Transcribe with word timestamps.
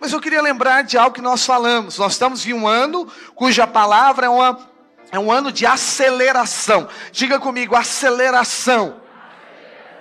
Mas 0.00 0.12
eu 0.12 0.20
queria 0.20 0.40
lembrar 0.40 0.82
de 0.82 0.96
algo 0.96 1.14
que 1.14 1.20
nós 1.20 1.44
falamos. 1.44 1.98
Nós 1.98 2.12
estamos 2.12 2.46
em 2.46 2.52
um 2.52 2.66
ano 2.66 3.06
cuja 3.34 3.66
palavra 3.66 4.26
é, 4.26 4.28
uma, 4.28 4.58
é 5.10 5.18
um 5.18 5.30
ano 5.30 5.50
de 5.50 5.66
aceleração. 5.66 6.88
Diga 7.10 7.38
comigo, 7.38 7.74
aceleração 7.74 9.07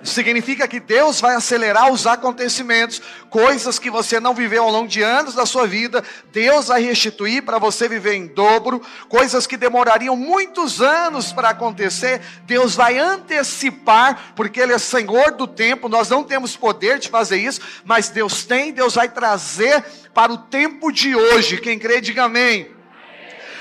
significa 0.04 0.67
que 0.67 0.79
Deus 0.79 1.20
vai 1.20 1.36
acelerar 1.36 1.91
os 1.91 2.05
acontecimentos, 2.05 3.01
coisas 3.29 3.79
que 3.79 3.89
você 3.89 4.20
não 4.20 4.33
viveu 4.33 4.63
ao 4.63 4.71
longo 4.71 4.88
de 4.88 5.01
anos 5.01 5.33
da 5.33 5.46
sua 5.46 5.67
vida, 5.67 6.04
Deus 6.31 6.67
vai 6.67 6.81
restituir 6.81 7.44
para 7.44 7.58
você 7.58 7.87
viver 7.90 8.13
em 8.13 8.28
dobro, 8.28 8.81
coisas 9.10 9.47
que 9.47 9.58
demorariam 9.58 10.15
muitos 10.15 10.81
anos 10.81 11.33
para 11.33 11.49
acontecer, 11.49 12.22
Deus 12.46 12.76
vai 12.76 12.97
antecipar, 12.97 14.33
porque 14.36 14.60
Ele 14.60 14.73
é 14.73 14.78
Senhor 14.78 15.31
do 15.31 15.47
tempo, 15.47 15.90
nós 15.90 16.09
não 16.09 16.23
temos 16.23 16.55
poder 16.55 17.00
de 17.00 17.09
fazer 17.09 17.38
isso, 17.38 17.62
mas 17.84 18.09
Deus 18.09 18.45
tem, 18.45 18.72
Deus 18.72 18.95
vai 18.95 19.09
trazer 19.09 19.84
para 20.14 20.32
o 20.32 20.38
tempo 20.38 20.91
de 20.91 21.16
hoje. 21.16 21.58
Quem 21.58 21.77
crê, 21.77 22.02
diga 22.02 22.23
amém. 22.23 22.77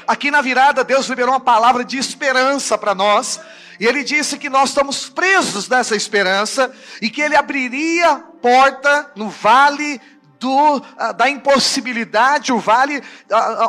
Aqui 0.06 0.30
na 0.30 0.40
virada, 0.40 0.84
Deus 0.84 1.06
liberou 1.06 1.32
uma 1.32 1.40
palavra 1.40 1.84
de 1.84 1.98
esperança 1.98 2.78
para 2.78 2.94
nós. 2.94 3.40
E 3.78 3.86
ele 3.86 4.02
disse 4.02 4.38
que 4.38 4.48
nós 4.48 4.70
estamos 4.70 5.08
presos 5.08 5.68
nessa 5.68 5.94
esperança 5.94 6.72
e 7.00 7.10
que 7.10 7.20
ele 7.20 7.36
abriria 7.36 8.16
porta 8.40 9.10
no 9.14 9.28
vale 9.28 10.00
do, 10.38 10.76
uh, 10.76 11.12
da 11.16 11.28
impossibilidade, 11.28 12.52
o 12.52 12.58
vale 12.58 12.98
uh, 12.98 13.02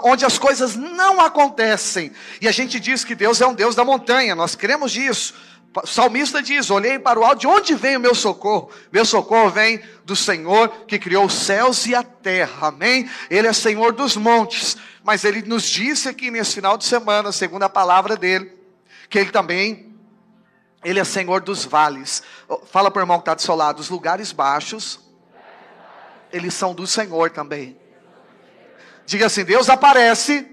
onde 0.03 0.25
as 0.25 0.37
coisas 0.37 0.75
não 0.75 1.19
acontecem. 1.19 2.11
E 2.41 2.47
a 2.47 2.51
gente 2.51 2.79
diz 2.79 3.03
que 3.03 3.15
Deus 3.15 3.41
é 3.41 3.47
um 3.47 3.53
Deus 3.53 3.75
da 3.75 3.83
montanha, 3.83 4.35
nós 4.35 4.55
cremos 4.55 4.95
nisso. 4.95 5.33
O 5.83 5.87
salmista 5.87 6.41
diz: 6.41 6.69
Olhei 6.69 6.97
para 6.97 7.19
o 7.19 7.23
alto, 7.23 7.39
de 7.39 7.47
onde 7.47 7.75
vem 7.75 7.97
o 7.97 7.99
meu 7.99 8.15
socorro? 8.15 8.69
Meu 8.91 9.05
socorro 9.05 9.49
vem 9.49 9.81
do 10.03 10.15
Senhor 10.15 10.69
que 10.87 10.97
criou 10.97 11.25
os 11.25 11.33
céus 11.33 11.85
e 11.85 11.93
a 11.93 12.01
terra, 12.03 12.69
amém? 12.69 13.09
Ele 13.29 13.47
é 13.47 13.53
Senhor 13.53 13.93
dos 13.93 14.15
montes, 14.15 14.77
mas 15.03 15.23
ele 15.23 15.41
nos 15.43 15.63
disse 15.63 16.09
aqui 16.09 16.31
nesse 16.31 16.55
final 16.55 16.77
de 16.77 16.85
semana, 16.85 17.31
segundo 17.31 17.63
a 17.63 17.69
palavra 17.69 18.15
dele, 18.15 18.51
que 19.09 19.19
ele 19.19 19.31
também 19.31 19.95
ele 20.83 20.99
é 20.99 21.03
Senhor 21.03 21.41
dos 21.41 21.65
vales. 21.65 22.23
Fala 22.71 22.89
para 22.89 23.01
o 23.01 23.03
irmão 23.03 23.17
que 23.17 23.23
está 23.23 23.33
do 23.33 23.41
seu 23.41 23.55
lado: 23.55 23.79
os 23.79 23.89
lugares 23.89 24.31
baixos, 24.31 24.99
eles 26.31 26.53
são 26.53 26.73
do 26.73 26.87
Senhor 26.87 27.29
também. 27.29 27.77
Diga 29.05 29.25
assim: 29.25 29.43
Deus 29.43 29.69
aparece 29.69 30.47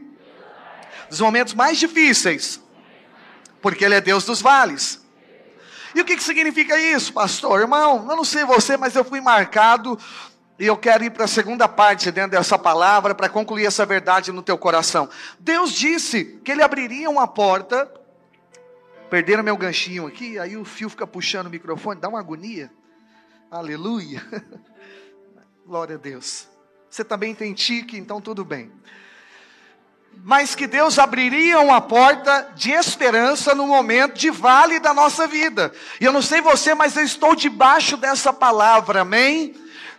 nos 1.08 1.20
momentos 1.20 1.54
mais 1.54 1.78
difíceis, 1.78 2.60
porque 3.62 3.84
Ele 3.84 3.94
é 3.94 4.00
Deus 4.00 4.24
dos 4.24 4.42
vales. 4.42 5.03
E 5.94 6.00
o 6.00 6.04
que, 6.04 6.16
que 6.16 6.24
significa 6.24 6.78
isso, 6.78 7.12
pastor? 7.12 7.60
Irmão, 7.60 8.06
eu 8.08 8.16
não 8.16 8.24
sei 8.24 8.44
você, 8.44 8.76
mas 8.76 8.96
eu 8.96 9.04
fui 9.04 9.20
marcado 9.20 9.98
e 10.58 10.66
eu 10.66 10.76
quero 10.76 11.04
ir 11.04 11.10
para 11.10 11.24
a 11.24 11.28
segunda 11.28 11.68
parte 11.68 12.10
dentro 12.10 12.32
dessa 12.32 12.58
palavra 12.58 13.14
para 13.14 13.28
concluir 13.28 13.66
essa 13.66 13.86
verdade 13.86 14.32
no 14.32 14.42
teu 14.42 14.58
coração. 14.58 15.08
Deus 15.38 15.72
disse 15.72 16.40
que 16.44 16.52
Ele 16.52 16.62
abriria 16.62 17.08
uma 17.08 17.26
porta 17.26 17.90
Perderam 19.14 19.44
meu 19.44 19.56
ganchinho 19.56 20.08
aqui, 20.08 20.40
aí 20.40 20.56
o 20.56 20.64
fio 20.64 20.88
fica 20.90 21.06
puxando 21.06 21.46
o 21.46 21.50
microfone, 21.50 22.00
dá 22.00 22.08
uma 22.08 22.18
agonia. 22.18 22.68
Aleluia. 23.48 24.20
Glória 25.64 25.94
a 25.94 25.98
Deus. 25.98 26.48
Você 26.90 27.04
também 27.04 27.32
tem 27.32 27.54
tique, 27.54 27.96
então 27.96 28.20
tudo 28.20 28.44
bem. 28.44 28.72
Mas 30.22 30.54
que 30.54 30.66
Deus 30.66 30.98
abriria 30.98 31.60
uma 31.60 31.80
porta 31.80 32.48
de 32.54 32.70
esperança 32.70 33.54
no 33.54 33.66
momento 33.66 34.14
de 34.14 34.30
vale 34.30 34.78
da 34.78 34.94
nossa 34.94 35.26
vida. 35.26 35.72
E 36.00 36.04
eu 36.04 36.12
não 36.12 36.22
sei 36.22 36.40
você, 36.40 36.74
mas 36.74 36.96
eu 36.96 37.02
estou 37.02 37.34
debaixo 37.34 37.96
dessa 37.96 38.32
palavra, 38.32 39.00
amém? 39.00 39.54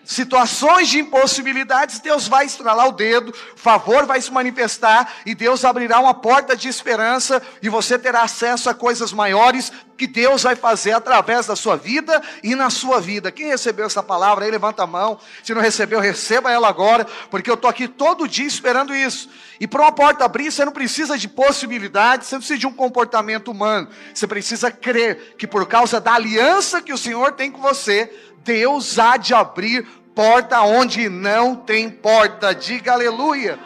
Situações 0.06 0.90
de 0.90 1.00
impossibilidades, 1.00 2.00
Deus 2.00 2.28
vai 2.28 2.46
estralar 2.46 2.88
o 2.88 2.92
dedo, 2.92 3.34
favor 3.56 4.06
vai 4.06 4.22
se 4.22 4.32
manifestar 4.32 5.12
e 5.26 5.34
Deus 5.34 5.66
abrirá 5.66 6.00
uma 6.00 6.14
porta 6.14 6.56
de 6.56 6.68
esperança 6.68 7.42
e 7.62 7.68
você 7.68 7.98
terá 7.98 8.22
acesso 8.22 8.70
a 8.70 8.74
coisas 8.74 9.12
maiores 9.12 9.72
que 9.98 10.08
Deus 10.08 10.44
vai 10.44 10.56
fazer 10.56 10.92
através 10.92 11.48
da 11.48 11.56
sua 11.56 11.76
vida 11.76 12.22
e 12.44 12.56
na 12.56 12.70
sua 12.70 13.00
vida. 13.00 13.32
Quem 13.32 13.48
recebeu 13.48 13.86
essa 13.86 14.04
palavra 14.04 14.46
aí, 14.46 14.52
levanta 14.52 14.84
a 14.84 14.88
mão. 14.88 15.18
Se 15.44 15.54
não 15.54 15.62
recebeu, 15.62 16.00
receba 16.00 16.52
ela 16.52 16.68
agora, 16.68 17.06
porque 17.30 17.50
eu 17.50 17.56
estou 17.56 17.70
aqui 17.70 17.88
todo 17.88 18.28
dia 18.28 18.46
esperando 18.46 18.94
isso. 18.94 19.30
E 19.60 19.68
para 19.68 19.82
uma 19.82 19.92
porta 19.92 20.26
abrir, 20.26 20.52
você 20.52 20.66
não 20.66 20.72
precisa 20.72 21.18
de 21.18 21.28
possibilidades, 21.28 22.28
você 22.28 22.36
não 22.36 22.42
precisa 22.42 22.60
de 22.60 22.68
um 22.68 22.74
comportamento 22.74 23.50
humano. 23.50 23.88
Você 24.14 24.28
precisa 24.28 24.70
crer 24.70 25.36
que 25.38 25.48
por 25.48 25.66
causa 25.66 26.00
da 26.00 26.14
aliança 26.14 26.82
que 26.82 26.94
o 26.94 26.98
Senhor 26.98 27.32
tem 27.32 27.50
com 27.50 27.62
você, 27.62 28.12
Deus 28.46 29.00
há 29.00 29.18
de 29.18 29.34
abrir 29.34 29.86
porta 30.14 30.62
onde 30.62 31.10
não 31.10 31.56
tem 31.56 31.90
porta. 31.90 32.54
Diga 32.54 32.94
aleluia. 32.94 33.60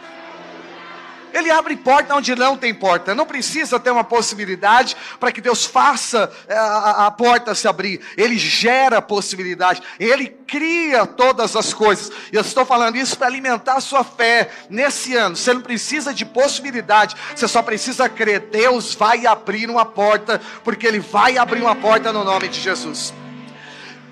Ele 1.32 1.52
abre 1.52 1.76
porta 1.76 2.16
onde 2.16 2.36
não 2.36 2.58
tem 2.58 2.74
porta. 2.74 3.14
Não 3.14 3.26
precisa 3.26 3.80
ter 3.80 3.92
uma 3.92 4.04
possibilidade 4.04 4.96
para 5.20 5.32
que 5.32 5.42
Deus 5.42 5.66
faça 5.66 6.32
eh, 6.48 6.56
a, 6.58 7.06
a, 7.06 7.12
porta 7.12 7.54
se 7.54 7.68
abrir. 7.68 8.02
Ele 8.18 8.38
gera 8.38 9.02
possibilidade. 9.02 9.82
Ele 10.00 10.28
cria 10.28 11.06
todas 11.06 11.56
as 11.56 11.72
coisas. 11.72 12.12
E 12.32 12.36
eu 12.36 12.42
estou 12.42 12.66
falando 12.66 12.96
isso 12.96 13.16
para 13.16 13.28
alimentar 13.28 13.76
a 13.76 13.82
sua 13.82 14.04
fé 14.04 14.50
nesse 14.72 15.16
ano. 15.16 15.36
Você 15.36 15.54
não 15.54 15.62
precisa 15.62 16.14
de 16.14 16.26
possibilidade. 16.26 17.16
Você 17.36 17.48
só 17.48 17.62
precisa 17.62 18.10
crer. 18.10 18.40
Deus 18.52 18.96
vai 18.96 19.28
abrir 19.28 19.70
uma 19.70 19.86
porta, 19.86 20.42
porque 20.64 20.88
Ele 20.88 21.00
vai 21.00 21.38
abrir 21.38 21.62
uma 21.62 21.76
porta 21.76 22.12
no 22.12 22.24
nome 22.24 22.48
de 22.48 22.60
Jesus. 22.60 23.14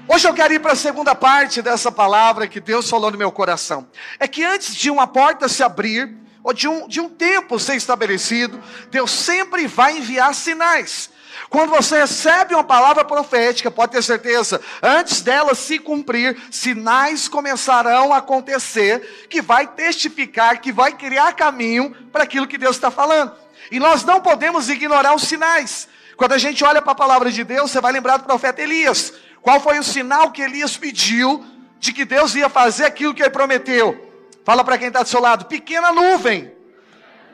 Hoje 0.10 0.26
eu 0.26 0.34
quero 0.34 0.54
ir 0.54 0.60
para 0.60 0.72
a 0.72 0.76
segunda 0.76 1.14
parte 1.14 1.62
dessa 1.62 1.92
palavra 1.92 2.48
que 2.48 2.62
Deus 2.62 2.90
falou 2.90 3.12
no 3.12 3.18
meu 3.18 3.30
coração. 3.30 3.90
É 4.18 4.26
que 4.26 4.42
antes 4.42 4.74
de 4.74 4.90
uma 4.90 5.06
porta 5.06 5.50
se 5.50 5.62
abrir, 5.62 6.16
ou 6.42 6.54
de 6.54 6.66
um, 6.66 6.88
de 6.88 7.02
um 7.02 7.10
tempo 7.10 7.60
ser 7.60 7.76
estabelecido, 7.76 8.58
Deus 8.90 9.12
sempre 9.12 9.68
vai 9.68 9.98
enviar 9.98 10.34
sinais. 10.34 11.10
Quando 11.50 11.72
você 11.72 12.00
recebe 12.00 12.54
uma 12.54 12.64
palavra 12.64 13.04
profética, 13.04 13.70
pode 13.70 13.92
ter 13.92 14.02
certeza, 14.02 14.62
antes 14.82 15.22
dela 15.22 15.54
se 15.54 15.78
cumprir, 15.78 16.42
sinais 16.50 17.28
começarão 17.28 18.14
a 18.14 18.18
acontecer, 18.18 19.28
que 19.30 19.42
vai 19.42 19.68
testificar, 19.68 20.62
que 20.62 20.72
vai 20.72 20.94
criar 20.94 21.34
caminho 21.34 21.94
para 22.14 22.24
aquilo 22.24 22.48
que 22.48 22.58
Deus 22.58 22.78
está 22.78 22.90
falando. 22.90 23.34
E 23.70 23.78
nós 23.78 24.06
não 24.06 24.22
podemos 24.22 24.70
ignorar 24.70 25.14
os 25.14 25.24
sinais. 25.24 25.90
Quando 26.18 26.34
a 26.34 26.38
gente 26.40 26.64
olha 26.64 26.82
para 26.82 26.94
a 26.94 26.96
palavra 26.96 27.32
de 27.32 27.44
Deus, 27.44 27.70
você 27.70 27.80
vai 27.80 27.94
lembrar 27.94 28.18
do 28.18 28.24
profeta 28.24 28.60
Elias. 28.60 29.14
Qual 29.40 29.60
foi 29.60 29.78
o 29.78 29.84
sinal 29.84 30.32
que 30.32 30.42
Elias 30.42 30.76
pediu 30.76 31.46
de 31.80 31.94
que 31.94 32.04
Deus 32.04 32.34
ia 32.34 32.50
fazer 32.50 32.86
aquilo 32.86 33.14
que 33.14 33.22
ele 33.22 33.30
prometeu? 33.30 34.12
Fala 34.44 34.64
para 34.64 34.80
quem 34.80 34.88
está 34.88 35.04
do 35.04 35.10
seu 35.10 35.22
lado, 35.22 35.46
pequena 35.46 35.92
nuvem. 35.92 36.52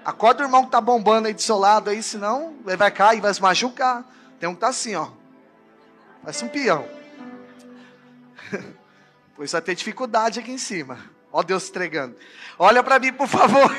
Acorda 0.04 0.44
o 0.44 0.46
irmão 0.46 0.64
que 0.64 0.68
está 0.68 0.82
bombando 0.82 1.30
aí 1.30 1.34
do 1.34 1.42
seu 1.42 1.58
lado 1.58 1.90
aí, 1.90 2.04
senão 2.04 2.56
ele 2.68 2.76
vai 2.76 2.92
cair, 2.92 3.22
vai 3.22 3.34
se 3.34 3.42
machucar. 3.42 4.04
Tem 4.38 4.50
um 4.50 4.52
que 4.52 4.58
está 4.58 4.68
assim, 4.68 4.96
ó. 4.96 5.08
Parece 6.22 6.44
um 6.44 6.50
peão. 6.50 6.86
pois 9.34 9.54
vai 9.54 9.62
ter 9.62 9.76
dificuldade 9.76 10.42
aqui 10.42 10.52
em 10.52 10.58
cima. 10.58 11.00
Ó 11.36 11.42
Deus 11.42 11.68
entregando. 11.68 12.16
Olha 12.60 12.84
para 12.84 13.00
mim, 13.00 13.12
por 13.12 13.28
favor. 13.28 13.76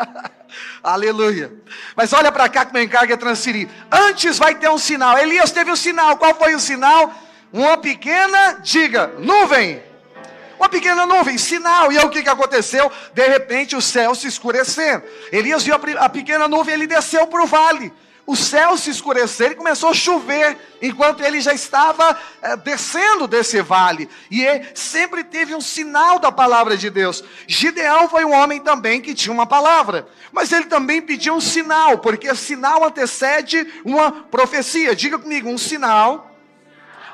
Aleluia. 0.82 1.52
Mas 1.94 2.14
olha 2.14 2.32
para 2.32 2.48
cá 2.48 2.64
que 2.64 2.72
meu 2.72 2.82
encargo 2.82 3.12
é 3.12 3.16
transferir. 3.16 3.68
Antes 3.92 4.38
vai 4.38 4.54
ter 4.54 4.70
um 4.70 4.78
sinal. 4.78 5.18
Elias 5.18 5.52
teve 5.52 5.70
um 5.70 5.76
sinal. 5.76 6.16
Qual 6.16 6.34
foi 6.34 6.54
o 6.54 6.60
sinal? 6.60 7.12
Uma 7.52 7.76
pequena, 7.76 8.54
diga, 8.62 9.08
nuvem. 9.18 9.82
Uma 10.58 10.70
pequena 10.70 11.04
nuvem, 11.04 11.36
sinal. 11.36 11.92
E 11.92 11.98
aí 11.98 12.04
o 12.06 12.08
que, 12.08 12.22
que 12.22 12.28
aconteceu? 12.30 12.90
De 13.12 13.26
repente 13.28 13.76
o 13.76 13.82
céu 13.82 14.14
se 14.14 14.26
escurecendo. 14.26 15.04
Elias 15.30 15.62
viu 15.64 15.74
a, 15.74 16.04
a 16.06 16.08
pequena 16.08 16.48
nuvem, 16.48 16.72
ele 16.72 16.86
desceu 16.86 17.26
para 17.26 17.42
o 17.42 17.46
vale. 17.46 17.92
O 18.28 18.36
céu 18.36 18.76
se 18.76 18.90
escureceu 18.90 19.52
e 19.52 19.54
começou 19.54 19.88
a 19.88 19.94
chover, 19.94 20.54
enquanto 20.82 21.22
ele 21.22 21.40
já 21.40 21.54
estava 21.54 22.14
é, 22.42 22.58
descendo 22.58 23.26
desse 23.26 23.62
vale. 23.62 24.06
E 24.30 24.44
ele 24.44 24.66
sempre 24.74 25.24
teve 25.24 25.54
um 25.54 25.62
sinal 25.62 26.18
da 26.18 26.30
palavra 26.30 26.76
de 26.76 26.90
Deus. 26.90 27.24
Gideão 27.46 28.06
foi 28.06 28.26
um 28.26 28.34
homem 28.34 28.60
também 28.60 29.00
que 29.00 29.14
tinha 29.14 29.32
uma 29.32 29.46
palavra, 29.46 30.06
mas 30.30 30.52
ele 30.52 30.66
também 30.66 31.00
pediu 31.00 31.32
um 31.32 31.40
sinal, 31.40 32.00
porque 32.00 32.34
sinal 32.34 32.84
antecede 32.84 33.66
uma 33.82 34.12
profecia. 34.12 34.94
Diga 34.94 35.18
comigo, 35.18 35.48
um 35.48 35.56
sinal 35.56 36.30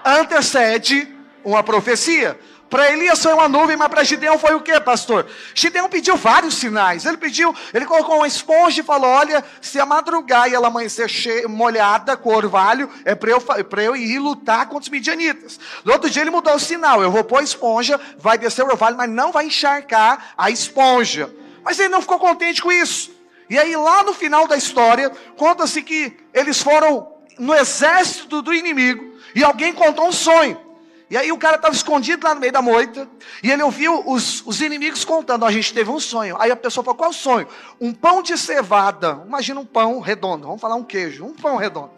antecede 0.05 1.15
uma 1.45 1.63
profecia. 1.63 2.37
Para 2.75 2.91
Elias 2.91 3.23
foi 3.23 3.33
uma 3.33 3.49
nuvem, 3.49 3.77
mas 3.77 3.87
para 3.87 4.03
Gideão 4.03 4.37
foi 4.37 4.53
o 4.57 4.61
que, 4.61 4.81
pastor? 4.81 5.29
Gideão 5.55 5.89
pediu 5.89 6.17
vários 6.17 6.57
sinais. 6.57 7.07
Ele 7.07 7.17
pediu, 7.17 7.55
ele 7.73 7.87
colocou 7.87 8.17
uma 8.17 8.27
esponja 8.27 8.81
e 8.81 8.85
falou: 8.85 9.09
Olha, 9.09 9.45
se 9.61 9.79
a 9.79 9.87
madrugar 9.87 10.51
e 10.51 10.57
ela 10.57 10.67
amanhecer 10.67 11.09
cheia, 11.09 11.47
molhada 11.47 12.17
com 12.17 12.35
orvalho, 12.35 12.91
é 13.05 13.15
para 13.15 13.31
eu, 13.31 13.41
eu 13.81 13.95
ir 13.95 14.19
lutar 14.19 14.67
contra 14.67 14.83
os 14.83 14.89
midianitas. 14.89 15.61
No 15.85 15.93
outro 15.93 16.11
dia 16.11 16.23
ele 16.23 16.33
mudou 16.33 16.53
o 16.53 16.59
sinal: 16.59 17.01
Eu 17.01 17.13
vou 17.13 17.23
pôr 17.23 17.39
a 17.39 17.45
esponja, 17.45 18.01
vai 18.19 18.37
descer 18.37 18.65
o 18.65 18.69
orvalho, 18.69 18.97
mas 18.97 19.09
não 19.09 19.31
vai 19.31 19.47
encharcar 19.47 20.33
a 20.37 20.51
esponja. 20.51 21.33
Mas 21.63 21.79
ele 21.79 21.91
não 21.91 22.01
ficou 22.01 22.19
contente 22.19 22.61
com 22.61 22.73
isso. 22.73 23.13
E 23.49 23.57
aí, 23.57 23.77
lá 23.77 24.03
no 24.03 24.13
final 24.13 24.49
da 24.49 24.57
história, 24.57 25.13
conta-se 25.37 25.81
que 25.81 26.17
eles 26.35 26.61
foram 26.61 27.07
no 27.39 27.55
exército 27.55 28.43
do 28.43 28.53
inimigo 28.53 29.15
e 29.33 29.45
alguém 29.45 29.73
contou 29.73 30.09
um 30.09 30.13
sonho. 30.13 30.64
E 31.11 31.17
aí 31.17 31.31
o 31.31 31.37
cara 31.37 31.57
estava 31.57 31.75
escondido 31.75 32.27
lá 32.27 32.35
no 32.35 32.41
meio 32.41 32.53
da 32.53 32.63
moita, 32.63 33.09
e 33.43 33.51
ele 33.51 33.63
ouviu 33.63 34.03
os, 34.07 34.43
os 34.47 34.61
inimigos 34.61 35.05
contando, 35.05 35.45
a 35.45 35.53
gente 35.53 35.73
teve 35.73 35.91
um 35.91 36.01
sonho. 36.01 36.37
Aí 36.41 36.51
a 36.51 36.57
pessoa 36.57 36.83
falou, 36.83 36.97
qual 36.97 37.13
sonho? 37.13 37.47
Um 37.81 37.93
pão 37.93 38.23
de 38.23 38.39
cevada, 38.39 39.23
imagina 39.27 39.61
um 39.61 39.67
pão 39.67 40.01
redondo, 40.01 40.47
vamos 40.47 40.61
falar 40.61 40.77
um 40.77 40.83
queijo, 40.83 41.25
um 41.25 41.35
pão 41.35 41.57
redondo. 41.57 41.91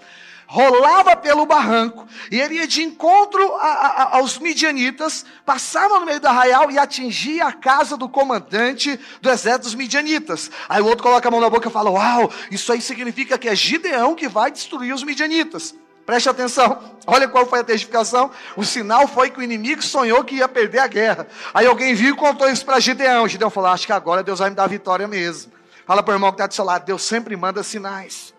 Rolava 0.48 1.16
pelo 1.16 1.46
barranco, 1.46 2.06
e 2.30 2.40
ele 2.40 2.56
ia 2.56 2.66
de 2.66 2.82
encontro 2.82 3.54
a, 3.56 3.66
a, 3.66 4.16
aos 4.16 4.38
midianitas, 4.38 5.24
passava 5.44 5.98
no 5.98 6.06
meio 6.06 6.20
do 6.20 6.26
arraial 6.26 6.70
e 6.70 6.78
atingia 6.78 7.46
a 7.46 7.52
casa 7.52 7.96
do 7.96 8.08
comandante 8.08 8.98
do 9.20 9.30
exército 9.30 9.64
dos 9.64 9.74
midianitas. 9.74 10.50
Aí 10.68 10.82
o 10.82 10.86
outro 10.86 11.02
coloca 11.02 11.26
a 11.26 11.30
mão 11.30 11.40
na 11.40 11.50
boca 11.50 11.68
e 11.68 11.72
fala, 11.72 11.90
uau, 11.90 12.30
isso 12.50 12.72
aí 12.72 12.80
significa 12.80 13.38
que 13.38 13.48
é 13.48 13.54
Gideão 13.54 14.14
que 14.14 14.28
vai 14.28 14.50
destruir 14.50 14.92
os 14.92 15.02
midianitas. 15.02 15.74
Preste 16.06 16.28
atenção, 16.28 16.80
olha 17.04 17.26
qual 17.26 17.44
foi 17.44 17.58
a 17.58 17.64
testificação. 17.64 18.30
O 18.56 18.64
sinal 18.64 19.08
foi 19.08 19.28
que 19.28 19.40
o 19.40 19.42
inimigo 19.42 19.82
sonhou 19.82 20.22
que 20.22 20.36
ia 20.36 20.48
perder 20.48 20.78
a 20.78 20.86
guerra. 20.86 21.26
Aí 21.52 21.66
alguém 21.66 21.94
viu 21.94 22.14
e 22.14 22.16
contou 22.16 22.48
isso 22.48 22.64
para 22.64 22.78
Gideão. 22.78 23.26
Gideão 23.26 23.50
falou: 23.50 23.70
Acho 23.70 23.84
que 23.84 23.92
agora 23.92 24.22
Deus 24.22 24.38
vai 24.38 24.48
me 24.48 24.56
dar 24.56 24.64
a 24.64 24.68
vitória 24.68 25.08
mesmo. 25.08 25.52
Fala 25.84 26.02
para 26.02 26.12
o 26.12 26.14
irmão 26.14 26.30
que 26.30 26.36
está 26.36 26.46
do 26.46 26.54
seu 26.54 26.64
lado: 26.64 26.86
Deus 26.86 27.02
sempre 27.02 27.36
manda 27.36 27.62
sinais. 27.64 28.34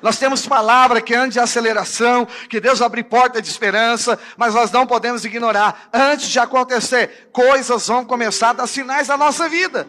Nós 0.00 0.18
temos 0.18 0.46
palavra 0.46 1.00
que 1.00 1.14
antes 1.14 1.34
de 1.34 1.40
aceleração, 1.40 2.26
que 2.48 2.60
Deus 2.60 2.80
abre 2.80 3.02
porta 3.02 3.40
de 3.42 3.48
esperança, 3.48 4.18
mas 4.36 4.54
nós 4.54 4.70
não 4.70 4.86
podemos 4.86 5.24
ignorar. 5.24 5.88
Antes 5.92 6.28
de 6.28 6.38
acontecer, 6.38 7.28
coisas 7.32 7.86
vão 7.88 8.04
começar 8.04 8.50
a 8.50 8.54
dar 8.54 8.66
sinais 8.66 9.08
na 9.08 9.16
nossa 9.16 9.48
vida. 9.48 9.88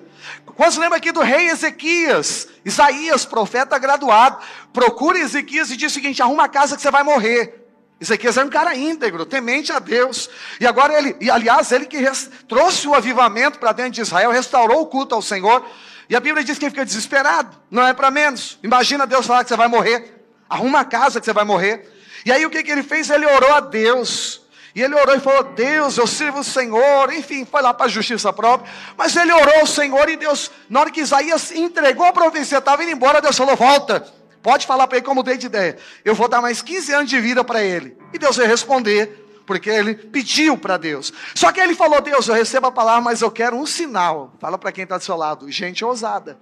Quantos 0.57 0.77
lembra 0.77 0.97
aqui 0.97 1.11
do 1.11 1.21
rei 1.21 1.49
Ezequias? 1.49 2.47
Isaías, 2.65 3.23
profeta 3.23 3.77
graduado, 3.77 4.39
procura 4.73 5.19
Ezequias 5.19 5.69
e 5.69 5.77
diz 5.77 5.91
o 5.91 5.93
seguinte: 5.93 6.19
arruma 6.19 6.45
a 6.45 6.49
casa 6.49 6.75
que 6.75 6.81
você 6.81 6.89
vai 6.89 7.03
morrer. 7.03 7.63
Ezequias 8.01 8.37
era 8.37 8.45
um 8.45 8.49
cara 8.49 8.75
íntegro, 8.75 9.23
temente 9.23 9.71
a 9.71 9.77
Deus. 9.77 10.27
E 10.59 10.65
agora 10.65 10.97
ele, 10.97 11.15
e 11.21 11.29
aliás, 11.29 11.71
ele 11.71 11.85
que 11.85 12.03
trouxe 12.47 12.87
o 12.87 12.95
avivamento 12.95 13.59
para 13.59 13.71
dentro 13.71 13.91
de 13.93 14.01
Israel, 14.01 14.31
restaurou 14.31 14.81
o 14.81 14.87
culto 14.87 15.13
ao 15.13 15.21
Senhor. 15.21 15.63
E 16.09 16.15
a 16.15 16.19
Bíblia 16.19 16.43
diz 16.43 16.57
que 16.57 16.65
ele 16.65 16.71
fica 16.71 16.85
desesperado, 16.85 17.55
não 17.69 17.85
é 17.85 17.93
para 17.93 18.09
menos. 18.09 18.57
Imagina 18.63 19.05
Deus 19.05 19.27
falar 19.27 19.43
que 19.43 19.49
você 19.49 19.55
vai 19.55 19.67
morrer, 19.67 20.25
arruma 20.49 20.79
a 20.79 20.85
casa 20.85 21.19
que 21.19 21.25
você 21.25 21.33
vai 21.33 21.45
morrer. 21.45 21.87
E 22.25 22.31
aí 22.31 22.43
o 22.47 22.49
que, 22.49 22.63
que 22.63 22.71
ele 22.71 22.81
fez? 22.81 23.11
Ele 23.11 23.27
orou 23.27 23.53
a 23.53 23.59
Deus. 23.59 24.41
E 24.77 24.83
ele 24.83 24.93
orou 24.93 25.15
e 25.15 25.19
falou: 25.19 25.43
Deus, 25.43 25.97
eu 25.97 26.05
sirvo 26.05 26.41
o 26.41 26.43
Senhor. 26.43 27.11
Enfim, 27.11 27.43
foi 27.43 27.63
lá 27.63 27.73
para 27.73 27.87
a 27.87 27.89
justiça 27.89 28.31
própria. 28.31 28.71
Mas 28.95 29.15
ele 29.15 29.33
orou 29.33 29.61
ao 29.61 29.65
Senhor 29.65 30.07
e 30.07 30.15
Deus, 30.15 30.51
na 30.69 30.81
hora 30.81 30.91
que 30.91 31.01
Isaías 31.01 31.51
entregou 31.51 32.05
a 32.05 32.13
profecia, 32.13 32.59
estava 32.59 32.83
indo 32.83 32.91
embora, 32.91 33.19
Deus 33.19 33.35
falou: 33.35 33.55
Volta. 33.55 34.05
Pode 34.43 34.67
falar 34.67 34.85
para 34.85 34.99
ele 34.99 35.05
como 35.05 35.23
dei 35.23 35.35
de 35.35 35.47
ideia. 35.47 35.79
Eu 36.05 36.13
vou 36.13 36.27
dar 36.27 36.43
mais 36.43 36.61
15 36.61 36.93
anos 36.93 37.09
de 37.09 37.19
vida 37.19 37.43
para 37.43 37.63
ele. 37.63 37.97
E 38.13 38.19
Deus 38.19 38.37
vai 38.37 38.45
responder 38.45 39.41
porque 39.47 39.67
ele 39.67 39.95
pediu 39.95 40.55
para 40.55 40.77
Deus. 40.77 41.11
Só 41.33 41.51
que 41.51 41.59
ele 41.59 41.73
falou: 41.73 41.99
Deus, 41.99 42.27
eu 42.27 42.35
recebo 42.35 42.67
a 42.67 42.71
palavra, 42.71 43.01
mas 43.01 43.23
eu 43.23 43.31
quero 43.31 43.57
um 43.57 43.65
sinal. 43.65 44.35
Fala 44.39 44.59
para 44.59 44.71
quem 44.71 44.83
está 44.83 44.99
do 44.99 45.03
seu 45.03 45.17
lado, 45.17 45.49
gente 45.49 45.83
ousada. 45.83 46.37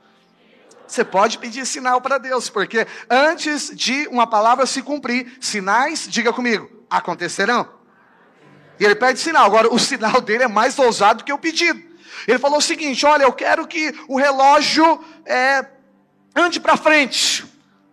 Você 0.86 1.06
pode 1.06 1.38
pedir 1.38 1.66
sinal 1.66 2.02
para 2.02 2.18
Deus, 2.18 2.50
porque 2.50 2.86
antes 3.10 3.72
de 3.74 4.10
uma 4.10 4.28
palavra 4.28 4.66
se 4.66 4.82
cumprir, 4.82 5.38
sinais, 5.40 6.06
diga 6.10 6.34
comigo, 6.34 6.70
acontecerão. 6.90 7.85
E 8.80 8.86
ele 8.86 8.96
pede 8.96 9.20
sinal. 9.20 9.46
Agora, 9.46 9.74
o 9.74 9.80
sinal 9.80 10.22
dele 10.22 10.44
é 10.44 10.48
mais 10.48 10.78
ousado 10.78 11.24
que 11.24 11.34
o 11.34 11.38
pedido. 11.38 11.82
Ele 12.28 12.40
falou 12.40 12.58
o 12.60 12.62
seguinte: 12.62 13.06
Olha, 13.06 13.24
eu 13.24 13.34
quero 13.34 13.68
que 13.68 13.94
o 14.08 14.18
relógio 14.18 15.04
é, 15.26 15.66
ande 16.36 16.60
para 16.60 16.78
frente, 16.78 17.46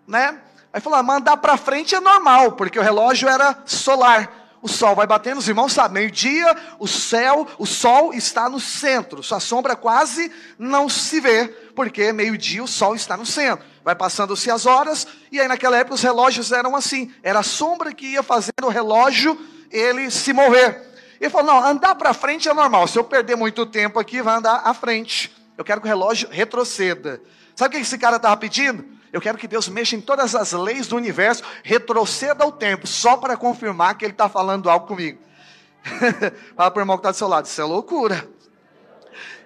né? 0.07 0.39
Aí 0.73 0.81
falou: 0.81 0.99
ah, 0.99 1.03
Mandar 1.03 1.37
para 1.37 1.57
frente 1.57 1.95
é 1.95 2.01
normal, 2.01 2.53
porque 2.53 2.79
o 2.79 2.83
relógio 2.83 3.29
era 3.29 3.63
solar 3.65 4.43
o 4.63 4.69
sol 4.69 4.95
vai 4.95 5.09
batendo, 5.09 5.39
os 5.39 5.49
irmãos 5.49 5.73
sabem, 5.73 5.95
meio-dia, 5.95 6.57
o 6.79 6.87
céu, 6.87 7.47
o 7.59 7.67
sol 7.67 8.15
está 8.15 8.49
no 8.49 8.61
centro, 8.61 9.21
sua 9.21 9.41
sombra 9.41 9.75
quase 9.75 10.31
não 10.57 10.89
se 10.89 11.21
vê, 11.21 11.49
porque 11.75 12.13
meio-dia 12.13 12.63
o 12.63 12.69
sol 12.69 12.95
está 12.95 13.17
no 13.17 13.27
centro. 13.27 13.67
Vai 13.83 13.97
passando-se 13.97 14.49
as 14.53 14.65
horas, 14.65 15.05
e 15.33 15.41
aí 15.41 15.49
naquela 15.49 15.77
época 15.77 15.97
os 15.97 16.03
relógios 16.03 16.53
eram 16.53 16.77
assim, 16.77 17.13
era 17.25 17.41
a 17.41 17.43
sombra 17.43 17.93
que 17.93 18.07
ia 18.07 18.23
fazendo 18.23 18.67
o 18.67 18.69
relógio 18.69 19.37
ele 19.73 20.11
se 20.11 20.33
mover. 20.33 20.81
Ele 21.21 21.31
falou: 21.31 21.55
não, 21.55 21.65
andar 21.65 21.95
para 21.95 22.13
frente 22.13 22.49
é 22.49 22.55
normal, 22.55 22.87
se 22.87 22.99
eu 22.99 23.05
perder 23.05 23.37
muito 23.37 23.65
tempo 23.67 23.99
aqui, 23.99 24.21
vai 24.21 24.37
andar 24.37 24.63
à 24.65 24.75
frente. 24.75 25.35
Eu 25.57 25.65
quero 25.65 25.81
que 25.81 25.87
o 25.87 25.89
relógio 25.89 26.29
retroceda. 26.31 27.21
Sabe 27.55 27.75
o 27.75 27.79
que 27.79 27.83
esse 27.83 27.99
cara 27.99 28.17
estava 28.17 28.37
pedindo? 28.37 28.85
Eu 29.13 29.21
quero 29.21 29.37
que 29.37 29.47
Deus 29.47 29.69
mexa 29.69 29.95
em 29.95 30.01
todas 30.01 30.35
as 30.35 30.53
leis 30.53 30.89
do 30.89 30.97
universo, 30.97 31.43
retroceda 31.63 32.47
o 32.47 32.51
tempo, 32.51 32.87
só 32.87 33.17
para 33.17 33.37
confirmar 33.37 33.97
que 33.97 34.05
Ele 34.05 34.13
está 34.13 34.29
falando 34.29 34.71
algo 34.71 34.87
comigo. 34.87 35.19
Fala 36.57 36.71
para 36.71 36.81
o 36.81 36.83
irmão 36.83 36.97
que 36.97 37.01
está 37.01 37.11
do 37.11 37.17
seu 37.17 37.29
lado, 37.29 37.45
isso 37.45 37.61
é 37.61 37.65
loucura. 37.65 38.27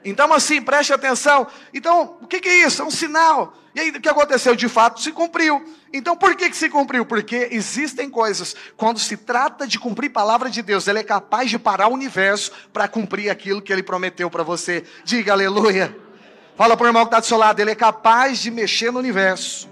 Então, 0.04 0.32
assim, 0.32 0.62
preste 0.62 0.92
atenção. 0.92 1.48
Então, 1.74 2.16
o 2.22 2.28
que, 2.28 2.38
que, 2.38 2.48
é 2.48 2.64
isso? 2.64 2.80
É 2.80 2.84
um 2.84 2.90
sinal. 2.92 3.54
E 3.76 3.80
aí, 3.80 3.90
o 3.90 4.00
que 4.00 4.08
aconteceu? 4.08 4.56
De 4.56 4.70
fato, 4.70 5.02
se 5.02 5.12
cumpriu. 5.12 5.62
Então, 5.92 6.16
por 6.16 6.34
que, 6.34 6.48
que 6.48 6.56
se 6.56 6.70
cumpriu? 6.70 7.04
Porque 7.04 7.50
existem 7.52 8.08
coisas, 8.08 8.56
quando 8.74 8.98
se 8.98 9.18
trata 9.18 9.66
de 9.66 9.78
cumprir 9.78 10.08
palavra 10.08 10.48
de 10.48 10.62
Deus, 10.62 10.88
Ele 10.88 11.00
é 11.00 11.04
capaz 11.04 11.50
de 11.50 11.58
parar 11.58 11.88
o 11.88 11.92
universo 11.92 12.50
para 12.72 12.88
cumprir 12.88 13.28
aquilo 13.28 13.60
que 13.60 13.70
Ele 13.70 13.82
prometeu 13.82 14.30
para 14.30 14.42
você. 14.42 14.82
Diga 15.04 15.34
aleluia. 15.34 15.94
Fala 16.56 16.74
para 16.74 16.84
o 16.84 16.88
irmão 16.88 17.02
que 17.02 17.08
está 17.08 17.20
do 17.20 17.26
seu 17.26 17.36
lado, 17.36 17.60
ele 17.60 17.72
é 17.72 17.74
capaz 17.74 18.38
de 18.38 18.50
mexer 18.50 18.90
no 18.90 18.98
universo 18.98 19.68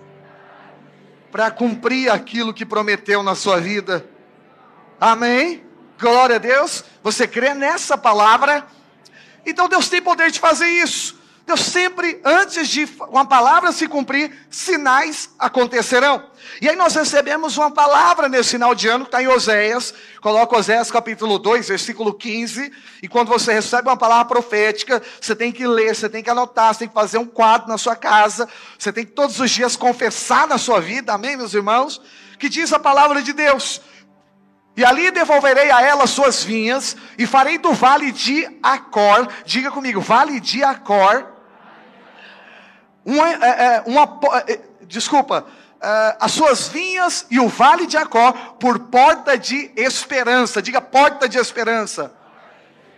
para 1.33 1.51
cumprir 1.51 2.11
aquilo 2.11 2.53
que 2.53 2.67
prometeu 2.67 3.23
na 3.23 3.35
sua 3.35 3.59
vida. 3.59 4.07
Amém? 5.01 5.65
Glória 5.99 6.37
a 6.37 6.39
Deus. 6.39 6.85
Você 7.03 7.27
crê 7.27 7.55
nessa 7.55 7.97
palavra? 7.97 8.67
Então 9.47 9.67
Deus 9.67 9.89
tem 9.89 10.03
poder 10.03 10.31
de 10.31 10.39
fazer 10.39 10.69
isso. 10.69 11.24
Deus 11.47 11.61
sempre, 11.61 12.23
antes 12.25 12.69
de 12.69 12.89
uma 13.11 13.27
palavra 13.27 13.71
se 13.71 13.87
cumprir, 13.87 14.33
sinais 14.49 15.29
acontecerão. 15.39 16.25
E 16.61 16.67
aí 16.67 16.75
nós 16.75 16.95
recebemos 16.95 17.59
uma 17.59 17.71
palavra 17.71 18.31
nesse 18.31 18.53
final 18.53 18.75
de 18.75 18.89
ano, 18.89 19.05
que 19.05 19.09
está 19.09 19.23
em 19.23 19.29
Oséias. 19.29 19.93
Coloca 20.23 20.57
Oséias 20.57 20.91
capítulo 20.91 21.39
2, 21.39 21.69
versículo 21.69 22.15
15. 22.15 22.73
E 23.03 23.09
quando 23.09 23.29
você 23.29 23.53
recebe 23.53 23.91
uma 23.91 23.97
palavra 23.97 24.25
profética, 24.25 25.03
você 25.21 25.37
tem 25.37 25.53
que 25.53 25.67
ler, 25.67 25.95
você 25.95 26.09
tem 26.09 26.23
que 26.23 26.31
anotar, 26.31 26.73
você 26.73 26.81
tem 26.81 26.89
que 26.89 26.95
fazer 26.95 27.19
um 27.19 27.27
quadro 27.27 27.69
na 27.69 27.77
sua 27.77 27.95
casa. 27.95 28.49
Você 28.79 28.91
tem 28.91 29.05
que 29.05 29.13
todos 29.13 29.39
os 29.39 29.51
dias 29.51 29.77
confessar 29.77 30.49
na 30.49 30.57
sua 30.57 30.81
vida, 30.81 31.13
amém, 31.13 31.37
meus 31.37 31.53
irmãos? 31.53 32.01
Que 32.39 32.49
diz 32.49 32.73
a 32.73 32.79
palavra 32.79 33.21
de 33.21 33.35
Deus. 33.35 33.83
E 34.77 34.85
ali 34.85 35.11
devolverei 35.11 35.71
a 35.71 35.83
ela 35.83 36.07
suas 36.07 36.43
vinhas, 36.43 36.97
e 37.19 37.27
farei 37.27 37.59
do 37.59 37.73
vale 37.73 38.11
de 38.11 38.49
Acor, 38.63 39.29
diga 39.45 39.71
comigo, 39.71 40.01
vale 40.01 40.41
de 40.41 40.65
Acor, 40.65 41.34
uma, 43.05 43.29
é, 43.29 43.35
é, 43.35 43.83
uma 43.87 44.21
é, 44.47 44.61
desculpa, 44.87 45.47
as 46.19 46.33
suas 46.33 46.69
vinhas 46.69 47.27
e 47.31 47.39
o 47.39 47.49
vale 47.49 47.87
de 47.87 47.97
Acó 47.97 48.33
por 48.59 48.79
porta 48.79 49.37
de 49.37 49.71
esperança. 49.77 50.63
Diga 50.63 50.81
porta 50.81 51.29
de 51.29 51.37
esperança. 51.37 52.11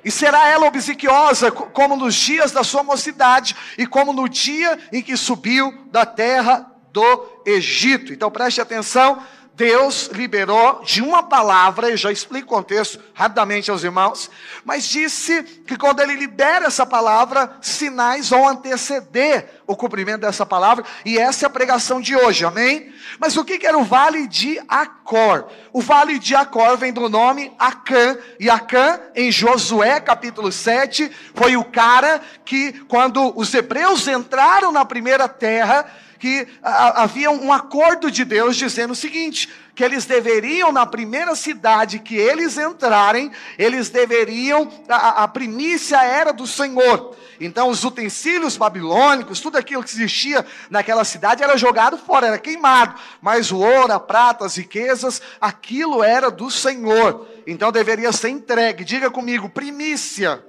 E 0.05 0.11
será 0.11 0.47
ela 0.47 0.67
obsequiosa 0.67 1.51
como 1.51 1.97
nos 1.97 2.15
dias 2.15 2.53
da 2.53 2.63
sua 2.63 2.85
mocidade 2.85 3.57
e 3.77 3.89
como 3.89 4.13
no 4.13 4.29
dia 4.29 4.79
em 4.93 5.03
que 5.03 5.17
subiu 5.17 5.77
da 5.91 6.07
terra 6.07 6.71
do 6.93 7.43
Egito. 7.45 8.13
Então 8.13 8.31
preste 8.31 8.61
atenção, 8.61 9.21
Deus 9.57 10.11
liberou 10.13 10.83
de 10.85 11.01
uma 11.01 11.23
palavra, 11.23 11.89
eu 11.89 11.97
já 11.97 12.13
explico 12.13 12.47
o 12.47 12.57
contexto 12.59 13.01
rapidamente 13.15 13.71
aos 13.71 13.83
irmãos, 13.83 14.31
mas 14.63 14.87
disse 14.87 15.43
que 15.67 15.79
quando 15.79 16.01
ele 16.01 16.15
libera 16.15 16.67
essa 16.67 16.85
palavra, 16.85 17.57
sinais 17.63 18.29
vão 18.29 18.47
anteceder 18.47 19.63
o 19.67 19.75
cumprimento 19.75 20.21
dessa 20.21 20.45
palavra, 20.45 20.85
e 21.07 21.17
essa 21.17 21.47
é 21.47 21.49
a 21.49 21.51
pregação 21.51 22.03
de 22.03 22.15
hoje, 22.15 22.45
amém? 22.45 22.93
Mas 23.19 23.35
o 23.39 23.45
que 23.47 23.67
era 23.67 23.79
o 23.79 23.83
vale 23.83 24.29
de 24.29 24.61
Acor? 24.69 25.47
O 25.73 25.81
vale 25.81 26.19
de 26.19 26.35
Acor 26.35 26.77
vem 26.77 26.93
do 26.93 27.09
nome 27.09 27.51
Acã, 27.59 28.19
e 28.39 28.51
Acã, 28.51 29.01
em 29.15 29.33
Josué 29.33 29.99
capítulo 30.01 30.53
7, 30.53 31.11
foi 31.35 31.57
o 31.57 31.65
cara 31.65 32.21
que, 32.45 32.75
quando 32.89 33.33
os 33.35 33.55
hebreus 33.55 34.07
entraram 34.07 34.71
na 34.71 34.85
primeira 34.85 35.27
terra, 35.27 35.87
que 36.27 36.49
havia 36.61 37.31
um 37.31 37.53
acordo 37.53 38.11
de 38.11 38.25
Deus 38.25 38.57
dizendo 38.57 38.91
o 38.91 38.97
seguinte: 38.97 39.49
que 39.77 39.85
eles 39.85 40.07
deveriam, 40.07 40.73
na 40.73 40.85
primeira 40.85 41.37
cidade 41.37 42.01
que 42.01 42.17
eles 42.17 42.59
entrarem, 42.59 43.31
eles 43.57 43.91
deveriam, 43.91 44.69
a, 44.89 45.23
a 45.23 45.29
primícia 45.29 46.03
era 46.03 46.33
do 46.33 46.45
Senhor. 46.45 47.15
Então, 47.41 47.69
os 47.69 47.85
utensílios 47.85 48.57
babilônicos, 48.57 49.41
tudo 49.41 49.57
aquilo 49.57 49.85
que 49.85 49.91
existia 49.91 50.45
naquela 50.69 51.05
cidade 51.05 51.45
era 51.45 51.57
jogado 51.57 51.97
fora, 51.97 52.27
era 52.27 52.39
queimado. 52.39 52.99
Mas 53.21 53.53
o 53.53 53.59
ouro, 53.59 53.93
a 53.93 54.01
prata, 54.01 54.45
as 54.45 54.57
riquezas, 54.57 55.23
aquilo 55.41 56.03
era 56.03 56.29
do 56.29 56.51
Senhor. 56.51 57.29
Então, 57.47 57.71
deveria 57.71 58.11
ser 58.11 58.31
entregue. 58.31 58.85
Diga 58.85 59.11
comigo, 59.13 59.49
primícia. 59.49 60.45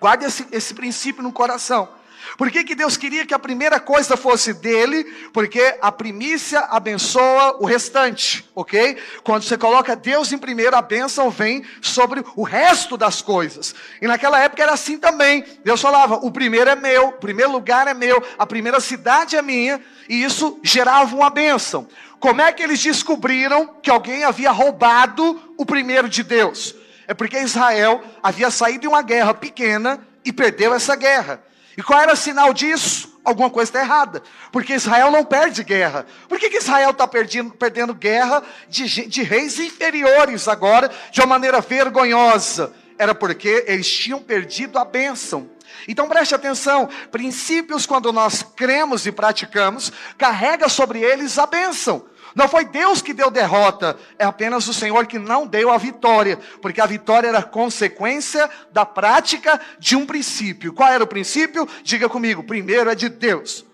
Guarde 0.00 0.24
esse, 0.24 0.44
esse 0.50 0.74
princípio 0.74 1.22
no 1.22 1.30
coração. 1.30 1.88
Por 2.36 2.50
que, 2.50 2.64
que 2.64 2.74
Deus 2.74 2.96
queria 2.96 3.26
que 3.26 3.34
a 3.34 3.38
primeira 3.38 3.78
coisa 3.78 4.16
fosse 4.16 4.54
dele? 4.54 5.04
Porque 5.32 5.76
a 5.80 5.92
primícia 5.92 6.60
abençoa 6.60 7.58
o 7.60 7.66
restante, 7.66 8.48
ok? 8.54 8.96
Quando 9.22 9.42
você 9.42 9.58
coloca 9.58 9.94
Deus 9.94 10.32
em 10.32 10.38
primeiro, 10.38 10.76
a 10.76 10.82
bênção 10.82 11.30
vem 11.30 11.64
sobre 11.80 12.24
o 12.34 12.42
resto 12.42 12.96
das 12.96 13.20
coisas. 13.20 13.74
E 14.00 14.06
naquela 14.06 14.38
época 14.38 14.62
era 14.62 14.72
assim 14.72 14.98
também. 14.98 15.44
Deus 15.64 15.80
falava: 15.80 16.16
o 16.16 16.30
primeiro 16.30 16.70
é 16.70 16.76
meu, 16.76 17.08
o 17.08 17.12
primeiro 17.12 17.52
lugar 17.52 17.86
é 17.86 17.94
meu, 17.94 18.22
a 18.38 18.46
primeira 18.46 18.80
cidade 18.80 19.36
é 19.36 19.42
minha, 19.42 19.80
e 20.08 20.24
isso 20.24 20.58
gerava 20.62 21.14
uma 21.14 21.30
bênção. 21.30 21.86
Como 22.18 22.40
é 22.40 22.52
que 22.52 22.62
eles 22.62 22.80
descobriram 22.80 23.66
que 23.82 23.90
alguém 23.90 24.22
havia 24.22 24.52
roubado 24.52 25.54
o 25.58 25.66
primeiro 25.66 26.08
de 26.08 26.22
Deus? 26.22 26.74
É 27.06 27.14
porque 27.14 27.38
Israel 27.38 28.02
havia 28.22 28.50
saído 28.50 28.82
de 28.82 28.88
uma 28.88 29.02
guerra 29.02 29.34
pequena 29.34 30.06
e 30.24 30.32
perdeu 30.32 30.72
essa 30.72 30.94
guerra. 30.94 31.42
E 31.76 31.82
qual 31.82 32.00
era 32.00 32.12
o 32.12 32.16
sinal 32.16 32.52
disso? 32.52 33.20
Alguma 33.24 33.48
coisa 33.48 33.70
está 33.70 33.80
errada. 33.80 34.22
Porque 34.50 34.74
Israel 34.74 35.10
não 35.10 35.24
perde 35.24 35.62
guerra. 35.62 36.06
Por 36.28 36.38
que, 36.38 36.50
que 36.50 36.58
Israel 36.58 36.90
está 36.90 37.06
perdendo 37.06 37.94
guerra 37.94 38.42
de, 38.68 39.06
de 39.06 39.22
reis 39.22 39.58
inferiores 39.58 40.48
agora, 40.48 40.90
de 41.10 41.20
uma 41.20 41.26
maneira 41.26 41.60
vergonhosa? 41.60 42.72
Era 42.98 43.14
porque 43.14 43.64
eles 43.66 43.90
tinham 43.90 44.20
perdido 44.20 44.78
a 44.78 44.84
bênção. 44.84 45.50
Então 45.88 46.08
preste 46.08 46.34
atenção: 46.34 46.88
princípios, 47.10 47.86
quando 47.86 48.12
nós 48.12 48.42
cremos 48.42 49.06
e 49.06 49.12
praticamos, 49.12 49.92
carrega 50.18 50.68
sobre 50.68 51.00
eles 51.00 51.38
a 51.38 51.46
bênção. 51.46 52.04
Não 52.34 52.48
foi 52.48 52.64
Deus 52.64 53.02
que 53.02 53.12
deu 53.12 53.30
derrota, 53.30 53.96
é 54.18 54.24
apenas 54.24 54.66
o 54.68 54.74
Senhor 54.74 55.06
que 55.06 55.18
não 55.18 55.46
deu 55.46 55.70
a 55.70 55.78
vitória, 55.78 56.38
porque 56.60 56.80
a 56.80 56.86
vitória 56.86 57.28
era 57.28 57.42
consequência 57.42 58.48
da 58.72 58.86
prática 58.86 59.60
de 59.78 59.96
um 59.96 60.06
princípio. 60.06 60.72
Qual 60.72 60.88
era 60.88 61.04
o 61.04 61.06
princípio? 61.06 61.68
Diga 61.82 62.08
comigo: 62.08 62.42
primeiro 62.42 62.90
é 62.90 62.94
de 62.94 63.08
Deus. 63.08 63.64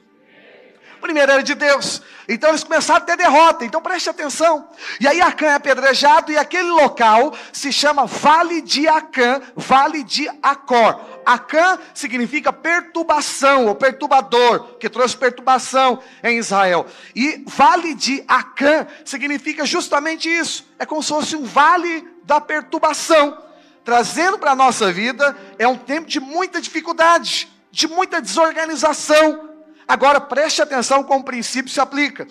Primeiro 1.01 1.33
era 1.33 1.43
de 1.43 1.55
Deus. 1.55 2.03
Então 2.29 2.51
eles 2.51 2.63
começaram 2.63 3.03
a 3.03 3.05
ter 3.05 3.17
derrota. 3.17 3.65
Então 3.65 3.81
preste 3.81 4.11
atenção. 4.11 4.69
E 5.01 5.07
aí 5.07 5.21
Acã 5.21 5.47
é 5.47 5.55
apedrejado 5.55 6.31
e 6.31 6.39
aquele 6.39 6.71
local 6.71 7.35
se 7.53 7.73
chama 7.73 8.05
Vale 8.07 8.61
de 8.61 8.87
Acã, 8.87 9.41
Vale 9.57 10.03
de 10.03 10.29
Acor. 10.43 11.01
Acã 11.25 11.79
significa 11.95 12.53
perturbação 12.53 13.67
ou 13.67 13.75
perturbador, 13.75 14.77
que 14.79 14.89
trouxe 14.89 15.17
perturbação 15.17 16.03
em 16.23 16.39
Israel. 16.39 16.87
E 17.15 17.43
Vale 17.47 17.95
de 17.95 18.25
Acã 18.29 18.87
significa 19.05 19.65
justamente 19.65 20.29
isso. 20.29 20.67
É 20.79 20.85
como 20.85 21.03
se 21.03 21.09
fosse 21.09 21.37
um 21.37 21.45
vale 21.45 22.07
da 22.25 22.41
perturbação. 22.41 23.43
Trazendo 23.85 24.39
para 24.39 24.51
a 24.51 24.57
nossa 24.57 24.93
vida 24.93 25.35
é 25.59 25.67
um 25.67 25.77
tempo 25.77 26.07
de 26.07 26.21
muita 26.21 26.61
dificuldade, 26.61 27.49
de 27.71 27.89
muita 27.89 28.21
desorganização 28.21 29.48
Agora 29.89 30.21
preste 30.21 30.61
atenção 30.61 31.03
como 31.03 31.21
o 31.21 31.25
princípio 31.25 31.73
se 31.73 31.81
aplica. 31.81 32.29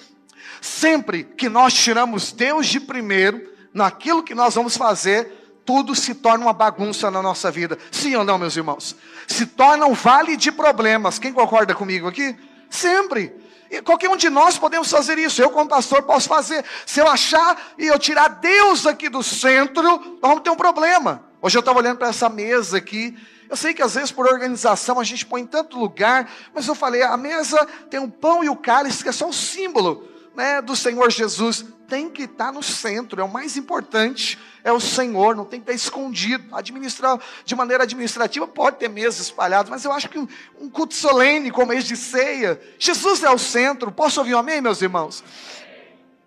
Sempre 0.61 1.23
que 1.23 1.49
nós 1.49 1.73
tiramos 1.73 2.31
Deus 2.31 2.67
de 2.67 2.79
primeiro, 2.79 3.51
naquilo 3.73 4.23
que 4.23 4.35
nós 4.35 4.53
vamos 4.53 4.77
fazer, 4.77 5.61
tudo 5.65 5.95
se 5.95 6.13
torna 6.15 6.45
uma 6.45 6.53
bagunça 6.53 7.09
na 7.09 7.21
nossa 7.21 7.49
vida. 7.49 7.77
Sim 7.91 8.15
ou 8.15 8.23
não, 8.23 8.37
meus 8.37 8.55
irmãos? 8.55 8.95
Se 9.27 9.45
torna 9.45 9.85
um 9.87 9.93
vale 9.93 10.37
de 10.37 10.51
problemas. 10.51 11.19
Quem 11.19 11.33
concorda 11.33 11.73
comigo 11.73 12.07
aqui? 12.07 12.37
Sempre. 12.69 13.35
E 13.69 13.81
qualquer 13.81 14.09
um 14.09 14.15
de 14.15 14.29
nós 14.29 14.57
podemos 14.57 14.89
fazer 14.89 15.17
isso. 15.17 15.41
Eu, 15.41 15.49
como 15.49 15.67
pastor, 15.67 16.03
posso 16.03 16.29
fazer. 16.29 16.63
Se 16.85 17.01
eu 17.01 17.07
achar 17.07 17.73
e 17.77 17.87
eu 17.87 17.99
tirar 17.99 18.29
Deus 18.29 18.85
aqui 18.85 19.09
do 19.09 19.21
centro, 19.21 19.83
nós 19.83 20.19
vamos 20.21 20.41
ter 20.41 20.49
um 20.49 20.55
problema. 20.55 21.26
Hoje 21.41 21.57
eu 21.57 21.61
estava 21.61 21.79
olhando 21.79 21.97
para 21.97 22.09
essa 22.09 22.29
mesa 22.29 22.77
aqui 22.77 23.15
eu 23.49 23.55
sei 23.55 23.73
que 23.73 23.81
às 23.81 23.95
vezes 23.95 24.11
por 24.11 24.25
organização 24.25 24.99
a 24.99 25.03
gente 25.03 25.25
põe 25.25 25.41
em 25.41 25.45
tanto 25.45 25.79
lugar, 25.79 26.29
mas 26.53 26.67
eu 26.67 26.75
falei, 26.75 27.01
a 27.03 27.15
mesa 27.15 27.65
tem 27.89 27.99
o 27.99 28.09
pão 28.09 28.43
e 28.43 28.49
o 28.49 28.55
cálice, 28.55 29.03
que 29.03 29.09
é 29.09 29.13
só 29.13 29.27
um 29.27 29.33
símbolo 29.33 30.07
né, 30.35 30.61
do 30.61 30.75
Senhor 30.75 31.09
Jesus. 31.09 31.65
Tem 31.87 32.09
que 32.09 32.23
estar 32.23 32.51
no 32.51 32.61
centro, 32.61 33.21
é 33.21 33.23
o 33.23 33.31
mais 33.31 33.55
importante, 33.55 34.37
é 34.61 34.73
o 34.73 34.79
Senhor, 34.79 35.33
não 35.33 35.45
tem 35.45 35.61
que 35.61 35.71
estar 35.71 35.73
escondido. 35.73 36.53
Administrar 36.53 37.17
de 37.45 37.55
maneira 37.55 37.83
administrativa 37.83 38.45
pode 38.45 38.75
ter 38.75 38.89
mesas 38.89 39.21
espalhadas, 39.21 39.69
mas 39.69 39.85
eu 39.85 39.93
acho 39.93 40.09
que 40.09 40.19
um, 40.19 40.27
um 40.59 40.69
culto 40.69 40.93
solene, 40.93 41.49
como 41.49 41.67
mês 41.67 41.85
de 41.85 41.95
ceia, 41.95 42.59
Jesus 42.77 43.23
é 43.23 43.29
o 43.29 43.37
centro. 43.37 43.89
Posso 43.89 44.19
ouvir 44.19 44.35
um 44.35 44.39
amém, 44.39 44.59
meus 44.59 44.81
irmãos? 44.81 45.23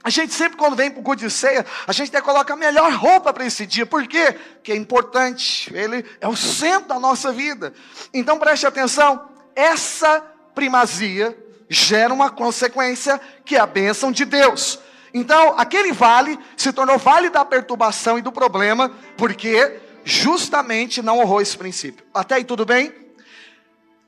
A 0.03 0.09
gente 0.09 0.33
sempre, 0.33 0.57
quando 0.57 0.77
vem 0.77 0.91
para 0.91 1.01
o 1.01 1.03
culto 1.03 1.23
de 1.23 1.31
ceia, 1.31 1.65
a 1.87 1.93
gente 1.93 2.09
até 2.09 2.23
coloca 2.23 2.55
a 2.55 2.57
melhor 2.57 2.91
roupa 2.93 3.33
para 3.33 3.45
esse 3.45 3.67
dia. 3.67 3.85
Por 3.85 4.07
quê? 4.07 4.33
Porque 4.55 4.73
é 4.73 4.77
importante. 4.77 5.71
Ele 5.75 6.05
é 6.21 6.27
o 6.27 6.37
centro 6.37 6.89
da 6.89 6.99
nossa 6.99 7.31
vida. 7.33 7.75
Então 8.13 8.39
preste 8.39 8.67
atenção. 8.67 9.29
Essa 9.55 10.25
primazia 10.55 11.37
gera 11.69 12.15
uma 12.15 12.31
consequência 12.31 13.21
que 13.45 13.57
é 13.57 13.61
a 13.61 13.67
bênção 13.67 14.11
de 14.11 14.25
Deus. 14.25 14.79
Então, 15.13 15.55
aquele 15.59 15.93
vale 15.93 16.39
se 16.57 16.73
tornou 16.73 16.97
vale 16.97 17.31
da 17.31 17.45
perturbação 17.45 18.19
e 18.19 18.23
do 18.23 18.33
problema, 18.33 18.91
porque 19.17 19.81
justamente 20.05 21.03
não 21.03 21.19
honrou 21.19 21.41
esse 21.41 21.57
princípio. 21.57 22.05
Até 22.15 22.37
aí 22.37 22.45
tudo 22.45 22.65
bem? 22.65 22.93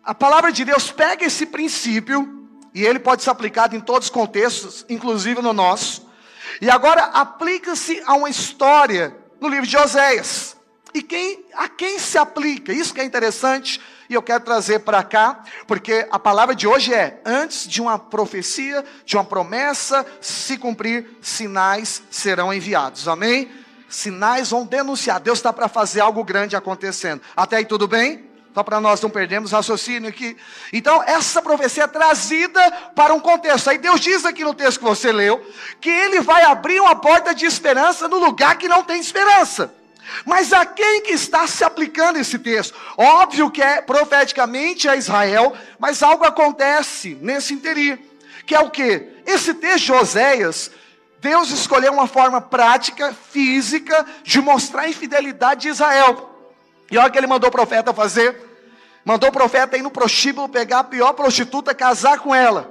A 0.03 0.15
palavra 0.15 0.51
de 0.51 0.65
Deus 0.65 0.91
pega 0.91 1.25
esse 1.25 1.47
princípio 1.47 2.42
e 2.75 2.85
ele 2.85 2.99
pode 2.99 3.23
ser 3.23 3.31
aplicado 3.31 3.77
em 3.77 3.81
todos 3.81 4.07
os 4.09 4.11
contextos, 4.11 4.85
inclusive 4.89 5.43
no 5.43 5.53
nosso. 5.53 6.07
E 6.61 6.71
agora 6.71 7.03
aplica-se 7.05 8.03
a 8.07 8.15
uma 8.15 8.31
história 8.31 9.17
no 9.41 9.49
livro 9.49 9.67
de 9.67 9.77
Oséias. 9.77 10.57
E 10.95 11.03
quem, 11.03 11.45
a 11.55 11.69
quem 11.69 11.99
se 11.99 12.19
aplica? 12.19 12.73
Isso 12.73 12.93
que 12.93 13.01
é 13.01 13.05
interessante 13.05 13.81
e 14.13 14.15
eu 14.15 14.23
quero 14.23 14.45
trazer 14.45 14.81
para 14.81 15.03
cá, 15.03 15.43
porque 15.67 16.07
a 16.11 16.19
palavra 16.19 16.55
de 16.55 16.67
hoje 16.67 16.93
é: 16.93 17.21
antes 17.25 17.67
de 17.67 17.81
uma 17.81 17.99
profecia, 17.99 18.85
de 19.07 19.17
uma 19.17 19.25
promessa 19.25 20.05
se 20.21 20.59
cumprir, 20.59 21.17
sinais 21.23 22.03
serão 22.11 22.53
enviados. 22.53 23.09
Amém? 23.09 23.51
Sinais 23.89 24.51
vão 24.51 24.67
denunciar. 24.67 25.19
Deus 25.19 25.39
está 25.39 25.51
para 25.51 25.67
fazer 25.67 26.01
algo 26.01 26.23
grande 26.25 26.55
acontecendo. 26.55 27.23
Até 27.35 27.57
aí 27.57 27.65
tudo 27.65 27.89
bem? 27.89 28.32
Só 28.55 28.63
para 28.63 28.81
nós 28.81 29.01
não 29.01 29.09
perdermos 29.09 29.53
raciocínio 29.53 30.09
aqui. 30.09 30.37
Então, 30.73 31.03
essa 31.07 31.41
profecia 31.41 31.85
é 31.85 31.87
trazida 31.87 32.61
para 32.95 33.15
um 33.15 33.21
contexto. 33.21 33.71
Aí 33.71 33.79
Deus 33.79 34.01
diz 34.01 34.27
aqui 34.27 34.45
no 34.45 34.53
texto 34.53 34.79
que 34.79 34.85
você 34.85 35.11
leu, 35.11 35.45
que 35.81 35.89
Ele 35.89 36.21
vai 36.21 36.43
abrir 36.43 36.79
uma 36.81 36.95
porta 36.95 37.35
de 37.35 37.47
esperança 37.47 38.09
no 38.09 38.19
lugar 38.19 38.59
que 38.59 38.69
não 38.69 38.85
tem 38.85 39.01
esperança. 39.01 39.75
Mas 40.27 40.53
a 40.53 40.67
quem 40.67 41.03
que 41.03 41.13
está 41.13 41.47
se 41.47 41.65
aplicando 41.65 42.19
esse 42.19 42.39
texto? 42.39 42.79
Óbvio 42.97 43.51
que 43.51 43.63
é 43.63 43.81
profeticamente 43.81 44.89
a 44.89 44.97
Israel, 44.97 45.57
mas 45.79 46.03
algo 46.03 46.25
acontece 46.25 47.17
nesse 47.23 47.55
interim. 47.55 47.99
Que 48.45 48.55
é 48.55 48.61
o 48.61 48.71
que? 48.71 49.07
Esse 49.25 49.55
texto 49.55 49.87
de 49.87 49.93
Oséias, 49.93 50.71
Deus 51.21 51.51
escolheu 51.51 51.93
uma 51.93 52.07
forma 52.07 52.41
prática, 52.41 53.15
física, 53.31 54.05
de 54.23 54.41
mostrar 54.41 54.83
a 54.83 54.89
infidelidade 54.89 55.63
de 55.63 55.69
Israel. 55.69 56.32
E 56.93 56.99
olha 56.99 57.09
o 57.09 57.11
que 57.11 57.17
ele 57.17 57.27
mandou 57.27 57.49
o 57.49 57.51
profeta 57.53 57.95
fazer. 57.95 58.37
Mandou 59.03 59.31
o 59.31 59.33
profeta 59.33 59.79
ir 59.79 59.83
no 59.83 59.91
prostíbulo 59.91 60.47
pegar 60.47 60.81
a 60.81 60.85
pior 60.85 61.15
prostituta, 61.15 61.75
casar 61.75 62.19
com 62.19 62.35
ela. 62.35 62.71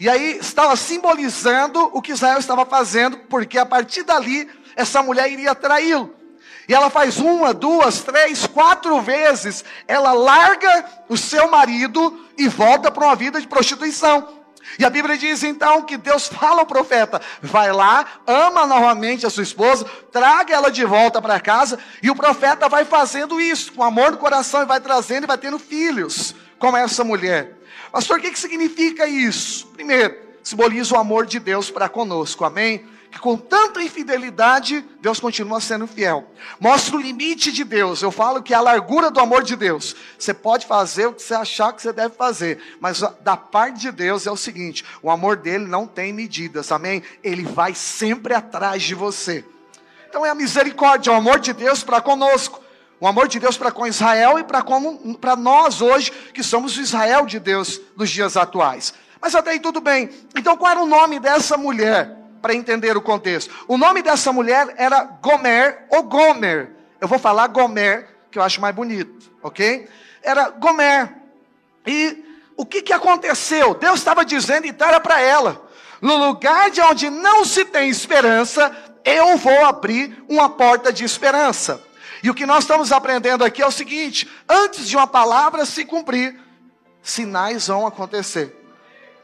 E 0.00 0.10
aí 0.10 0.38
estava 0.38 0.74
simbolizando 0.74 1.88
o 1.92 2.02
que 2.02 2.10
Israel 2.10 2.38
estava 2.38 2.66
fazendo, 2.66 3.16
porque 3.30 3.56
a 3.56 3.64
partir 3.64 4.02
dali 4.02 4.50
essa 4.74 5.04
mulher 5.04 5.30
iria 5.30 5.54
traí-lo. 5.54 6.12
E 6.68 6.74
ela 6.74 6.90
faz 6.90 7.18
uma, 7.18 7.54
duas, 7.54 8.00
três, 8.00 8.44
quatro 8.44 9.00
vezes. 9.00 9.64
Ela 9.86 10.12
larga 10.12 10.86
o 11.08 11.16
seu 11.16 11.48
marido 11.48 12.26
e 12.36 12.48
volta 12.48 12.90
para 12.90 13.06
uma 13.06 13.14
vida 13.14 13.40
de 13.40 13.46
prostituição. 13.46 14.43
E 14.78 14.84
a 14.84 14.90
Bíblia 14.90 15.16
diz 15.16 15.42
então 15.42 15.82
que 15.82 15.96
Deus 15.96 16.26
fala 16.28 16.60
ao 16.60 16.66
profeta: 16.66 17.20
vai 17.42 17.72
lá, 17.72 18.06
ama 18.26 18.66
novamente 18.66 19.26
a 19.26 19.30
sua 19.30 19.42
esposa, 19.42 19.84
traga 20.10 20.54
ela 20.54 20.70
de 20.70 20.84
volta 20.84 21.20
para 21.20 21.40
casa, 21.40 21.78
e 22.02 22.10
o 22.10 22.16
profeta 22.16 22.68
vai 22.68 22.84
fazendo 22.84 23.40
isso, 23.40 23.72
com 23.72 23.82
amor 23.82 24.12
no 24.12 24.18
coração, 24.18 24.62
e 24.62 24.66
vai 24.66 24.80
trazendo 24.80 25.24
e 25.24 25.26
vai 25.26 25.38
tendo 25.38 25.58
filhos, 25.58 26.34
como 26.58 26.76
essa 26.76 27.04
mulher. 27.04 27.58
Pastor, 27.92 28.18
o 28.18 28.20
que, 28.20 28.30
que 28.30 28.38
significa 28.38 29.06
isso? 29.06 29.66
Primeiro, 29.68 30.16
simboliza 30.44 30.94
o 30.94 30.98
amor 30.98 31.26
de 31.26 31.40
Deus 31.40 31.70
para 31.70 31.88
conosco, 31.88 32.44
amém? 32.44 32.86
que 33.14 33.20
com 33.20 33.36
tanta 33.36 33.80
infidelidade, 33.80 34.84
Deus 35.00 35.20
continua 35.20 35.60
sendo 35.60 35.86
fiel. 35.86 36.28
Mostra 36.58 36.96
o 36.96 37.00
limite 37.00 37.52
de 37.52 37.62
Deus. 37.62 38.02
Eu 38.02 38.10
falo 38.10 38.42
que 38.42 38.52
é 38.52 38.56
a 38.56 38.60
largura 38.60 39.08
do 39.08 39.20
amor 39.20 39.44
de 39.44 39.54
Deus. 39.54 39.94
Você 40.18 40.34
pode 40.34 40.66
fazer 40.66 41.06
o 41.06 41.12
que 41.12 41.22
você 41.22 41.32
achar 41.32 41.72
que 41.72 41.80
você 41.80 41.92
deve 41.92 42.16
fazer, 42.16 42.60
mas 42.80 43.00
da 43.20 43.36
parte 43.36 43.78
de 43.78 43.92
Deus 43.92 44.26
é 44.26 44.32
o 44.32 44.36
seguinte: 44.36 44.84
o 45.00 45.12
amor 45.12 45.36
dele 45.36 45.64
não 45.64 45.86
tem 45.86 46.12
medidas, 46.12 46.72
amém? 46.72 47.04
Ele 47.22 47.44
vai 47.44 47.72
sempre 47.72 48.34
atrás 48.34 48.82
de 48.82 48.96
você. 48.96 49.44
Então 50.08 50.26
é 50.26 50.30
a 50.30 50.34
misericórdia, 50.34 51.12
o 51.12 51.16
amor 51.16 51.38
de 51.38 51.52
Deus 51.52 51.84
para 51.84 52.00
conosco. 52.00 52.64
O 52.98 53.06
amor 53.06 53.28
de 53.28 53.38
Deus 53.38 53.56
para 53.56 53.70
com 53.70 53.86
Israel 53.86 54.38
e 54.38 54.44
para 54.44 55.36
nós 55.36 55.82
hoje, 55.82 56.10
que 56.32 56.42
somos 56.42 56.76
o 56.76 56.80
Israel 56.80 57.26
de 57.26 57.38
Deus 57.38 57.80
nos 57.96 58.10
dias 58.10 58.36
atuais. 58.36 58.94
Mas 59.24 59.34
até 59.34 59.52
aí 59.52 59.58
tudo 59.58 59.80
bem. 59.80 60.10
Então 60.36 60.54
qual 60.54 60.72
era 60.72 60.82
o 60.82 60.86
nome 60.86 61.18
dessa 61.18 61.56
mulher? 61.56 62.18
para 62.42 62.54
entender 62.54 62.94
o 62.94 63.00
contexto. 63.00 63.50
O 63.66 63.78
nome 63.78 64.02
dessa 64.02 64.30
mulher 64.30 64.74
era 64.76 65.02
Gomer 65.02 65.86
ou 65.88 66.02
Gomer. 66.02 66.72
Eu 67.00 67.08
vou 67.08 67.18
falar 67.18 67.46
Gomer, 67.46 68.06
que 68.30 68.38
eu 68.38 68.42
acho 68.42 68.60
mais 68.60 68.74
bonito, 68.74 69.32
ok? 69.42 69.88
Era 70.22 70.50
Gomer. 70.50 71.10
E 71.86 72.22
o 72.54 72.66
que, 72.66 72.82
que 72.82 72.92
aconteceu? 72.92 73.72
Deus 73.72 73.98
estava 73.98 74.26
dizendo 74.26 74.66
então 74.66 74.86
era 74.86 75.00
para 75.00 75.22
ela: 75.22 75.66
no 76.02 76.16
lugar 76.16 76.70
de 76.70 76.82
onde 76.82 77.08
não 77.08 77.46
se 77.46 77.64
tem 77.64 77.88
esperança, 77.88 78.70
eu 79.06 79.38
vou 79.38 79.64
abrir 79.64 80.22
uma 80.28 80.50
porta 80.50 80.92
de 80.92 81.02
esperança. 81.02 81.82
E 82.22 82.28
o 82.28 82.34
que 82.34 82.44
nós 82.44 82.64
estamos 82.64 82.92
aprendendo 82.92 83.42
aqui 83.42 83.62
é 83.62 83.66
o 83.66 83.72
seguinte: 83.72 84.30
antes 84.46 84.86
de 84.86 84.98
uma 84.98 85.06
palavra 85.06 85.64
se 85.64 85.86
cumprir, 85.86 86.38
sinais 87.02 87.68
vão 87.68 87.86
acontecer. 87.86 88.63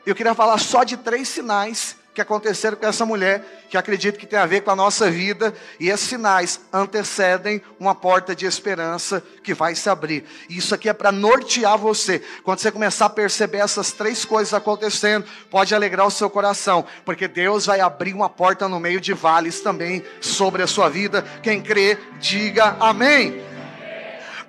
Eu 0.06 0.14
queria 0.14 0.34
falar 0.34 0.58
só 0.58 0.84
de 0.84 0.96
três 0.96 1.28
sinais 1.28 1.96
que 2.12 2.20
aconteceram 2.20 2.76
com 2.76 2.86
essa 2.86 3.06
mulher, 3.06 3.66
que 3.70 3.76
acredito 3.76 4.18
que 4.18 4.26
tem 4.26 4.38
a 4.38 4.46
ver 4.46 4.62
com 4.62 4.70
a 4.70 4.76
nossa 4.76 5.10
vida, 5.10 5.54
e 5.78 5.88
esses 5.88 6.08
sinais 6.08 6.60
antecedem 6.72 7.62
uma 7.78 7.94
porta 7.94 8.34
de 8.34 8.46
esperança 8.46 9.22
que 9.44 9.54
vai 9.54 9.74
se 9.74 9.88
abrir. 9.88 10.24
E 10.48 10.58
isso 10.58 10.74
aqui 10.74 10.88
é 10.88 10.92
para 10.92 11.12
nortear 11.12 11.78
você. 11.78 12.20
Quando 12.42 12.58
você 12.58 12.72
começar 12.72 13.06
a 13.06 13.10
perceber 13.10 13.58
essas 13.58 13.92
três 13.92 14.24
coisas 14.24 14.52
acontecendo, 14.52 15.24
pode 15.50 15.74
alegrar 15.74 16.06
o 16.06 16.10
seu 16.10 16.28
coração, 16.28 16.84
porque 17.04 17.28
Deus 17.28 17.66
vai 17.66 17.80
abrir 17.80 18.12
uma 18.12 18.28
porta 18.28 18.68
no 18.68 18.80
meio 18.80 19.00
de 19.00 19.12
vales 19.12 19.60
também 19.60 20.04
sobre 20.20 20.62
a 20.62 20.66
sua 20.66 20.88
vida. 20.88 21.24
Quem 21.42 21.62
crê, 21.62 21.96
diga 22.18 22.76
amém. 22.80 23.49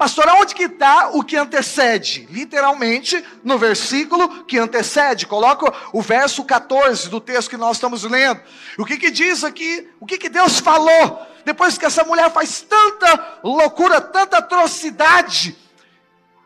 Pastor, 0.02 0.28
aonde 0.30 0.56
que 0.56 0.64
está 0.64 1.10
o 1.14 1.24
que 1.24 1.38
antecede? 1.38 2.28
Literalmente, 2.32 3.24
no 3.44 3.60
versículo 3.60 4.46
que 4.46 4.58
antecede. 4.58 5.28
Coloca 5.28 5.72
o 5.94 6.02
verso 6.02 6.44
14 6.44 7.08
do 7.08 7.22
texto 7.22 7.52
que 7.52 7.56
nós 7.56 7.78
estamos 7.78 8.04
lendo. 8.04 8.42
O 8.80 8.84
que 8.84 8.98
que 8.98 9.12
diz 9.12 9.44
aqui? 9.44 9.88
O 10.00 10.08
que 10.08 10.18
que 10.18 10.28
Deus 10.28 10.58
falou? 10.60 11.22
Depois 11.46 11.78
que 11.78 11.86
essa 11.86 12.04
mulher 12.04 12.32
faz 12.32 12.62
tanta 12.62 13.42
loucura, 13.44 14.02
tanta 14.02 14.40
atrocidade, 14.40 15.56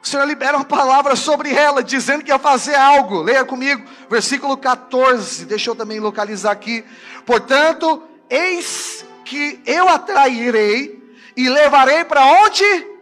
o 0.03 0.05
Senhor 0.05 0.25
libera 0.25 0.57
uma 0.57 0.65
palavra 0.65 1.15
sobre 1.15 1.53
ela, 1.53 1.81
dizendo 1.81 2.25
que 2.25 2.31
ia 2.31 2.37
fazer 2.37 2.75
algo. 2.75 3.21
Leia 3.21 3.45
comigo, 3.45 3.89
versículo 4.09 4.57
14. 4.57 5.45
Deixa 5.45 5.69
eu 5.69 5.75
também 5.77 6.01
localizar 6.01 6.51
aqui. 6.51 6.83
Portanto, 7.25 8.03
eis 8.29 9.05
que 9.23 9.61
eu 9.65 9.87
atrairei 9.87 11.01
e 11.37 11.47
levarei 11.47 12.03
para 12.03 12.25
onde? 12.43 12.94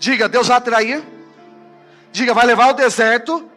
Diga, 0.00 0.30
Deus 0.30 0.48
vai 0.48 0.56
atrair. 0.56 1.04
Diga, 2.10 2.32
vai 2.32 2.46
levar 2.46 2.64
ao 2.64 2.74
deserto. 2.74 3.48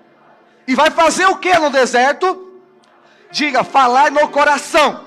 E 0.67 0.75
vai 0.75 0.91
fazer 0.91 1.25
o 1.25 1.38
que 1.38 1.57
no 1.57 1.69
deserto? 1.69 2.62
Diga, 3.31 3.63
falar 3.63 4.12
no 4.12 4.27
coração. 4.27 5.05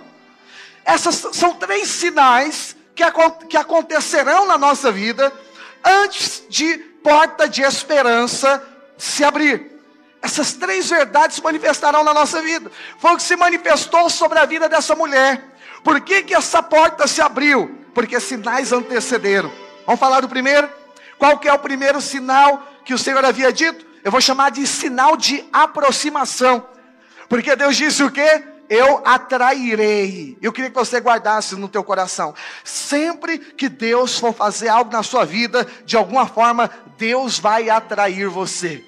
Essas 0.82 1.14
são 1.32 1.54
três 1.54 1.88
sinais 1.88 2.74
que, 2.94 3.04
que 3.50 3.56
acontecerão 3.56 4.46
na 4.46 4.56
nossa 4.56 4.90
vida 4.90 5.30
antes 5.84 6.42
de 6.48 6.78
porta 7.04 7.46
de 7.46 7.60
esperança 7.60 8.62
se 8.96 9.22
abrir. 9.22 9.72
Essas 10.22 10.54
três 10.54 10.88
verdades 10.88 11.36
se 11.36 11.42
manifestarão 11.42 12.02
na 12.02 12.14
nossa 12.14 12.40
vida. 12.40 12.72
Foi 12.98 13.12
o 13.12 13.16
que 13.16 13.22
se 13.22 13.36
manifestou 13.36 14.08
sobre 14.08 14.38
a 14.38 14.46
vida 14.46 14.70
dessa 14.70 14.96
mulher. 14.96 15.44
Por 15.84 16.00
que, 16.00 16.22
que 16.22 16.34
essa 16.34 16.62
porta 16.62 17.06
se 17.06 17.20
abriu? 17.20 17.78
Porque 17.94 18.18
sinais 18.18 18.72
antecederam. 18.72 19.52
Vamos 19.84 20.00
falar 20.00 20.20
do 20.20 20.28
primeiro? 20.28 20.85
Qual 21.18 21.38
que 21.38 21.48
é 21.48 21.52
o 21.52 21.58
primeiro 21.58 22.00
sinal 22.00 22.66
que 22.84 22.94
o 22.94 22.98
Senhor 22.98 23.24
havia 23.24 23.52
dito? 23.52 23.84
Eu 24.04 24.12
vou 24.12 24.20
chamar 24.20 24.50
de 24.50 24.66
sinal 24.66 25.16
de 25.16 25.44
aproximação. 25.52 26.66
Porque 27.28 27.56
Deus 27.56 27.76
disse 27.76 28.02
o 28.02 28.10
quê? 28.10 28.44
Eu 28.68 29.02
atrairei. 29.04 30.36
Eu 30.40 30.52
queria 30.52 30.70
que 30.70 30.76
você 30.76 31.00
guardasse 31.00 31.54
no 31.56 31.68
teu 31.68 31.82
coração. 31.82 32.34
Sempre 32.64 33.38
que 33.38 33.68
Deus 33.68 34.18
for 34.18 34.32
fazer 34.32 34.68
algo 34.68 34.92
na 34.92 35.02
sua 35.02 35.24
vida, 35.24 35.66
de 35.84 35.96
alguma 35.96 36.26
forma, 36.26 36.70
Deus 36.96 37.38
vai 37.38 37.68
atrair 37.70 38.28
você. 38.28 38.84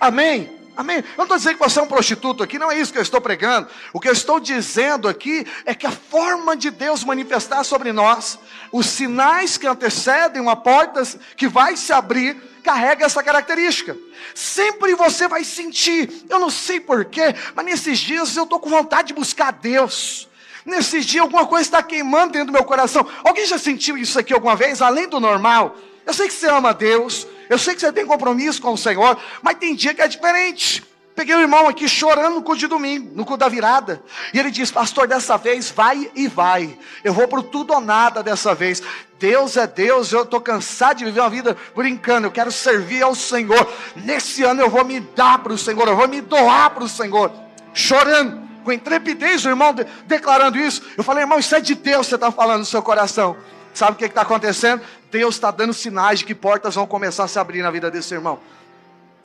Amém? 0.00 0.63
Amém? 0.76 0.96
Eu 0.96 1.04
não 1.18 1.24
estou 1.24 1.36
dizendo 1.36 1.58
que 1.58 1.62
você 1.62 1.78
é 1.78 1.82
um 1.82 1.86
prostituto 1.86 2.42
aqui, 2.42 2.58
não 2.58 2.70
é 2.70 2.78
isso 2.78 2.92
que 2.92 2.98
eu 2.98 3.02
estou 3.02 3.20
pregando. 3.20 3.68
O 3.92 4.00
que 4.00 4.08
eu 4.08 4.12
estou 4.12 4.40
dizendo 4.40 5.06
aqui 5.06 5.46
é 5.64 5.74
que 5.74 5.86
a 5.86 5.90
forma 5.90 6.56
de 6.56 6.70
Deus 6.70 7.04
manifestar 7.04 7.62
sobre 7.62 7.92
nós, 7.92 8.38
os 8.72 8.86
sinais 8.86 9.56
que 9.56 9.66
antecedem 9.66 10.42
uma 10.42 10.56
porta 10.56 11.02
que 11.36 11.46
vai 11.46 11.76
se 11.76 11.92
abrir, 11.92 12.36
carrega 12.64 13.06
essa 13.06 13.22
característica. 13.22 13.96
Sempre 14.34 14.96
você 14.96 15.28
vai 15.28 15.44
sentir, 15.44 16.24
eu 16.28 16.40
não 16.40 16.50
sei 16.50 16.80
porquê, 16.80 17.34
mas 17.54 17.64
nesses 17.64 17.98
dias 17.98 18.36
eu 18.36 18.44
estou 18.44 18.58
com 18.58 18.68
vontade 18.68 19.08
de 19.08 19.14
buscar 19.14 19.52
Deus. 19.52 20.28
Nesses 20.64 21.04
dias 21.04 21.22
alguma 21.22 21.46
coisa 21.46 21.66
está 21.66 21.82
queimando 21.82 22.32
dentro 22.32 22.46
do 22.46 22.52
meu 22.52 22.64
coração. 22.64 23.06
Alguém 23.22 23.46
já 23.46 23.58
sentiu 23.58 23.96
isso 23.96 24.18
aqui 24.18 24.32
alguma 24.32 24.56
vez, 24.56 24.82
além 24.82 25.08
do 25.08 25.20
normal? 25.20 25.76
Eu 26.06 26.12
sei 26.12 26.26
que 26.26 26.34
você 26.34 26.48
ama 26.48 26.74
Deus, 26.74 27.26
eu 27.48 27.58
sei 27.58 27.74
que 27.74 27.80
você 27.80 27.92
tem 27.92 28.06
compromisso 28.06 28.60
com 28.60 28.72
o 28.72 28.78
Senhor, 28.78 29.18
mas 29.42 29.58
tem 29.58 29.74
dia 29.74 29.94
que 29.94 30.02
é 30.02 30.08
diferente. 30.08 30.82
Peguei 31.14 31.36
o 31.36 31.40
irmão 31.40 31.68
aqui 31.68 31.88
chorando 31.88 32.34
no 32.34 32.42
culto 32.42 32.60
de 32.60 32.66
domingo, 32.66 33.12
no 33.14 33.24
culto 33.24 33.38
da 33.38 33.48
virada. 33.48 34.02
E 34.32 34.38
ele 34.38 34.50
diz: 34.50 34.72
Pastor, 34.72 35.06
dessa 35.06 35.36
vez 35.36 35.70
vai 35.70 36.10
e 36.14 36.26
vai. 36.26 36.76
Eu 37.04 37.12
vou 37.12 37.28
para 37.28 37.40
tudo 37.40 37.72
ou 37.72 37.80
nada 37.80 38.20
dessa 38.20 38.52
vez. 38.52 38.82
Deus 39.18 39.56
é 39.56 39.66
Deus, 39.66 40.12
eu 40.12 40.22
estou 40.22 40.40
cansado 40.40 40.98
de 40.98 41.04
viver 41.04 41.20
uma 41.20 41.30
vida 41.30 41.56
brincando. 41.74 42.26
Eu 42.26 42.32
quero 42.32 42.50
servir 42.50 43.02
ao 43.02 43.14
Senhor. 43.14 43.72
Nesse 43.94 44.42
ano 44.42 44.60
eu 44.60 44.68
vou 44.68 44.84
me 44.84 44.98
dar 44.98 45.38
para 45.38 45.52
o 45.52 45.58
Senhor, 45.58 45.86
eu 45.86 45.96
vou 45.96 46.08
me 46.08 46.20
doar 46.20 46.70
para 46.70 46.82
o 46.82 46.88
Senhor. 46.88 47.32
Chorando, 47.72 48.42
com 48.64 48.72
intrepidez, 48.72 49.44
o 49.44 49.48
irmão 49.50 49.72
de, 49.72 49.86
declarando 50.06 50.58
isso. 50.58 50.82
Eu 50.96 51.04
falei, 51.04 51.22
irmão, 51.22 51.38
isso 51.38 51.54
é 51.54 51.60
de 51.60 51.76
Deus 51.76 52.06
que 52.06 52.10
você 52.10 52.14
está 52.16 52.32
falando 52.32 52.60
no 52.60 52.66
seu 52.66 52.82
coração. 52.82 53.36
Sabe 53.74 53.92
o 53.92 53.94
que 53.96 54.04
está 54.04 54.22
acontecendo? 54.22 54.82
Deus 55.10 55.34
está 55.34 55.50
dando 55.50 55.74
sinais 55.74 56.20
de 56.20 56.24
que 56.24 56.34
portas 56.34 56.76
vão 56.76 56.86
começar 56.86 57.24
a 57.24 57.28
se 57.28 57.38
abrir 57.38 57.60
na 57.60 57.72
vida 57.72 57.90
desse 57.90 58.14
irmão. 58.14 58.38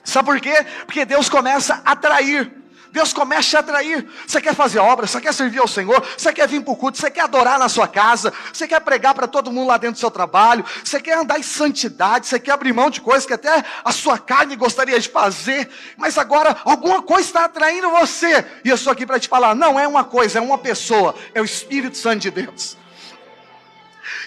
Sabe 0.04 0.26
por 0.26 0.42
quê? 0.42 0.66
Porque 0.86 1.06
Deus 1.06 1.30
começa 1.30 1.82
a 1.86 1.92
atrair. 1.92 2.52
Deus 2.92 3.14
começa 3.14 3.58
a 3.58 3.60
atrair. 3.60 4.08
Você 4.26 4.42
quer 4.42 4.56
fazer 4.56 4.80
obra, 4.80 5.06
você 5.06 5.22
quer 5.22 5.32
servir 5.34 5.60
ao 5.60 5.68
Senhor, 5.68 6.04
você 6.18 6.34
quer 6.34 6.48
vir 6.48 6.64
para 6.64 6.74
o 6.74 6.76
culto, 6.76 6.98
você 6.98 7.12
quer 7.12 7.22
adorar 7.22 7.60
na 7.60 7.70
sua 7.70 7.88
casa, 7.88 8.34
você 8.52 8.68
quer 8.68 8.80
pregar 8.82 9.14
para 9.14 9.28
todo 9.28 9.52
mundo 9.52 9.68
lá 9.68 9.78
dentro 9.78 9.98
do 9.98 10.00
seu 10.00 10.10
trabalho, 10.10 10.66
você 10.84 11.00
quer 11.00 11.18
andar 11.18 11.38
em 11.38 11.44
santidade, 11.44 12.26
você 12.26 12.40
quer 12.40 12.54
abrir 12.54 12.74
mão 12.74 12.90
de 12.90 13.02
coisas 13.02 13.28
que 13.28 13.34
até 13.34 13.64
a 13.86 13.92
sua 13.92 14.18
carne 14.18 14.56
gostaria 14.56 15.00
de 15.00 15.10
fazer, 15.10 15.70
mas 15.96 16.18
agora 16.18 16.58
alguma 16.66 17.04
coisa 17.04 17.28
está 17.28 17.46
atraindo 17.46 17.92
você. 17.92 18.44
E 18.66 18.70
eu 18.70 18.76
estou 18.76 18.92
aqui 18.92 19.06
para 19.06 19.20
te 19.20 19.28
falar: 19.28 19.54
não 19.54 19.80
é 19.80 19.88
uma 19.88 20.04
coisa, 20.04 20.40
é 20.40 20.42
uma 20.42 20.58
pessoa, 20.58 21.14
é 21.36 21.42
o 21.42 21.46
Espírito 21.46 21.98
Santo 21.98 22.22
de 22.22 22.32
Deus. 22.32 22.76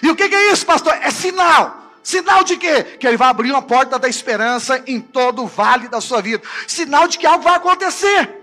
E 0.01 0.09
o 0.09 0.15
que 0.15 0.23
é 0.23 0.51
isso, 0.51 0.65
pastor? 0.65 0.93
É 1.01 1.11
sinal. 1.11 1.83
Sinal 2.03 2.43
de 2.43 2.57
quê? 2.57 2.83
Que 2.83 3.07
ele 3.07 3.17
vai 3.17 3.29
abrir 3.29 3.51
uma 3.51 3.61
porta 3.61 3.97
da 3.97 4.09
esperança 4.09 4.83
em 4.85 4.99
todo 4.99 5.43
o 5.43 5.47
vale 5.47 5.87
da 5.87 6.01
sua 6.01 6.21
vida. 6.21 6.43
Sinal 6.67 7.07
de 7.07 7.17
que 7.17 7.25
algo 7.25 7.43
vai 7.43 7.55
acontecer. 7.55 8.41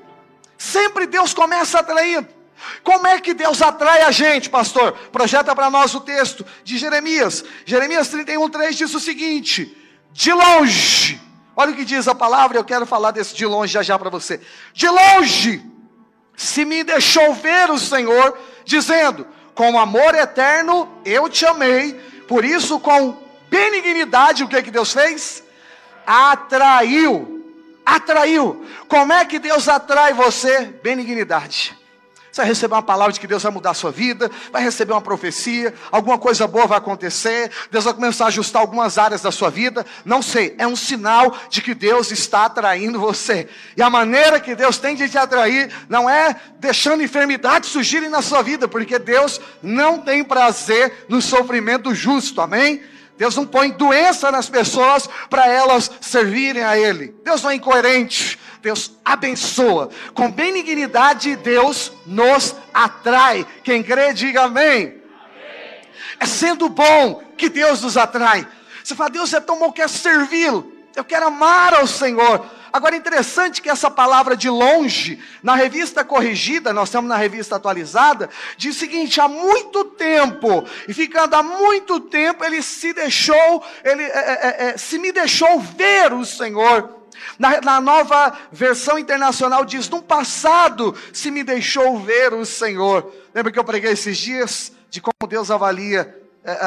Sempre 0.56 1.06
Deus 1.06 1.34
começa 1.34 1.78
atraindo. 1.78 2.28
Como 2.82 3.06
é 3.06 3.20
que 3.20 3.34
Deus 3.34 3.62
atrai 3.62 4.02
a 4.02 4.10
gente, 4.10 4.48
pastor? 4.48 4.92
Projeta 5.12 5.54
para 5.54 5.70
nós 5.70 5.94
o 5.94 6.00
texto 6.00 6.44
de 6.64 6.78
Jeremias. 6.78 7.44
Jeremias 7.64 8.08
31, 8.08 8.48
3 8.48 8.76
diz 8.76 8.94
o 8.94 9.00
seguinte: 9.00 9.76
De 10.12 10.32
longe, 10.32 11.20
olha 11.56 11.72
o 11.72 11.74
que 11.74 11.84
diz 11.84 12.08
a 12.08 12.14
palavra, 12.14 12.58
eu 12.58 12.64
quero 12.64 12.86
falar 12.86 13.10
desse 13.10 13.34
de 13.34 13.46
longe 13.46 13.72
já 13.72 13.82
já 13.82 13.98
para 13.98 14.10
você. 14.10 14.40
De 14.72 14.88
longe, 14.88 15.62
se 16.36 16.64
me 16.64 16.84
deixou 16.84 17.34
ver 17.34 17.70
o 17.70 17.78
Senhor, 17.78 18.38
dizendo: 18.64 19.26
com 19.60 19.78
amor 19.78 20.14
eterno 20.14 20.88
eu 21.04 21.28
te 21.28 21.44
amei, 21.44 21.92
por 22.26 22.46
isso 22.46 22.80
com 22.80 23.22
benignidade 23.50 24.42
o 24.42 24.48
que 24.48 24.62
que 24.62 24.70
Deus 24.70 24.90
fez? 24.90 25.44
Atraiu. 26.06 27.44
Atraiu. 27.84 28.66
Como 28.88 29.12
é 29.12 29.22
que 29.26 29.38
Deus 29.38 29.68
atrai 29.68 30.14
você? 30.14 30.62
Benignidade. 30.82 31.78
Você 32.30 32.42
vai 32.42 32.46
receber 32.46 32.74
uma 32.74 32.82
palavra 32.82 33.12
de 33.12 33.18
que 33.18 33.26
Deus 33.26 33.42
vai 33.42 33.50
mudar 33.50 33.70
a 33.70 33.74
sua 33.74 33.90
vida, 33.90 34.30
vai 34.52 34.62
receber 34.62 34.92
uma 34.92 35.00
profecia, 35.00 35.74
alguma 35.90 36.16
coisa 36.16 36.46
boa 36.46 36.66
vai 36.66 36.78
acontecer, 36.78 37.50
Deus 37.70 37.84
vai 37.84 37.94
começar 37.94 38.24
a 38.24 38.28
ajustar 38.28 38.62
algumas 38.62 38.98
áreas 38.98 39.20
da 39.20 39.32
sua 39.32 39.50
vida. 39.50 39.84
Não 40.04 40.22
sei, 40.22 40.54
é 40.58 40.66
um 40.66 40.76
sinal 40.76 41.36
de 41.48 41.60
que 41.60 41.74
Deus 41.74 42.10
está 42.12 42.44
atraindo 42.44 43.00
você. 43.00 43.48
E 43.76 43.82
a 43.82 43.90
maneira 43.90 44.38
que 44.38 44.54
Deus 44.54 44.78
tem 44.78 44.94
de 44.94 45.08
te 45.08 45.18
atrair 45.18 45.70
não 45.88 46.08
é 46.08 46.36
deixando 46.58 47.02
enfermidades 47.02 47.70
surgirem 47.70 48.08
na 48.08 48.22
sua 48.22 48.42
vida, 48.42 48.68
porque 48.68 48.98
Deus 48.98 49.40
não 49.62 49.98
tem 49.98 50.22
prazer 50.22 51.06
no 51.08 51.20
sofrimento 51.20 51.94
justo, 51.94 52.40
amém? 52.40 52.82
Deus 53.20 53.36
não 53.36 53.44
põe 53.44 53.70
doença 53.70 54.32
nas 54.32 54.48
pessoas 54.48 55.06
para 55.28 55.46
elas 55.46 55.90
servirem 56.00 56.64
a 56.64 56.78
Ele. 56.78 57.14
Deus 57.22 57.42
não 57.42 57.50
é 57.50 57.54
incoerente. 57.54 58.39
Deus 58.62 58.92
abençoa. 59.04 59.90
Com 60.14 60.30
benignidade, 60.30 61.36
Deus 61.36 61.92
nos 62.06 62.54
atrai. 62.72 63.46
Quem 63.64 63.82
crê, 63.82 64.12
diga 64.12 64.42
amém. 64.42 64.70
amém. 64.70 65.00
É 66.18 66.26
sendo 66.26 66.68
bom 66.68 67.22
que 67.36 67.48
Deus 67.48 67.82
nos 67.82 67.96
atrai. 67.96 68.46
Você 68.84 68.94
fala, 68.94 69.10
Deus 69.10 69.32
é 69.32 69.40
tão 69.40 69.58
bom, 69.58 69.66
eu 69.66 69.72
quero 69.72 69.88
servi-lo. 69.88 70.72
Eu 70.94 71.04
quero 71.04 71.26
amar 71.26 71.74
ao 71.74 71.86
Senhor. 71.86 72.44
Agora, 72.72 72.96
interessante 72.96 73.60
que 73.60 73.68
essa 73.68 73.90
palavra 73.90 74.36
de 74.36 74.48
longe, 74.48 75.18
na 75.42 75.54
revista 75.54 76.04
corrigida, 76.04 76.72
nós 76.72 76.88
estamos 76.88 77.08
na 77.08 77.16
revista 77.16 77.56
atualizada, 77.56 78.30
diz 78.56 78.76
o 78.76 78.78
seguinte: 78.78 79.20
há 79.20 79.26
muito 79.26 79.84
tempo, 79.84 80.64
e 80.86 80.94
ficando 80.94 81.34
há 81.34 81.42
muito 81.42 81.98
tempo, 81.98 82.44
ele 82.44 82.62
se 82.62 82.92
deixou, 82.92 83.64
ele 83.84 84.02
é, 84.02 84.08
é, 84.08 84.64
é, 84.68 84.76
se 84.76 84.98
me 84.98 85.10
deixou 85.10 85.58
ver 85.58 86.12
o 86.12 86.24
Senhor. 86.24 86.99
Na, 87.38 87.60
na, 87.60 87.80
nova 87.80 88.36
versão 88.52 88.98
internacional 88.98 89.64
diz: 89.64 89.88
No 89.88 90.02
passado 90.02 90.94
se 91.12 91.30
me 91.30 91.42
deixou 91.42 91.98
ver 91.98 92.32
o 92.32 92.44
Senhor. 92.44 93.12
Lembra 93.34 93.52
que 93.52 93.58
eu 93.58 93.64
preguei 93.64 93.92
esses 93.92 94.18
dias 94.18 94.72
de 94.90 95.00
como 95.00 95.28
Deus 95.28 95.50
avalia, 95.50 96.16
é, 96.44 96.58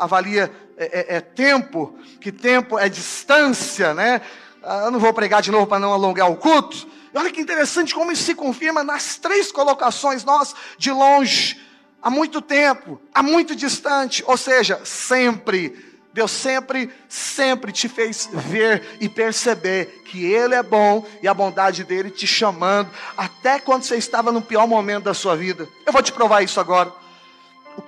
avalia 0.00 0.50
é, 0.76 0.84
é, 0.84 1.16
é, 1.16 1.20
tempo, 1.20 1.98
que 2.20 2.32
tempo 2.32 2.78
é 2.78 2.88
distância, 2.88 3.94
né? 3.94 4.20
Ah, 4.62 4.82
eu 4.86 4.90
não 4.90 4.98
vou 4.98 5.12
pregar 5.12 5.42
de 5.42 5.50
novo 5.50 5.66
para 5.66 5.78
não 5.78 5.92
alongar 5.92 6.30
o 6.30 6.36
culto. 6.36 6.88
E 7.14 7.18
olha 7.18 7.30
que 7.30 7.40
interessante 7.40 7.94
como 7.94 8.10
isso 8.10 8.24
se 8.24 8.34
confirma 8.34 8.82
nas 8.82 9.16
três 9.16 9.52
colocações, 9.52 10.24
nós 10.24 10.54
de 10.76 10.90
longe, 10.90 11.60
há 12.02 12.10
muito 12.10 12.42
tempo, 12.42 13.00
há 13.14 13.22
muito 13.22 13.54
distante, 13.54 14.22
ou 14.26 14.36
seja, 14.36 14.80
sempre 14.84 15.85
Deus 16.16 16.30
sempre, 16.30 16.90
sempre 17.10 17.70
te 17.70 17.90
fez 17.90 18.26
ver 18.32 18.96
e 18.98 19.06
perceber 19.06 20.02
que 20.06 20.24
Ele 20.24 20.54
é 20.54 20.62
bom 20.62 21.06
e 21.22 21.28
a 21.28 21.34
bondade 21.34 21.84
dele 21.84 22.10
te 22.10 22.26
chamando, 22.26 22.88
até 23.14 23.58
quando 23.58 23.82
você 23.82 23.96
estava 23.96 24.32
no 24.32 24.40
pior 24.40 24.66
momento 24.66 25.04
da 25.04 25.12
sua 25.12 25.36
vida. 25.36 25.68
Eu 25.84 25.92
vou 25.92 26.02
te 26.02 26.10
provar 26.10 26.40
isso 26.40 26.58
agora. 26.58 26.90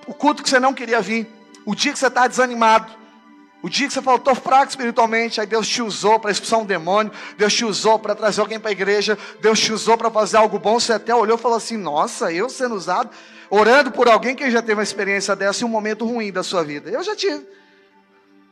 O 0.07 0.13
culto 0.13 0.43
que 0.43 0.51
você 0.51 0.61
não 0.61 0.75
queria 0.75 1.01
vir, 1.01 1.27
o 1.65 1.75
dia 1.75 1.91
que 1.91 1.99
você 1.99 2.09
está 2.09 2.27
desanimado, 2.27 2.93
o 3.63 3.69
dia 3.71 3.87
que 3.87 3.95
você 3.95 4.03
faltou 4.03 4.35
fraco 4.35 4.69
espiritualmente, 4.69 5.41
aí 5.41 5.47
Deus 5.47 5.67
te 5.67 5.81
usou 5.81 6.21
para 6.21 6.31
expulsar 6.31 6.59
um 6.59 6.67
demônio, 6.67 7.11
Deus 7.39 7.55
te 7.55 7.65
usou 7.65 7.99
para 7.99 8.15
trazer 8.15 8.43
alguém 8.43 8.61
para 8.61 8.69
a 8.69 8.73
igreja, 8.73 9.17
Deus 9.41 9.59
te 9.59 9.73
usou 9.73 9.97
para 9.97 10.11
fazer 10.11 10.37
algo 10.37 10.59
bom, 10.59 10.79
você 10.79 10.93
até 10.93 11.15
olhou 11.15 11.39
e 11.39 11.41
falou 11.41 11.57
assim: 11.57 11.79
Nossa, 11.79 12.31
eu 12.31 12.51
sendo 12.51 12.75
usado, 12.75 13.09
orando 13.49 13.91
por 13.91 14.07
alguém 14.07 14.37
que 14.37 14.51
já 14.51 14.61
teve 14.61 14.75
uma 14.75 14.83
experiência 14.83 15.35
dessa 15.35 15.65
em 15.65 15.67
um 15.67 15.71
momento 15.71 16.05
ruim 16.05 16.31
da 16.31 16.43
sua 16.43 16.63
vida. 16.63 16.91
Eu 16.91 17.03
já 17.03 17.17
tive. 17.17 17.57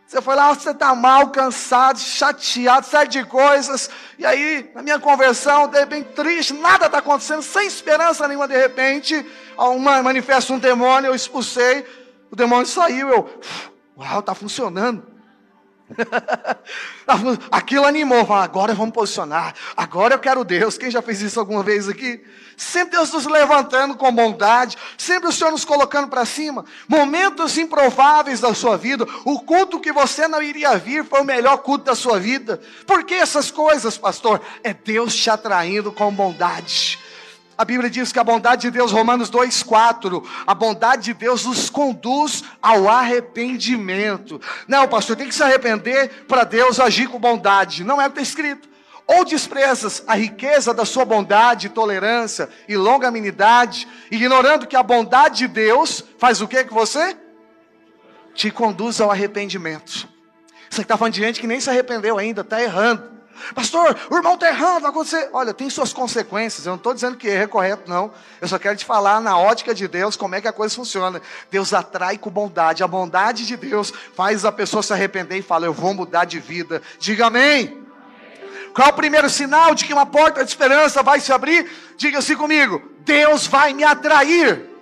Você 0.06 0.22
foi 0.22 0.36
lá, 0.36 0.54
você 0.54 0.70
está 0.70 0.94
mal, 0.94 1.30
cansado, 1.30 1.98
chateado, 1.98 2.86
série 2.86 3.08
de 3.08 3.24
coisas. 3.24 3.90
E 4.16 4.24
aí, 4.24 4.70
na 4.72 4.80
minha 4.80 5.00
conversão, 5.00 5.66
de 5.66 5.80
repente, 5.80 6.10
triste, 6.10 6.54
nada 6.54 6.86
está 6.86 6.98
acontecendo, 6.98 7.42
sem 7.42 7.66
esperança 7.66 8.28
nenhuma, 8.28 8.46
de 8.46 8.56
repente, 8.56 9.26
uma, 9.58 10.00
manifesta 10.04 10.52
um 10.52 10.60
demônio, 10.60 11.08
eu 11.08 11.14
expulsei, 11.14 11.84
o 12.30 12.36
demônio 12.36 12.66
saiu, 12.66 13.08
eu, 13.08 13.40
uau, 13.98 14.20
está 14.20 14.32
funcionando. 14.32 15.15
Aquilo 17.50 17.86
animou, 17.86 18.32
agora 18.32 18.74
vamos 18.74 18.94
posicionar, 18.94 19.54
agora 19.76 20.14
eu 20.14 20.18
quero 20.18 20.44
Deus. 20.44 20.76
Quem 20.76 20.90
já 20.90 21.00
fez 21.00 21.20
isso 21.20 21.38
alguma 21.38 21.62
vez 21.62 21.88
aqui? 21.88 22.20
Sempre 22.56 22.96
Deus 22.96 23.12
nos 23.12 23.26
levantando 23.26 23.96
com 23.96 24.10
bondade, 24.10 24.78
sempre 24.96 25.28
o 25.28 25.32
Senhor 25.32 25.50
nos 25.50 25.64
colocando 25.64 26.08
para 26.08 26.24
cima. 26.24 26.64
Momentos 26.88 27.58
improváveis 27.58 28.40
da 28.40 28.54
sua 28.54 28.78
vida, 28.78 29.06
o 29.24 29.40
culto 29.40 29.78
que 29.78 29.92
você 29.92 30.26
não 30.26 30.42
iria 30.42 30.76
vir 30.78 31.04
foi 31.04 31.20
o 31.20 31.24
melhor 31.24 31.58
culto 31.58 31.84
da 31.84 31.94
sua 31.94 32.18
vida. 32.18 32.60
Por 32.86 33.04
que 33.04 33.14
essas 33.14 33.50
coisas, 33.50 33.98
pastor? 33.98 34.40
É 34.64 34.72
Deus 34.72 35.14
te 35.14 35.28
atraindo 35.28 35.92
com 35.92 36.10
bondade. 36.12 36.98
A 37.58 37.64
Bíblia 37.64 37.88
diz 37.88 38.12
que 38.12 38.18
a 38.18 38.24
bondade 38.24 38.62
de 38.62 38.70
Deus, 38.70 38.92
Romanos 38.92 39.30
2,4, 39.30 40.22
a 40.46 40.54
bondade 40.54 41.04
de 41.04 41.14
Deus 41.14 41.46
nos 41.46 41.70
conduz 41.70 42.44
ao 42.60 42.86
arrependimento. 42.86 44.40
Não, 44.68 44.86
pastor, 44.86 45.16
tem 45.16 45.28
que 45.28 45.34
se 45.34 45.42
arrepender 45.42 46.26
para 46.28 46.44
Deus 46.44 46.78
agir 46.78 47.08
com 47.08 47.18
bondade. 47.18 47.82
Não 47.82 48.00
é 48.00 48.06
o 48.06 48.10
que 48.10 48.20
está 48.20 48.22
escrito. 48.22 48.68
Ou 49.06 49.24
desprezas 49.24 50.02
a 50.06 50.16
riqueza 50.16 50.74
da 50.74 50.84
sua 50.84 51.04
bondade, 51.04 51.70
tolerância 51.70 52.50
e 52.68 52.76
longanimidade, 52.76 53.88
ignorando 54.10 54.66
que 54.66 54.76
a 54.76 54.82
bondade 54.82 55.38
de 55.38 55.48
Deus 55.48 56.04
faz 56.18 56.42
o 56.42 56.48
que 56.48 56.62
com 56.64 56.74
você? 56.74 57.16
Te 58.34 58.50
conduz 58.50 59.00
ao 59.00 59.10
arrependimento. 59.10 60.08
Você 60.68 60.82
está 60.82 60.96
falando 60.98 61.14
de 61.14 61.20
gente 61.20 61.40
que 61.40 61.46
nem 61.46 61.60
se 61.60 61.70
arrependeu 61.70 62.18
ainda, 62.18 62.42
está 62.42 62.60
errando. 62.60 63.15
Pastor, 63.54 63.96
o 64.10 64.16
irmão 64.16 64.34
está 64.34 64.48
errando, 64.48 64.80
vai 64.80 64.90
acontecer. 64.90 65.28
Olha, 65.32 65.54
tem 65.54 65.68
suas 65.70 65.92
consequências. 65.92 66.66
Eu 66.66 66.70
não 66.70 66.76
estou 66.76 66.94
dizendo 66.94 67.16
que 67.16 67.28
é 67.28 67.46
correto, 67.46 67.88
não. 67.88 68.12
Eu 68.40 68.48
só 68.48 68.58
quero 68.58 68.76
te 68.76 68.84
falar 68.84 69.20
na 69.20 69.38
ótica 69.38 69.74
de 69.74 69.86
Deus 69.88 70.16
como 70.16 70.34
é 70.34 70.40
que 70.40 70.48
a 70.48 70.52
coisa 70.52 70.74
funciona. 70.74 71.20
Deus 71.50 71.72
atrai 71.72 72.18
com 72.18 72.30
bondade. 72.30 72.82
A 72.82 72.88
bondade 72.88 73.46
de 73.46 73.56
Deus 73.56 73.92
faz 74.14 74.44
a 74.44 74.52
pessoa 74.52 74.82
se 74.82 74.92
arrepender 74.92 75.38
e 75.38 75.42
fala: 75.42 75.66
Eu 75.66 75.72
vou 75.72 75.94
mudar 75.94 76.24
de 76.24 76.38
vida. 76.38 76.82
Diga 76.98 77.26
amém. 77.26 77.84
Qual 78.74 78.88
é 78.88 78.90
o 78.90 78.94
primeiro 78.94 79.30
sinal 79.30 79.74
de 79.74 79.86
que 79.86 79.92
uma 79.94 80.04
porta 80.04 80.44
de 80.44 80.50
esperança 80.50 81.02
vai 81.02 81.18
se 81.18 81.32
abrir? 81.32 81.66
Diga 81.96 82.18
assim 82.18 82.36
comigo: 82.36 82.82
Deus 83.00 83.46
vai 83.46 83.72
me 83.72 83.84
atrair. 83.84 84.75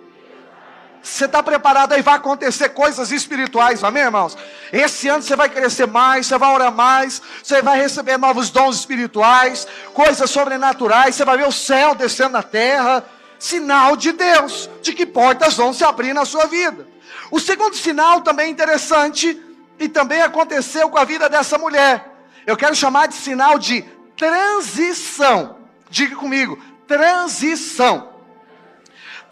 Você 1.05 1.27
está 1.27 1.43
preparado 1.43 1.93
aí? 1.93 2.01
Vai 2.01 2.15
acontecer 2.15 2.71
coisas 2.71 3.13
espirituais, 3.13 3.85
amém, 3.85 4.05
irmãos? 4.05 4.37
Esse 4.73 5.07
ano 5.07 5.23
você 5.23 5.37
vai 5.37 5.51
crescer 5.51 5.87
mais, 5.87 6.27
você 6.27 6.39
vai 6.39 6.53
orar 6.53 6.73
mais, 6.73 7.21
você 7.43 7.61
vai 7.61 7.79
receber 7.79 8.17
novos 8.17 8.49
dons 8.49 8.77
espirituais, 8.77 9.69
coisas 9.93 10.31
sobrenaturais, 10.31 11.15
você 11.15 11.25
vai 11.25 11.37
ver 11.37 11.47
o 11.47 11.53
céu 11.53 11.95
descendo 11.95 12.31
na 12.31 12.43
terra. 12.43 13.05
Sinal 13.39 13.97
de 13.97 14.13
Deus, 14.13 14.71
de 14.81 14.95
que 14.95 15.05
portas 15.05 15.55
vão 15.55 15.75
se 15.75 15.85
abrir 15.85 16.15
na 16.15 16.25
sua 16.25 16.47
vida. 16.47 16.89
O 17.31 17.39
segundo 17.39 17.77
sinal 17.77 18.23
também 18.23 18.51
interessante, 18.51 19.39
e 19.79 19.89
também 19.89 20.23
aconteceu 20.23 20.89
com 20.89 20.99
a 20.99 21.05
vida 21.05 21.29
dessa 21.29 21.59
mulher. 21.59 22.13
Eu 22.47 22.57
quero 22.57 22.75
chamar 22.75 23.09
de 23.09 23.15
sinal 23.15 23.59
de 23.59 23.83
transição. 24.17 25.59
Diga 25.91 26.17
comigo, 26.17 26.59
transição. 26.87 28.14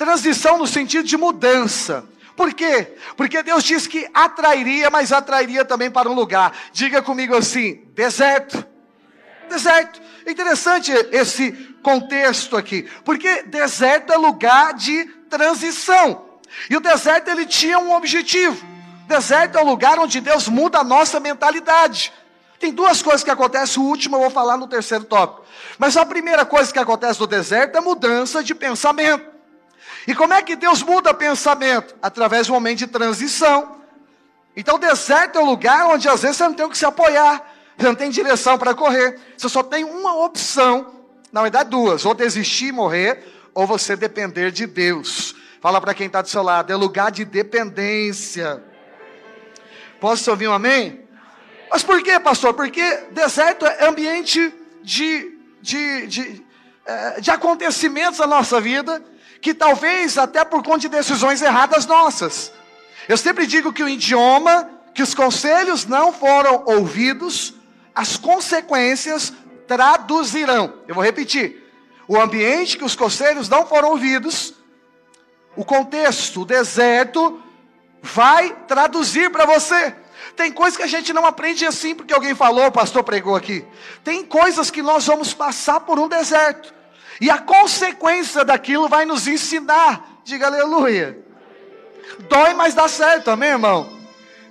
Transição 0.03 0.59
no 0.59 0.67
sentido 0.67 1.07
de 1.07 1.17
mudança. 1.17 2.05
Por 2.35 2.53
quê? 2.53 2.97
Porque 3.17 3.41
Deus 3.41 3.63
diz 3.63 3.87
que 3.87 4.11
atrairia, 4.13 4.91
mas 4.91 5.13
atrairia 5.13 5.65
também 5.65 5.93
para 5.93 6.11
um 6.11 6.13
lugar. 6.13 6.53
Diga 6.73 7.01
comigo 7.01 7.37
assim: 7.37 7.85
deserto. 7.95 8.67
Deserto. 9.49 10.03
Interessante 10.27 10.91
esse 11.13 11.53
contexto 11.85 12.57
aqui, 12.57 12.91
porque 13.05 13.45
deserto 13.45 14.13
é 14.13 14.17
lugar 14.17 14.75
de 14.75 15.05
transição. 15.31 16.41
E 16.69 16.77
o 16.77 16.81
deserto 16.81 17.29
ele 17.29 17.47
tinha 17.47 17.79
um 17.79 17.95
objetivo. 17.95 18.61
Deserto 19.07 19.57
é 19.57 19.63
o 19.63 19.65
lugar 19.65 20.01
onde 20.01 20.21
Deus 20.21 20.49
muda 20.49 20.79
a 20.79 20.85
nossa 20.85 21.21
mentalidade. 21.21 22.13
Tem 22.59 22.73
duas 22.73 23.03
coisas 23.03 23.23
que 23.23 23.31
acontecem, 23.31 23.81
o 23.81 23.87
último 23.87 24.17
eu 24.17 24.23
vou 24.23 24.31
falar 24.31 24.57
no 24.57 24.67
terceiro 24.67 25.05
tópico. 25.05 25.47
Mas 25.79 25.97
a 25.97 26.05
primeira 26.05 26.45
coisa 26.45 26.73
que 26.73 26.79
acontece 26.81 27.21
no 27.21 27.27
deserto 27.29 27.79
é 27.79 27.81
mudança 27.81 28.43
de 28.43 28.53
pensamento. 28.53 29.31
E 30.07 30.15
como 30.15 30.35
é 30.35 30.43
que 30.43 30.57
Deus 30.57 30.83
muda 30.83 31.15
pensamento? 31.15 31.95
Através 32.03 32.47
de 32.47 32.53
um 32.53 32.55
momento 32.55 32.79
de 32.79 32.87
transição. 32.87 33.83
Então, 34.57 34.79
deserto 34.79 35.39
é 35.39 35.43
um 35.43 35.47
lugar 35.47 35.87
onde 35.87 36.09
às 36.09 36.23
vezes 36.23 36.37
você 36.37 36.45
não 36.45 36.55
tem 36.55 36.67
o 36.67 36.71
que 36.71 36.77
se 36.77 36.85
apoiar, 36.85 37.43
você 37.77 37.87
não 37.87 37.95
tem 37.95 38.11
direção 38.11 38.59
para 38.59 38.75
correr, 38.75 39.19
você 39.37 39.49
só 39.49 39.63
tem 39.63 39.85
uma 39.85 40.25
opção, 40.25 40.93
na 41.33 41.43
verdade, 41.43 41.71
duas: 41.71 42.05
ou 42.05 42.15
desistir 42.15 42.67
e 42.67 42.73
morrer, 42.73 43.25
ou 43.55 43.67
você 43.67 43.97
depender 43.97 44.51
de 44.51 44.67
Deus. 44.67 45.35
Fala 45.61 45.81
para 45.81 45.95
quem 45.95 46.09
está 46.09 46.21
do 46.21 46.29
seu 46.29 46.43
lado, 46.43 46.73
é 46.73 46.77
lugar 46.77 47.11
de 47.11 47.25
dependência. 47.25 48.63
Posso 50.01 50.29
ouvir 50.31 50.49
um 50.49 50.53
amém? 50.53 51.01
Mas 51.71 51.85
por 51.85 52.03
quê, 52.03 52.19
pastor? 52.19 52.53
Porque 52.53 52.83
deserto 53.13 53.65
é 53.65 53.87
ambiente 53.87 54.53
de, 54.83 55.39
de, 55.63 56.07
de, 56.09 56.45
eh, 56.85 57.21
de 57.21 57.31
acontecimentos 57.31 58.19
da 58.19 58.27
nossa 58.27 58.61
vida 58.61 59.03
que 59.43 59.53
talvez 59.53 60.17
até 60.17 60.45
por 60.45 60.63
conta 60.63 60.79
de 60.79 60.89
decisões 60.89 61.43
erradas 61.43 61.85
nossas. 61.85 62.53
Eu 63.09 63.17
sempre 63.17 63.45
digo 63.45 63.73
que 63.73 63.83
o 63.83 63.89
idioma, 63.89 64.71
que 64.95 65.03
os 65.03 65.15
conselhos 65.15 65.85
não 65.85 66.13
foram 66.13 66.63
ouvidos, 66.65 67.55
as 67.93 68.17
consequências 68.17 69.33
traduzirão. 69.67 70.73
Eu 70.87 70.95
vou 70.95 71.03
repetir. 71.03 71.61
O 72.07 72.21
ambiente 72.21 72.79
que 72.79 72.85
os 72.85 72.95
conselhos 72.95 73.49
não 73.49 73.67
foram 73.67 73.91
ouvidos, 73.91 74.55
o 75.57 75.65
contexto, 75.65 76.43
o 76.43 76.45
deserto, 76.45 77.43
vai 78.01 78.55
traduzir 78.69 79.31
para 79.31 79.45
você. 79.45 79.95
Tem 80.37 80.53
coisas 80.53 80.77
que 80.77 80.85
a 80.85 80.89
gente 80.89 81.13
não 81.13 81.27
aprende 81.27 81.67
assim 81.67 81.97
porque 81.97 82.15
alguém 82.15 82.35
falou, 82.35 82.67
o 82.67 82.73
pastor 82.73 83.03
pregou 83.03 83.35
aqui. 83.35 83.65
Tem 84.05 84.25
coisas 84.25 84.71
que 84.71 84.83
nós 84.83 85.05
vamos 85.05 85.35
passar 85.35 85.81
por 85.81 85.99
um 85.99 86.07
deserto. 86.07 86.73
E 87.21 87.31
a 87.31 87.39
consequência 87.39 88.45
daquilo 88.45 88.89
vai 88.89 89.05
nos 89.05 89.27
ensinar. 89.27 90.21
Diga 90.25 90.47
aleluia. 90.47 91.19
Dói, 92.29 92.55
mas 92.55 92.75
dá 92.75 92.89
certo, 92.89 93.31
amém, 93.31 93.51
irmão? 93.51 93.89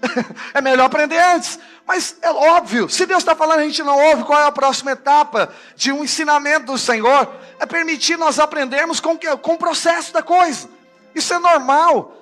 é 0.54 0.62
melhor 0.62 0.86
aprender 0.86 1.18
antes. 1.18 1.60
Mas 1.86 2.16
é 2.22 2.32
óbvio, 2.32 2.88
se 2.90 3.06
Deus 3.06 3.20
está 3.20 3.36
falando, 3.36 3.60
a 3.60 3.64
gente 3.64 3.84
não 3.84 4.00
ouve 4.00 4.24
qual 4.24 4.40
é 4.40 4.46
a 4.46 4.52
próxima 4.52 4.92
etapa 4.92 5.54
de 5.76 5.92
um 5.92 6.04
ensinamento 6.04 6.68
do 6.68 6.78
Senhor, 6.78 7.34
é 7.60 7.66
permitir 7.66 8.18
nós 8.18 8.40
aprendermos 8.40 9.00
com, 9.00 9.18
com 9.42 9.54
o 9.54 9.58
processo 9.58 10.14
da 10.14 10.22
coisa. 10.22 10.70
Isso 11.14 11.34
é 11.34 11.40
normal. 11.40 12.21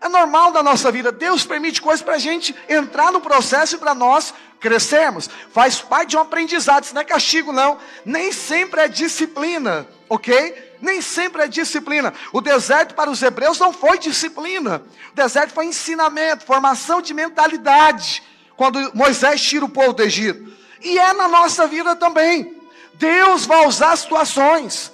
É 0.00 0.08
normal 0.08 0.52
da 0.52 0.62
nossa 0.62 0.92
vida. 0.92 1.10
Deus 1.10 1.44
permite 1.44 1.80
coisas 1.80 2.02
para 2.02 2.14
a 2.14 2.18
gente 2.18 2.54
entrar 2.68 3.10
no 3.10 3.20
processo 3.20 3.76
e 3.76 3.78
para 3.78 3.94
nós 3.94 4.34
crescermos. 4.60 5.28
Faz 5.52 5.80
parte 5.80 6.10
de 6.10 6.16
um 6.16 6.20
aprendizado. 6.20 6.84
Isso 6.84 6.94
não 6.94 7.02
é 7.02 7.04
castigo, 7.04 7.52
não. 7.52 7.78
Nem 8.04 8.32
sempre 8.32 8.82
é 8.82 8.88
disciplina, 8.88 9.86
ok? 10.08 10.76
Nem 10.80 11.00
sempre 11.00 11.42
é 11.42 11.48
disciplina. 11.48 12.12
O 12.32 12.40
deserto 12.40 12.94
para 12.94 13.10
os 13.10 13.22
hebreus 13.22 13.58
não 13.58 13.72
foi 13.72 13.98
disciplina. 13.98 14.82
O 15.12 15.14
deserto 15.14 15.52
foi 15.52 15.66
ensinamento, 15.66 16.44
formação 16.44 17.00
de 17.00 17.14
mentalidade. 17.14 18.22
Quando 18.56 18.94
Moisés 18.94 19.42
tira 19.42 19.64
o 19.64 19.68
povo 19.68 19.92
do 19.92 20.02
Egito. 20.02 20.52
E 20.82 20.98
é 20.98 21.12
na 21.12 21.28
nossa 21.28 21.66
vida 21.66 21.96
também. 21.96 22.60
Deus 22.94 23.46
vai 23.46 23.66
usar 23.66 23.96
situações. 23.96 24.93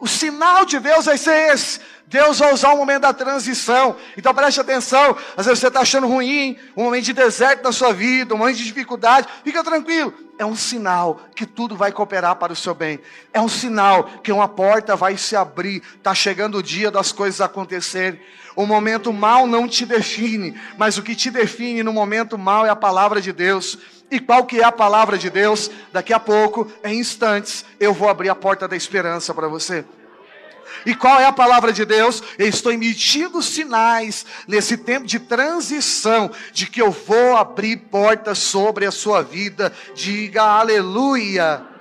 O 0.00 0.06
sinal 0.06 0.64
de 0.64 0.78
Deus 0.78 1.06
vai 1.06 1.18
ser 1.18 1.52
esse. 1.52 1.80
Deus 2.06 2.38
vai 2.38 2.52
usar 2.52 2.72
o 2.72 2.76
momento 2.76 3.02
da 3.02 3.12
transição. 3.12 3.96
Então 4.16 4.34
preste 4.34 4.60
atenção. 4.60 5.16
Às 5.36 5.46
vezes 5.46 5.60
você 5.60 5.68
está 5.68 5.80
achando 5.80 6.06
ruim, 6.06 6.58
um 6.76 6.84
momento 6.84 7.04
de 7.04 7.12
deserto 7.12 7.64
na 7.64 7.72
sua 7.72 7.92
vida, 7.92 8.34
um 8.34 8.38
momento 8.38 8.56
de 8.56 8.64
dificuldade. 8.64 9.26
Fica 9.42 9.64
tranquilo. 9.64 10.14
É 10.38 10.44
um 10.44 10.54
sinal 10.54 11.20
que 11.34 11.46
tudo 11.46 11.76
vai 11.76 11.90
cooperar 11.90 12.36
para 12.36 12.52
o 12.52 12.56
seu 12.56 12.74
bem. 12.74 13.00
É 13.32 13.40
um 13.40 13.48
sinal 13.48 14.04
que 14.22 14.30
uma 14.30 14.46
porta 14.46 14.94
vai 14.94 15.16
se 15.16 15.34
abrir. 15.34 15.82
Está 15.96 16.14
chegando 16.14 16.58
o 16.58 16.62
dia 16.62 16.90
das 16.90 17.10
coisas 17.10 17.40
acontecerem. 17.40 18.20
O 18.54 18.66
momento 18.66 19.12
mal 19.12 19.46
não 19.46 19.66
te 19.68 19.84
define, 19.86 20.58
mas 20.78 20.98
o 20.98 21.02
que 21.02 21.14
te 21.14 21.30
define 21.30 21.82
no 21.82 21.92
momento 21.92 22.36
mal 22.36 22.66
é 22.66 22.70
a 22.70 22.76
palavra 22.76 23.20
de 23.20 23.32
Deus. 23.32 23.78
E 24.10 24.20
qual 24.20 24.44
que 24.44 24.60
é 24.60 24.64
a 24.64 24.72
palavra 24.72 25.18
de 25.18 25.28
Deus? 25.28 25.70
Daqui 25.92 26.12
a 26.12 26.20
pouco, 26.20 26.70
em 26.84 27.00
instantes, 27.00 27.64
eu 27.80 27.92
vou 27.92 28.08
abrir 28.08 28.28
a 28.28 28.34
porta 28.34 28.68
da 28.68 28.76
esperança 28.76 29.34
para 29.34 29.48
você. 29.48 29.84
E 30.84 30.94
qual 30.94 31.18
é 31.18 31.24
a 31.24 31.32
palavra 31.32 31.72
de 31.72 31.84
Deus? 31.84 32.22
Eu 32.38 32.48
estou 32.48 32.72
emitindo 32.72 33.42
sinais 33.42 34.26
nesse 34.46 34.76
tempo 34.76 35.06
de 35.06 35.18
transição 35.18 36.30
de 36.52 36.66
que 36.66 36.82
eu 36.82 36.90
vou 36.90 37.36
abrir 37.36 37.76
portas 37.76 38.38
sobre 38.38 38.86
a 38.86 38.90
sua 38.90 39.22
vida. 39.22 39.72
Diga 39.94 40.42
aleluia. 40.42 41.76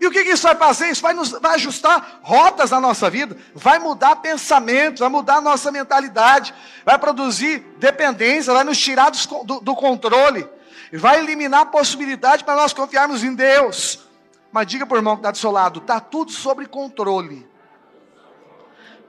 E 0.00 0.06
o 0.06 0.10
que, 0.10 0.20
isso 0.20 0.44
vai 0.44 0.54
fazer? 0.54 0.90
Isso 0.90 1.02
vai, 1.02 1.12
nos, 1.12 1.30
vai 1.30 1.54
ajustar 1.54 2.20
rotas 2.22 2.70
na 2.70 2.80
nossa 2.80 3.10
vida, 3.10 3.36
vai 3.52 3.78
mudar 3.78 4.16
pensamentos, 4.16 5.00
vai 5.00 5.08
mudar 5.08 5.36
a 5.36 5.40
nossa 5.40 5.72
mentalidade, 5.72 6.54
vai 6.84 6.96
produzir 6.98 7.58
dependência, 7.78 8.52
vai 8.52 8.62
nos 8.62 8.78
tirar 8.78 9.10
do, 9.10 9.60
do, 9.60 9.74
controle, 9.74 10.48
vai 10.92 11.18
eliminar 11.18 11.62
a 11.62 11.66
possibilidade 11.66 12.44
para 12.44 12.54
nós 12.54 12.72
confiarmos 12.72 13.24
em 13.24 13.34
Deus. 13.34 14.06
Mas 14.52 14.68
diga 14.68 14.86
para 14.86 14.94
o 14.94 14.98
irmão 14.98 15.16
que 15.16 15.20
está 15.20 15.32
do 15.32 15.38
seu 15.38 15.50
lado: 15.50 15.80
está 15.80 15.98
tudo 15.98 16.30
sob 16.30 16.64
controle. 16.66 17.46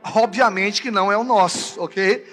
Obviamente 0.04 0.82
que 0.82 0.92
não 0.92 1.12
é 1.12 1.18
o 1.18 1.24
nosso, 1.24 1.82
ok? 1.82 2.26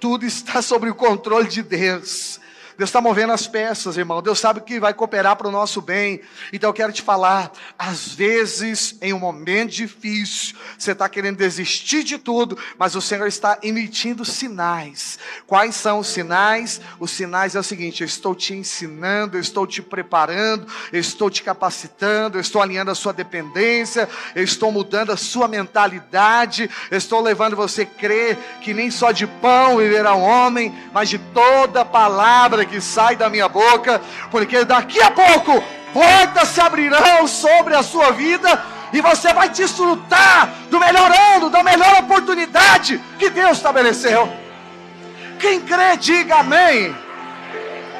Tudo 0.00 0.26
está 0.26 0.60
sob 0.62 0.88
o 0.90 0.94
controle 0.94 1.48
de 1.48 1.62
Deus. 1.62 2.40
Deus 2.76 2.88
está 2.88 3.00
movendo 3.00 3.32
as 3.32 3.46
peças, 3.46 3.96
irmão. 3.96 4.22
Deus 4.22 4.38
sabe 4.38 4.60
que 4.60 4.80
vai 4.80 4.94
cooperar 4.94 5.36
para 5.36 5.48
o 5.48 5.50
nosso 5.50 5.80
bem. 5.80 6.20
Então 6.52 6.70
eu 6.70 6.74
quero 6.74 6.92
te 6.92 7.02
falar: 7.02 7.52
às 7.78 8.08
vezes, 8.08 8.96
em 9.00 9.12
um 9.12 9.18
momento 9.18 9.70
difícil, 9.70 10.56
você 10.78 10.92
está 10.92 11.08
querendo 11.08 11.36
desistir 11.36 12.02
de 12.02 12.18
tudo, 12.18 12.56
mas 12.78 12.94
o 12.94 13.00
Senhor 13.00 13.26
está 13.26 13.58
emitindo 13.62 14.24
sinais. 14.24 15.18
Quais 15.46 15.74
são 15.74 15.98
os 15.98 16.08
sinais? 16.08 16.80
Os 16.98 17.10
sinais 17.10 17.54
é 17.54 17.60
o 17.60 17.62
seguinte: 17.62 18.02
eu 18.02 18.06
estou 18.06 18.34
te 18.34 18.54
ensinando, 18.54 19.36
eu 19.36 19.40
estou 19.40 19.66
te 19.66 19.82
preparando, 19.82 20.66
eu 20.92 21.00
estou 21.00 21.30
te 21.30 21.42
capacitando, 21.42 22.38
eu 22.38 22.40
estou 22.40 22.62
alinhando 22.62 22.90
a 22.90 22.94
sua 22.94 23.12
dependência, 23.12 24.08
eu 24.34 24.42
estou 24.42 24.72
mudando 24.72 25.12
a 25.12 25.16
sua 25.16 25.46
mentalidade, 25.46 26.70
eu 26.90 26.98
estou 26.98 27.20
levando 27.20 27.56
você 27.56 27.82
a 27.82 27.86
crer 27.86 28.38
que 28.60 28.72
nem 28.72 28.90
só 28.90 29.12
de 29.12 29.26
pão 29.26 29.76
viverá 29.76 30.14
um 30.14 30.22
homem, 30.22 30.74
mas 30.92 31.08
de 31.08 31.18
toda 31.18 31.84
palavra 31.84 32.61
palavra 32.62 32.66
que 32.66 32.80
sai 32.80 33.16
da 33.16 33.28
minha 33.28 33.48
boca, 33.48 34.00
porque 34.30 34.64
daqui 34.64 35.00
a 35.00 35.10
pouco 35.10 35.62
portas 35.92 36.48
se 36.48 36.60
abrirão 36.60 37.26
sobre 37.26 37.74
a 37.74 37.82
sua 37.82 38.12
vida 38.12 38.62
e 38.92 39.00
você 39.00 39.32
vai 39.32 39.48
desfrutar 39.48 40.48
do 40.70 40.78
melhor 40.78 41.10
ano, 41.34 41.50
da 41.50 41.62
melhor 41.62 42.00
oportunidade 42.00 43.00
que 43.18 43.30
Deus 43.30 43.56
estabeleceu. 43.56 44.30
Quem 45.38 45.60
crê, 45.60 45.96
diga 45.96 46.36
amém. 46.36 46.94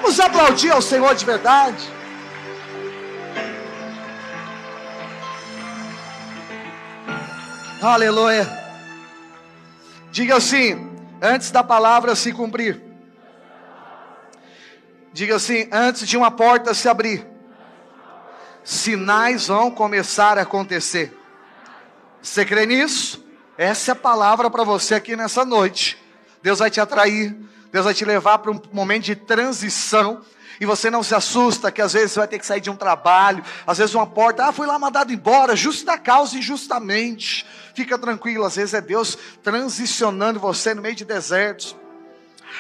Vamos 0.01 0.21
aplaudir 0.21 0.71
ao 0.71 0.83
Senhor 0.83 1.15
de 1.15 1.25
verdade. 1.25 1.91
Aleluia. 7.81 8.47
Diga 10.13 10.37
assim, 10.37 10.89
antes 11.21 11.51
da 11.51 11.65
palavra 11.65 12.15
se 12.15 12.33
cumprir. 12.33 12.92
Diga 15.13 15.37
assim: 15.37 15.69
antes 15.71 16.07
de 16.07 16.17
uma 16.17 16.31
porta 16.31 16.73
se 16.75 16.89
abrir, 16.89 17.27
sinais 18.65 19.49
vão 19.49 19.71
começar 19.71 20.39
a 20.39 20.43
acontecer. 20.43 21.17
Você 22.21 22.45
crê 22.45 22.65
nisso? 22.67 23.23
Essa 23.59 23.91
é 23.91 23.93
a 23.93 23.97
palavra 23.97 24.49
para 24.49 24.65
você 24.65 24.95
aqui 24.95 25.15
nessa 25.15 25.45
noite. 25.45 25.99
Deus 26.43 26.61
vai 26.61 26.71
te 26.71 26.81
atrair, 26.81 27.37
Deus 27.71 27.85
vai 27.85 27.95
te 27.95 28.05
levar 28.05 28.39
para 28.39 28.51
um 28.51 28.61
momento 28.73 29.05
de 29.05 29.17
transição. 29.17 30.23
E 30.61 30.67
você 30.67 30.91
não 30.91 31.03
se 31.03 31.15
assusta 31.15 31.73
que 31.73 31.83
às 31.83 31.93
vezes 31.93 32.13
você 32.13 32.21
vai 32.21 32.29
ter 32.29 32.39
que 32.39 32.47
sair 32.47 32.61
de 32.61 32.71
um 32.71 32.77
trabalho, 32.77 33.43
às 33.67 33.79
vezes 33.79 33.95
uma 33.95 34.07
porta, 34.07 34.47
ah, 34.47 34.53
fui 34.53 34.67
lá 34.67 34.79
mandado 34.79 35.13
embora, 35.13 35.57
justa 35.57 35.99
causa 35.99 36.39
injustamente. 36.39 37.45
Fica 37.75 37.99
tranquilo, 37.99 38.45
às 38.45 38.55
vezes 38.55 38.73
é 38.73 38.81
Deus 38.81 39.19
transicionando 39.43 40.39
você 40.39 40.73
no 40.73 40.83
meio 40.83 40.95
de 40.95 41.05
desertos. 41.05 41.75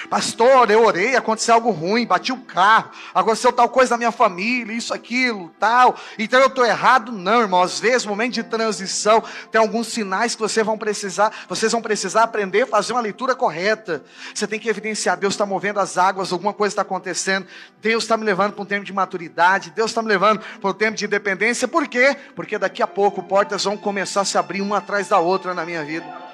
Pastor, 0.08 0.70
eu 0.70 0.84
orei, 0.84 1.16
aconteceu 1.16 1.54
algo 1.54 1.70
ruim, 1.70 2.06
bati 2.06 2.32
o 2.32 2.38
carro, 2.38 2.90
aconteceu 3.14 3.52
tal 3.52 3.68
coisa 3.68 3.92
na 3.92 3.98
minha 3.98 4.12
família, 4.12 4.72
isso, 4.72 4.92
aquilo, 4.92 5.50
tal. 5.58 5.96
Então 6.18 6.40
eu 6.40 6.46
estou 6.46 6.64
errado? 6.64 7.12
Não, 7.12 7.40
irmão. 7.40 7.62
Às 7.62 7.78
vezes, 7.78 8.06
momento 8.06 8.34
de 8.34 8.42
transição, 8.42 9.22
tem 9.50 9.60
alguns 9.60 9.88
sinais 9.88 10.34
que 10.34 10.40
vocês 10.40 10.64
vão 10.64 10.78
precisar, 10.78 11.32
vocês 11.48 11.72
vão 11.72 11.82
precisar 11.82 12.24
aprender 12.24 12.62
a 12.62 12.66
fazer 12.66 12.92
uma 12.92 13.00
leitura 13.00 13.34
correta. 13.34 14.02
Você 14.34 14.46
tem 14.46 14.58
que 14.58 14.68
evidenciar, 14.68 15.16
Deus 15.16 15.34
está 15.34 15.46
movendo 15.46 15.80
as 15.80 15.96
águas, 15.98 16.32
alguma 16.32 16.52
coisa 16.52 16.72
está 16.72 16.82
acontecendo, 16.82 17.46
Deus 17.80 18.04
está 18.04 18.16
me 18.16 18.24
levando 18.24 18.52
para 18.52 18.62
um 18.62 18.66
tempo 18.66 18.84
de 18.84 18.92
maturidade, 18.92 19.70
Deus 19.70 19.90
está 19.90 20.02
me 20.02 20.08
levando 20.08 20.40
para 20.60 20.70
um 20.70 20.74
tempo 20.74 20.96
de 20.96 21.04
independência. 21.04 21.68
Por 21.68 21.86
quê? 21.86 22.16
Porque 22.34 22.58
daqui 22.58 22.82
a 22.82 22.86
pouco 22.86 23.22
portas 23.22 23.64
vão 23.64 23.76
começar 23.76 24.22
a 24.22 24.24
se 24.24 24.38
abrir 24.38 24.60
uma 24.60 24.78
atrás 24.78 25.08
da 25.08 25.18
outra 25.18 25.54
na 25.54 25.64
minha 25.64 25.84
vida. 25.84 26.31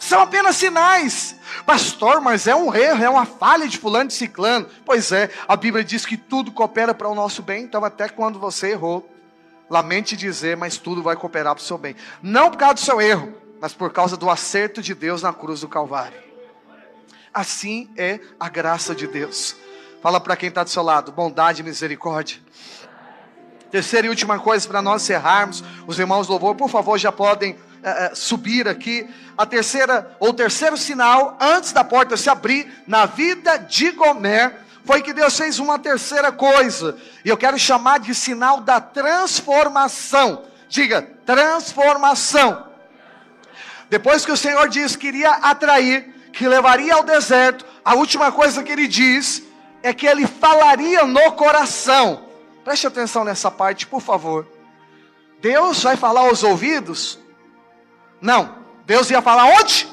São 0.00 0.22
apenas 0.22 0.56
sinais. 0.56 1.36
Pastor, 1.66 2.22
mas 2.22 2.46
é 2.46 2.56
um 2.56 2.74
erro, 2.74 3.04
é 3.04 3.10
uma 3.10 3.26
falha 3.26 3.68
de 3.68 3.76
fulano 3.76 4.08
de 4.08 4.14
ciclano. 4.14 4.66
Pois 4.84 5.12
é, 5.12 5.28
a 5.46 5.54
Bíblia 5.54 5.84
diz 5.84 6.06
que 6.06 6.16
tudo 6.16 6.50
coopera 6.50 6.94
para 6.94 7.06
o 7.06 7.14
nosso 7.14 7.42
bem, 7.42 7.64
então 7.64 7.84
até 7.84 8.08
quando 8.08 8.38
você 8.38 8.70
errou, 8.70 9.08
lamente 9.68 10.16
dizer, 10.16 10.56
mas 10.56 10.78
tudo 10.78 11.02
vai 11.02 11.16
cooperar 11.16 11.54
para 11.54 11.62
o 11.62 11.64
seu 11.64 11.76
bem. 11.76 11.94
Não 12.22 12.50
por 12.50 12.56
causa 12.56 12.74
do 12.74 12.80
seu 12.80 12.98
erro, 12.98 13.34
mas 13.60 13.74
por 13.74 13.92
causa 13.92 14.16
do 14.16 14.30
acerto 14.30 14.80
de 14.80 14.94
Deus 14.94 15.22
na 15.22 15.34
cruz 15.34 15.60
do 15.60 15.68
Calvário. 15.68 16.18
Assim 17.32 17.90
é 17.94 18.18
a 18.40 18.48
graça 18.48 18.94
de 18.94 19.06
Deus. 19.06 19.54
Fala 20.02 20.18
para 20.18 20.34
quem 20.34 20.48
está 20.48 20.64
do 20.64 20.70
seu 20.70 20.82
lado, 20.82 21.12
bondade 21.12 21.60
e 21.60 21.64
misericórdia. 21.64 22.38
Terceira 23.70 24.06
e 24.06 24.10
última 24.10 24.38
coisa 24.38 24.66
para 24.66 24.80
nós 24.80 25.02
encerrarmos, 25.02 25.62
os 25.86 25.98
irmãos 25.98 26.26
louvor, 26.26 26.54
por 26.56 26.70
favor, 26.70 26.98
já 26.98 27.12
podem 27.12 27.56
uh, 27.80 28.16
subir 28.16 28.68
aqui. 28.68 29.08
A 29.36 29.46
terceira, 29.46 30.16
ou 30.18 30.32
terceiro 30.32 30.76
sinal, 30.76 31.36
antes 31.40 31.72
da 31.72 31.82
porta 31.82 32.16
se 32.16 32.28
abrir, 32.28 32.70
na 32.86 33.06
vida 33.06 33.56
de 33.56 33.90
Gomer, 33.92 34.54
foi 34.84 35.02
que 35.02 35.12
Deus 35.12 35.36
fez 35.36 35.58
uma 35.58 35.78
terceira 35.78 36.32
coisa. 36.32 36.96
E 37.24 37.28
eu 37.28 37.36
quero 37.36 37.58
chamar 37.58 38.00
de 38.00 38.14
sinal 38.14 38.60
da 38.60 38.80
transformação. 38.80 40.44
Diga, 40.68 41.02
transformação. 41.24 42.66
Depois 43.88 44.24
que 44.24 44.32
o 44.32 44.36
Senhor 44.36 44.68
disse 44.68 44.96
que 44.96 45.08
iria 45.08 45.30
atrair, 45.32 46.14
que 46.32 46.46
levaria 46.46 46.94
ao 46.94 47.02
deserto, 47.02 47.64
a 47.84 47.94
última 47.94 48.30
coisa 48.30 48.62
que 48.62 48.70
ele 48.70 48.86
diz 48.86 49.42
é 49.82 49.92
que 49.92 50.06
ele 50.06 50.26
falaria 50.26 51.04
no 51.04 51.32
coração. 51.32 52.24
Preste 52.64 52.86
atenção 52.86 53.24
nessa 53.24 53.50
parte, 53.50 53.86
por 53.86 54.00
favor. 54.00 54.46
Deus 55.40 55.82
vai 55.82 55.96
falar 55.96 56.20
aos 56.20 56.42
ouvidos 56.42 57.18
não. 58.20 58.58
Deus 58.86 59.10
ia 59.10 59.22
falar 59.22 59.44
onde? 59.44 59.88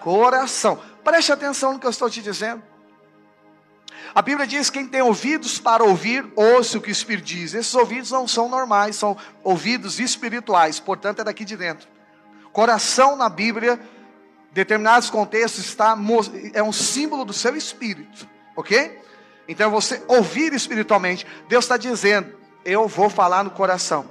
Coração. 0.00 0.80
Preste 1.04 1.32
atenção 1.32 1.72
no 1.72 1.78
que 1.78 1.86
eu 1.86 1.90
estou 1.90 2.08
te 2.10 2.22
dizendo. 2.22 2.62
A 4.14 4.22
Bíblia 4.22 4.46
diz: 4.46 4.70
quem 4.70 4.86
tem 4.86 5.02
ouvidos 5.02 5.58
para 5.58 5.84
ouvir, 5.84 6.26
ouça 6.34 6.78
o 6.78 6.80
que 6.80 6.90
o 6.90 6.92
Espírito 6.92 7.26
diz. 7.26 7.54
Esses 7.54 7.74
ouvidos 7.74 8.10
não 8.10 8.26
são 8.26 8.48
normais, 8.48 8.96
são 8.96 9.16
ouvidos 9.42 10.00
espirituais, 10.00 10.80
portanto, 10.80 11.20
é 11.20 11.24
daqui 11.24 11.44
de 11.44 11.56
dentro. 11.56 11.88
Coração 12.52 13.16
na 13.16 13.28
Bíblia, 13.28 13.78
determinados 14.52 15.10
contextos, 15.10 15.64
está, 15.66 15.96
é 16.52 16.62
um 16.62 16.72
símbolo 16.72 17.24
do 17.24 17.32
seu 17.32 17.54
espírito, 17.54 18.26
ok? 18.56 18.98
Então, 19.46 19.70
você 19.70 20.02
ouvir 20.08 20.52
espiritualmente, 20.52 21.26
Deus 21.48 21.64
está 21.64 21.76
dizendo: 21.76 22.34
eu 22.64 22.88
vou 22.88 23.08
falar 23.08 23.44
no 23.44 23.50
coração. 23.50 24.06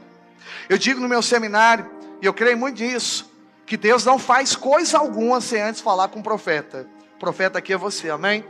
Eu 0.70 0.78
digo 0.78 1.00
no 1.00 1.08
meu 1.08 1.22
seminário, 1.22 1.90
e 2.22 2.26
eu 2.26 2.34
creio 2.34 2.58
muito 2.58 2.82
nisso, 2.82 3.32
que 3.66 3.78
Deus 3.78 4.06
não 4.06 4.18
faz 4.18 4.56
coisa 4.56 4.98
alguma 4.98 5.42
sem 5.42 5.62
antes 5.62 5.82
falar 5.82 6.08
com 6.08 6.20
o 6.20 6.24
profeta. 6.24 6.88
O 7.16 7.20
profeta 7.20 7.60
aqui 7.60 7.74
é 7.74 7.78
você, 7.78 8.10
amém? 8.10 8.44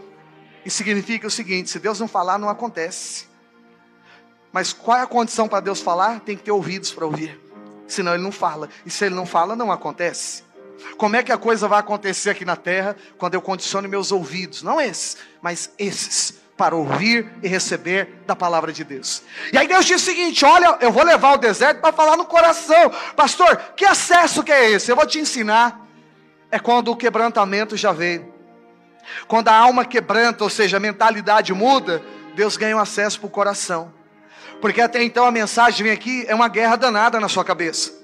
E 0.66 0.70
significa 0.70 1.28
o 1.28 1.32
seguinte: 1.32 1.70
se 1.70 1.80
Deus 1.80 2.00
não 2.00 2.08
falar, 2.08 2.38
não 2.38 2.50
acontece. 2.50 3.28
Mas 4.52 4.74
qual 4.74 4.98
é 4.98 5.02
a 5.02 5.08
condição 5.08 5.48
para 5.48 5.60
Deus 5.60 5.82
falar? 5.82 6.20
Tem 6.22 6.36
que 6.36 6.44
ter 6.44 6.52
ouvidos 6.52 6.92
para 6.92 7.06
ouvir. 7.06 7.40
Senão 7.88 8.14
ele 8.14 8.24
não 8.24 8.32
fala. 8.32 8.70
E 8.86 8.90
se 8.90 9.06
ele 9.06 9.16
não 9.16 9.26
fala, 9.26 9.56
não 9.56 9.72
acontece. 9.72 10.44
Como 10.98 11.16
é 11.16 11.24
que 11.24 11.32
a 11.32 11.38
coisa 11.38 11.68
vai 11.68 11.80
acontecer 11.80 12.30
aqui 12.30 12.46
na 12.46 12.56
terra 12.56 12.96
quando 13.18 13.34
eu 13.34 13.42
condiciono 13.42 13.88
meus 13.88 14.12
ouvidos? 14.12 14.62
Não 14.62 14.80
esses, 14.80 15.18
mas 15.42 15.72
esses 15.78 16.40
para 16.58 16.76
ouvir 16.76 17.32
e 17.44 17.48
receber 17.48 18.24
da 18.26 18.36
palavra 18.36 18.74
de 18.74 18.84
Deus. 18.84 19.22
E 19.54 19.58
aí 19.58 19.68
Deus 19.68 19.86
diz 19.86 20.02
o 20.02 20.06
seguinte: 20.06 20.44
olha, 20.44 20.78
eu 20.82 20.92
vou 20.92 21.04
levar 21.04 21.34
o 21.34 21.38
deserto 21.38 21.80
para 21.80 21.94
falar 21.94 22.18
no 22.18 22.26
coração. 22.26 22.92
Pastor, 23.16 23.56
que 23.76 23.86
acesso 23.86 24.44
que 24.44 24.52
é 24.52 24.72
esse? 24.72 24.92
Eu 24.92 24.96
vou 24.96 25.06
te 25.06 25.20
ensinar. 25.20 25.86
É 26.50 26.58
quando 26.58 26.90
o 26.90 26.96
quebrantamento 26.96 27.78
já 27.78 27.92
veio. 27.92 28.34
Quando 29.28 29.50
a 29.50 29.56
alma 29.56 29.86
quebranta, 29.86 30.44
ou 30.44 30.50
seja, 30.50 30.78
a 30.78 30.80
mentalidade 30.80 31.54
muda, 31.54 32.02
Deus 32.36 32.58
ganha 32.58 32.76
um 32.76 32.80
acesso 32.80 33.20
para 33.20 33.28
o 33.28 33.32
coração. 33.32 33.94
Porque 34.62 34.82
até 34.82 35.04
então 35.04 35.26
a 35.26 35.32
mensagem 35.32 35.84
vem 35.84 35.94
aqui, 35.94 36.26
é 36.28 36.34
uma 36.34 36.48
guerra 36.48 36.76
danada 36.76 37.20
na 37.20 37.30
sua 37.30 37.46
cabeça. 37.46 37.97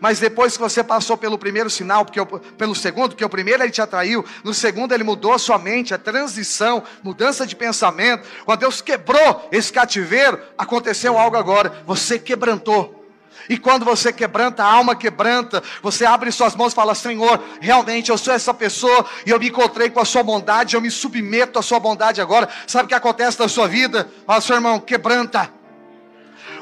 Mas 0.00 0.18
depois 0.18 0.56
que 0.56 0.62
você 0.62 0.82
passou 0.82 1.16
pelo 1.16 1.38
primeiro 1.38 1.70
sinal, 1.70 2.04
porque 2.04 2.24
pelo 2.56 2.74
segundo, 2.74 3.10
porque 3.10 3.24
o 3.24 3.28
primeiro 3.28 3.62
ele 3.62 3.72
te 3.72 3.82
atraiu, 3.82 4.24
no 4.42 4.52
segundo 4.52 4.92
ele 4.92 5.04
mudou 5.04 5.38
sua 5.38 5.58
mente, 5.58 5.94
a 5.94 5.98
transição, 5.98 6.82
mudança 7.02 7.46
de 7.46 7.56
pensamento. 7.56 8.26
Quando 8.44 8.60
Deus 8.60 8.80
quebrou 8.80 9.48
esse 9.50 9.72
cativeiro, 9.72 10.40
aconteceu 10.56 11.18
algo 11.18 11.36
agora. 11.36 11.82
Você 11.86 12.18
quebrantou. 12.18 13.04
E 13.48 13.58
quando 13.58 13.84
você 13.84 14.12
quebranta, 14.12 14.62
a 14.62 14.66
alma 14.66 14.96
quebranta, 14.96 15.62
você 15.82 16.06
abre 16.06 16.32
suas 16.32 16.54
mãos 16.56 16.72
e 16.72 16.76
fala: 16.76 16.94
Senhor, 16.94 17.42
realmente 17.60 18.10
eu 18.10 18.16
sou 18.16 18.32
essa 18.32 18.54
pessoa 18.54 19.04
e 19.26 19.30
eu 19.30 19.38
me 19.38 19.48
encontrei 19.48 19.90
com 19.90 20.00
a 20.00 20.04
sua 20.04 20.22
bondade, 20.22 20.74
eu 20.74 20.80
me 20.80 20.90
submeto 20.90 21.58
à 21.58 21.62
sua 21.62 21.78
bondade 21.78 22.20
agora. 22.20 22.48
Sabe 22.66 22.86
o 22.86 22.88
que 22.88 22.94
acontece 22.94 23.38
na 23.38 23.48
sua 23.48 23.68
vida? 23.68 24.08
Fala, 24.26 24.40
seu 24.40 24.56
irmão, 24.56 24.80
quebranta. 24.80 25.50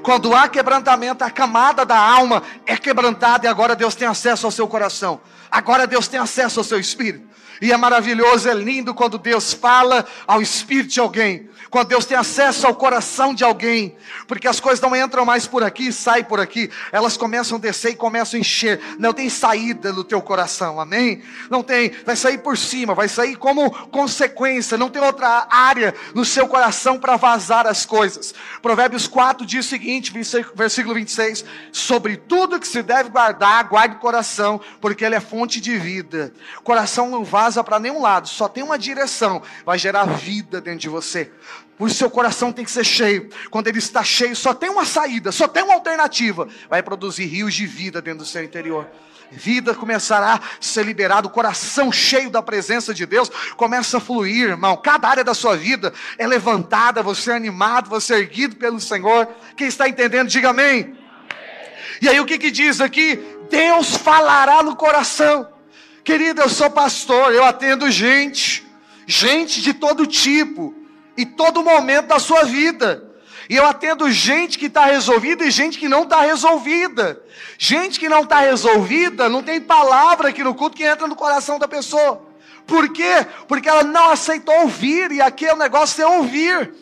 Quando 0.02 0.34
há 0.34 0.48
quebrantamento, 0.48 1.22
a 1.24 1.30
camada 1.30 1.86
da 1.86 1.96
alma 1.96 2.42
é 2.66 2.76
quebrantada 2.76 3.46
e 3.46 3.48
agora 3.48 3.76
Deus 3.76 3.94
tem 3.94 4.06
acesso 4.06 4.46
ao 4.46 4.52
seu 4.52 4.66
coração. 4.66 5.20
Agora 5.50 5.86
Deus 5.86 6.08
tem 6.08 6.18
acesso 6.18 6.60
ao 6.60 6.64
seu 6.64 6.78
espírito. 6.78 7.31
E 7.62 7.70
é 7.70 7.76
maravilhoso, 7.76 8.48
é 8.48 8.54
lindo 8.54 8.92
quando 8.92 9.16
Deus 9.16 9.52
fala 9.52 10.04
ao 10.26 10.42
espírito 10.42 10.94
de 10.94 11.00
alguém 11.00 11.48
quando 11.72 11.88
Deus 11.88 12.04
tem 12.04 12.18
acesso 12.18 12.66
ao 12.66 12.74
coração 12.74 13.34
de 13.34 13.42
alguém, 13.42 13.96
porque 14.26 14.46
as 14.46 14.60
coisas 14.60 14.78
não 14.78 14.94
entram 14.94 15.24
mais 15.24 15.46
por 15.46 15.62
aqui 15.62 15.88
e 15.88 15.92
saem 15.92 16.22
por 16.22 16.38
aqui, 16.38 16.70
elas 16.92 17.16
começam 17.16 17.56
a 17.56 17.60
descer 17.60 17.92
e 17.92 17.96
começam 17.96 18.36
a 18.36 18.40
encher, 18.40 18.78
não 18.98 19.14
tem 19.14 19.30
saída 19.30 19.90
no 19.90 20.04
teu 20.04 20.20
coração, 20.20 20.78
amém? 20.78 21.22
Não 21.48 21.62
tem, 21.62 21.90
vai 22.04 22.14
sair 22.14 22.36
por 22.38 22.58
cima, 22.58 22.94
vai 22.94 23.08
sair 23.08 23.36
como 23.36 23.70
consequência, 23.88 24.76
não 24.76 24.90
tem 24.90 25.02
outra 25.02 25.46
área 25.50 25.94
no 26.14 26.26
seu 26.26 26.46
coração 26.46 26.98
para 26.98 27.16
vazar 27.16 27.66
as 27.66 27.86
coisas. 27.86 28.34
Provérbios 28.60 29.08
4 29.08 29.46
diz 29.46 29.64
o 29.64 29.68
seguinte, 29.68 30.12
versículo 30.54 30.94
26, 30.94 31.44
sobre 31.72 32.18
tudo 32.18 32.60
que 32.60 32.68
se 32.68 32.82
deve 32.82 33.08
guardar, 33.08 33.64
guarde 33.64 33.96
o 33.96 33.98
coração, 33.98 34.60
porque 34.78 35.04
ele 35.04 35.14
é 35.14 35.20
fonte 35.20 35.58
de 35.58 35.78
vida. 35.78 36.34
Coração 36.62 37.08
não 37.08 37.24
vaza 37.24 37.51
para 37.60 37.78
nenhum 37.78 38.00
lado, 38.00 38.28
só 38.28 38.48
tem 38.48 38.62
uma 38.62 38.78
direção, 38.78 39.42
vai 39.66 39.78
gerar 39.78 40.04
vida 40.04 40.60
dentro 40.60 40.80
de 40.80 40.88
você. 40.88 41.30
O 41.78 41.88
seu 41.88 42.08
coração 42.08 42.52
tem 42.52 42.64
que 42.64 42.70
ser 42.70 42.84
cheio. 42.84 43.28
Quando 43.50 43.66
ele 43.66 43.78
está 43.78 44.04
cheio, 44.04 44.36
só 44.36 44.54
tem 44.54 44.70
uma 44.70 44.84
saída, 44.84 45.32
só 45.32 45.48
tem 45.48 45.64
uma 45.64 45.74
alternativa. 45.74 46.46
Vai 46.70 46.82
produzir 46.82 47.26
rios 47.26 47.52
de 47.54 47.66
vida 47.66 48.00
dentro 48.00 48.20
do 48.20 48.24
seu 48.24 48.44
interior. 48.44 48.86
Vida 49.32 49.74
começará 49.74 50.34
a 50.34 50.40
ser 50.60 50.84
liberada, 50.84 51.26
o 51.26 51.30
coração 51.30 51.90
cheio 51.90 52.28
da 52.28 52.42
presença 52.42 52.92
de 52.92 53.06
Deus 53.06 53.30
começa 53.56 53.96
a 53.96 54.00
fluir, 54.00 54.50
irmão. 54.50 54.76
Cada 54.76 55.08
área 55.08 55.24
da 55.24 55.32
sua 55.32 55.56
vida 55.56 55.92
é 56.18 56.26
levantada, 56.26 57.02
você 57.02 57.32
é 57.32 57.34
animado, 57.34 57.88
você 57.88 58.14
é 58.14 58.18
erguido 58.18 58.56
pelo 58.56 58.78
Senhor. 58.78 59.26
Quem 59.56 59.66
está 59.66 59.88
entendendo, 59.88 60.28
diga 60.28 60.50
amém. 60.50 60.96
E 62.00 62.08
aí 62.08 62.20
o 62.20 62.26
que, 62.26 62.38
que 62.38 62.50
diz 62.50 62.80
aqui? 62.80 63.18
Deus 63.48 63.96
falará 63.96 64.62
no 64.62 64.76
coração. 64.76 65.48
Querido, 66.04 66.40
eu 66.40 66.48
sou 66.48 66.68
pastor, 66.70 67.32
eu 67.32 67.44
atendo 67.44 67.90
gente, 67.90 68.66
gente 69.06 69.60
de 69.60 69.72
todo 69.72 70.06
tipo 70.06 70.74
e 71.16 71.24
todo 71.24 71.62
momento 71.62 72.06
da 72.06 72.18
sua 72.18 72.44
vida. 72.44 73.10
E 73.48 73.56
eu 73.56 73.66
atendo 73.66 74.10
gente 74.10 74.58
que 74.58 74.66
está 74.66 74.86
resolvida 74.86 75.44
e 75.44 75.50
gente 75.50 75.78
que 75.78 75.88
não 75.88 76.04
está 76.04 76.22
resolvida. 76.22 77.22
Gente 77.58 78.00
que 78.00 78.08
não 78.08 78.22
está 78.22 78.40
resolvida, 78.40 79.28
não 79.28 79.42
tem 79.42 79.60
palavra 79.60 80.30
aqui 80.30 80.42
no 80.42 80.54
culto 80.54 80.76
que 80.76 80.84
entra 80.84 81.06
no 81.06 81.14
coração 81.14 81.58
da 81.58 81.68
pessoa. 81.68 82.26
Por 82.66 82.88
quê? 82.92 83.26
Porque 83.46 83.68
ela 83.68 83.82
não 83.84 84.10
aceitou 84.10 84.54
ouvir, 84.62 85.12
e 85.12 85.20
aqui 85.20 85.46
é 85.46 85.52
o 85.52 85.56
negócio 85.56 86.02
é 86.02 86.06
ouvir. 86.06 86.74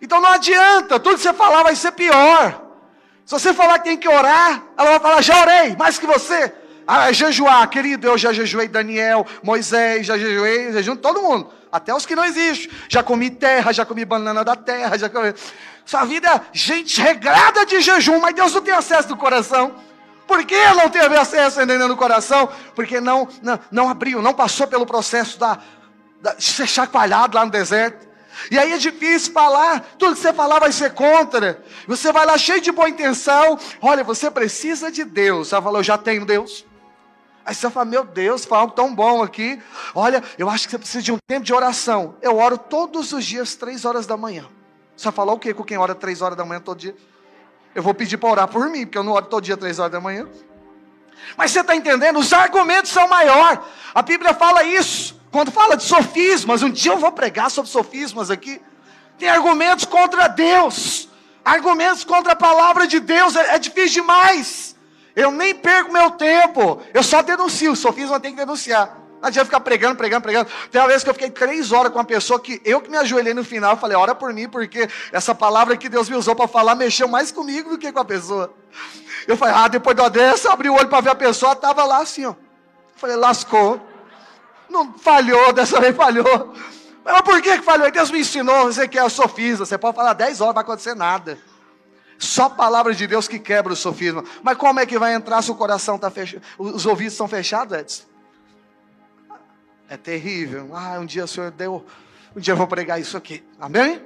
Então 0.00 0.20
não 0.20 0.30
adianta, 0.30 0.98
tudo 0.98 1.16
que 1.16 1.22
você 1.22 1.32
falar 1.32 1.62
vai 1.62 1.76
ser 1.76 1.92
pior. 1.92 2.62
Se 3.24 3.32
você 3.32 3.54
falar 3.54 3.78
que 3.78 3.84
tem 3.84 3.96
que 3.96 4.08
orar, 4.08 4.62
ela 4.76 4.90
vai 4.90 5.00
falar, 5.00 5.22
já 5.22 5.40
orei, 5.40 5.76
mais 5.76 5.98
que 5.98 6.06
você. 6.06 6.52
Ah, 6.86 7.10
é 7.10 7.12
jejuar, 7.12 7.68
querido, 7.68 8.06
eu 8.06 8.18
já 8.18 8.32
jejuei 8.32 8.68
Daniel, 8.68 9.26
Moisés, 9.42 10.06
já 10.06 10.18
jejuei, 10.18 10.72
jejum 10.72 10.96
todo 10.96 11.22
mundo. 11.22 11.50
Até 11.72 11.94
os 11.94 12.06
que 12.06 12.14
não 12.14 12.24
existem. 12.24 12.70
Já 12.88 13.02
comi 13.02 13.30
terra, 13.30 13.72
já 13.72 13.84
comi 13.84 14.04
banana 14.04 14.44
da 14.44 14.54
terra, 14.54 14.96
já 14.98 15.08
comi. 15.08 15.34
Sua 15.84 16.04
vida 16.04 16.28
é 16.28 16.40
gente 16.52 17.00
regrada 17.00 17.66
de 17.66 17.80
jejum, 17.80 18.20
mas 18.20 18.34
Deus 18.34 18.54
não 18.54 18.60
tem 18.60 18.74
acesso 18.74 19.08
do 19.08 19.16
coração. 19.16 19.74
Por 20.26 20.44
que 20.44 20.56
não 20.74 20.88
teve 20.88 21.16
acesso 21.16 21.60
ainda 21.60 21.76
no 21.86 21.96
coração? 21.96 22.48
Porque 22.74 23.00
não, 23.00 23.28
não, 23.42 23.60
não 23.70 23.88
abriu, 23.88 24.22
não 24.22 24.32
passou 24.32 24.66
pelo 24.66 24.86
processo 24.86 25.38
da, 25.38 25.58
da, 26.22 26.34
de 26.34 26.44
ser 26.44 26.66
chacoalhado 26.66 27.36
lá 27.36 27.44
no 27.44 27.50
deserto. 27.50 28.06
E 28.50 28.58
aí 28.58 28.72
é 28.72 28.78
difícil 28.78 29.32
falar, 29.32 29.80
tudo 29.98 30.14
que 30.14 30.20
você 30.20 30.32
falar 30.32 30.58
vai 30.58 30.72
ser 30.72 30.92
contra. 30.92 31.62
Você 31.86 32.10
vai 32.10 32.26
lá 32.26 32.36
cheio 32.38 32.60
de 32.60 32.72
boa 32.72 32.88
intenção. 32.88 33.58
Olha, 33.80 34.02
você 34.02 34.30
precisa 34.30 34.90
de 34.90 35.04
Deus. 35.04 35.48
Você 35.48 35.60
falou, 35.62 35.80
eu 35.80 35.84
já 35.84 35.98
tenho 35.98 36.24
Deus. 36.24 36.64
Aí 37.44 37.54
você 37.54 37.68
fala, 37.68 37.84
meu 37.84 38.04
Deus, 38.04 38.44
foi 38.44 38.56
algo 38.56 38.72
tão 38.72 38.94
bom 38.94 39.22
aqui. 39.22 39.60
Olha, 39.94 40.22
eu 40.38 40.48
acho 40.48 40.66
que 40.66 40.70
você 40.70 40.78
precisa 40.78 41.02
de 41.02 41.12
um 41.12 41.18
tempo 41.26 41.44
de 41.44 41.52
oração. 41.52 42.16
Eu 42.22 42.38
oro 42.38 42.56
todos 42.56 43.12
os 43.12 43.24
dias, 43.24 43.54
três 43.54 43.84
horas 43.84 44.06
da 44.06 44.16
manhã. 44.16 44.46
Você 44.96 45.10
falou 45.12 45.36
o 45.36 45.38
quê 45.38 45.52
com 45.52 45.62
quem 45.62 45.76
ora 45.76 45.94
três 45.94 46.22
horas 46.22 46.38
da 46.38 46.44
manhã 46.44 46.60
todo 46.60 46.78
dia? 46.78 46.96
Eu 47.74 47.82
vou 47.82 47.92
pedir 47.92 48.16
para 48.16 48.30
orar 48.30 48.48
por 48.48 48.70
mim, 48.70 48.86
porque 48.86 48.96
eu 48.96 49.02
não 49.02 49.12
oro 49.12 49.26
todo 49.26 49.44
dia, 49.44 49.56
três 49.56 49.78
horas 49.78 49.92
da 49.92 50.00
manhã. 50.00 50.26
Mas 51.36 51.50
você 51.50 51.60
está 51.60 51.76
entendendo? 51.76 52.18
Os 52.18 52.32
argumentos 52.32 52.90
são 52.90 53.06
maior. 53.08 53.66
A 53.94 54.00
Bíblia 54.00 54.32
fala 54.32 54.64
isso. 54.64 55.20
Quando 55.30 55.50
fala 55.50 55.76
de 55.76 55.82
sofismas, 55.82 56.62
um 56.62 56.70
dia 56.70 56.92
eu 56.92 56.98
vou 56.98 57.12
pregar 57.12 57.50
sobre 57.50 57.70
sofismas 57.70 58.30
aqui. 58.30 58.62
Tem 59.18 59.28
argumentos 59.28 59.84
contra 59.84 60.28
Deus, 60.28 61.08
argumentos 61.44 62.04
contra 62.04 62.32
a 62.32 62.36
palavra 62.36 62.86
de 62.86 63.00
Deus. 63.00 63.36
É, 63.36 63.56
é 63.56 63.58
difícil 63.58 64.02
demais. 64.02 64.73
Eu 65.14 65.30
nem 65.30 65.54
perco 65.54 65.92
meu 65.92 66.10
tempo. 66.10 66.82
Eu 66.92 67.02
só 67.02 67.22
denuncio. 67.22 67.72
O 67.72 67.76
sofisma 67.76 68.18
tem 68.18 68.32
que 68.32 68.38
denunciar. 68.38 68.98
Não 69.24 69.28
adianta 69.28 69.46
ficar 69.46 69.60
pregando, 69.60 69.96
pregando, 69.96 70.22
pregando. 70.22 70.50
Tem 70.70 70.78
uma 70.78 70.86
vez 70.86 71.02
que 71.02 71.08
eu 71.08 71.14
fiquei 71.14 71.30
três 71.30 71.72
horas 71.72 71.90
com 71.90 71.98
uma 71.98 72.04
pessoa 72.04 72.38
que 72.38 72.60
eu 72.62 72.78
que 72.78 72.90
me 72.90 72.98
ajoelhei 72.98 73.32
no 73.32 73.42
final, 73.42 73.74
falei, 73.74 73.96
ora 73.96 74.14
por 74.14 74.34
mim, 74.34 74.46
porque 74.46 74.86
essa 75.10 75.34
palavra 75.34 75.78
que 75.78 75.88
Deus 75.88 76.10
me 76.10 76.16
usou 76.16 76.36
para 76.36 76.46
falar 76.46 76.74
mexeu 76.74 77.08
mais 77.08 77.32
comigo 77.32 77.70
do 77.70 77.78
que 77.78 77.90
com 77.90 78.00
a 78.00 78.04
pessoa. 78.04 78.52
Eu 79.26 79.34
falei, 79.34 79.54
ah, 79.56 79.66
depois 79.66 79.96
da 79.96 80.10
dessa, 80.10 80.52
abri 80.52 80.68
o 80.68 80.74
olho 80.74 80.88
para 80.88 81.00
ver 81.00 81.08
a 81.08 81.14
pessoa, 81.14 81.52
estava 81.52 81.84
lá 81.84 82.02
assim, 82.02 82.26
ó. 82.26 82.32
Eu 82.32 82.36
falei, 82.96 83.16
lascou. 83.16 83.80
Não 84.68 84.92
falhou, 84.92 85.54
dessa 85.54 85.80
vez 85.80 85.96
falhou. 85.96 86.52
Mas 87.02 87.20
por 87.22 87.40
que, 87.40 87.56
que 87.56 87.64
falhou? 87.64 87.90
Deus 87.90 88.10
me 88.10 88.20
ensinou, 88.20 88.66
você 88.66 88.86
que 88.86 88.98
é 88.98 89.08
sofisma, 89.08 89.64
você 89.64 89.78
pode 89.78 89.96
falar 89.96 90.12
dez 90.12 90.42
horas, 90.42 90.48
não 90.48 90.54
vai 90.54 90.64
acontecer 90.64 90.94
nada. 90.94 91.38
Só 92.18 92.44
a 92.44 92.50
palavra 92.50 92.94
de 92.94 93.06
Deus 93.06 93.28
que 93.28 93.38
quebra 93.38 93.72
o 93.72 93.76
sofisma. 93.76 94.24
Mas 94.42 94.56
como 94.56 94.80
é 94.80 94.86
que 94.86 94.98
vai 94.98 95.14
entrar 95.14 95.42
se 95.42 95.50
o 95.50 95.54
coração 95.54 95.96
está 95.96 96.10
fechado? 96.10 96.42
Os 96.58 96.86
ouvidos 96.86 97.14
estão 97.14 97.28
fechados, 97.28 97.76
Edson? 97.76 98.04
É 99.88 99.96
terrível. 99.96 100.70
Ah, 100.74 100.98
um 100.98 101.06
dia 101.06 101.24
o 101.24 101.28
Senhor 101.28 101.50
deu. 101.50 101.84
Um 102.34 102.40
dia 102.40 102.52
eu 102.52 102.56
vou 102.56 102.66
pregar 102.66 103.00
isso 103.00 103.16
aqui. 103.16 103.44
Amém? 103.60 104.02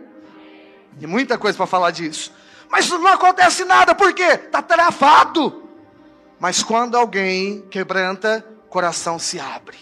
Tem 0.99 1.09
muita 1.09 1.39
coisa 1.39 1.57
para 1.57 1.67
falar 1.67 1.91
disso. 1.91 2.33
Mas 2.71 2.89
não 2.89 3.07
acontece 3.07 3.65
nada, 3.65 3.95
por 3.95 4.13
quê? 4.13 4.23
Está 4.23 4.61
travado. 4.61 5.65
Mas 6.39 6.63
quando 6.63 6.97
alguém 6.97 7.63
quebranta, 7.71 8.45
o 8.67 8.69
coração 8.69 9.19
se 9.19 9.41
abre. 9.41 9.79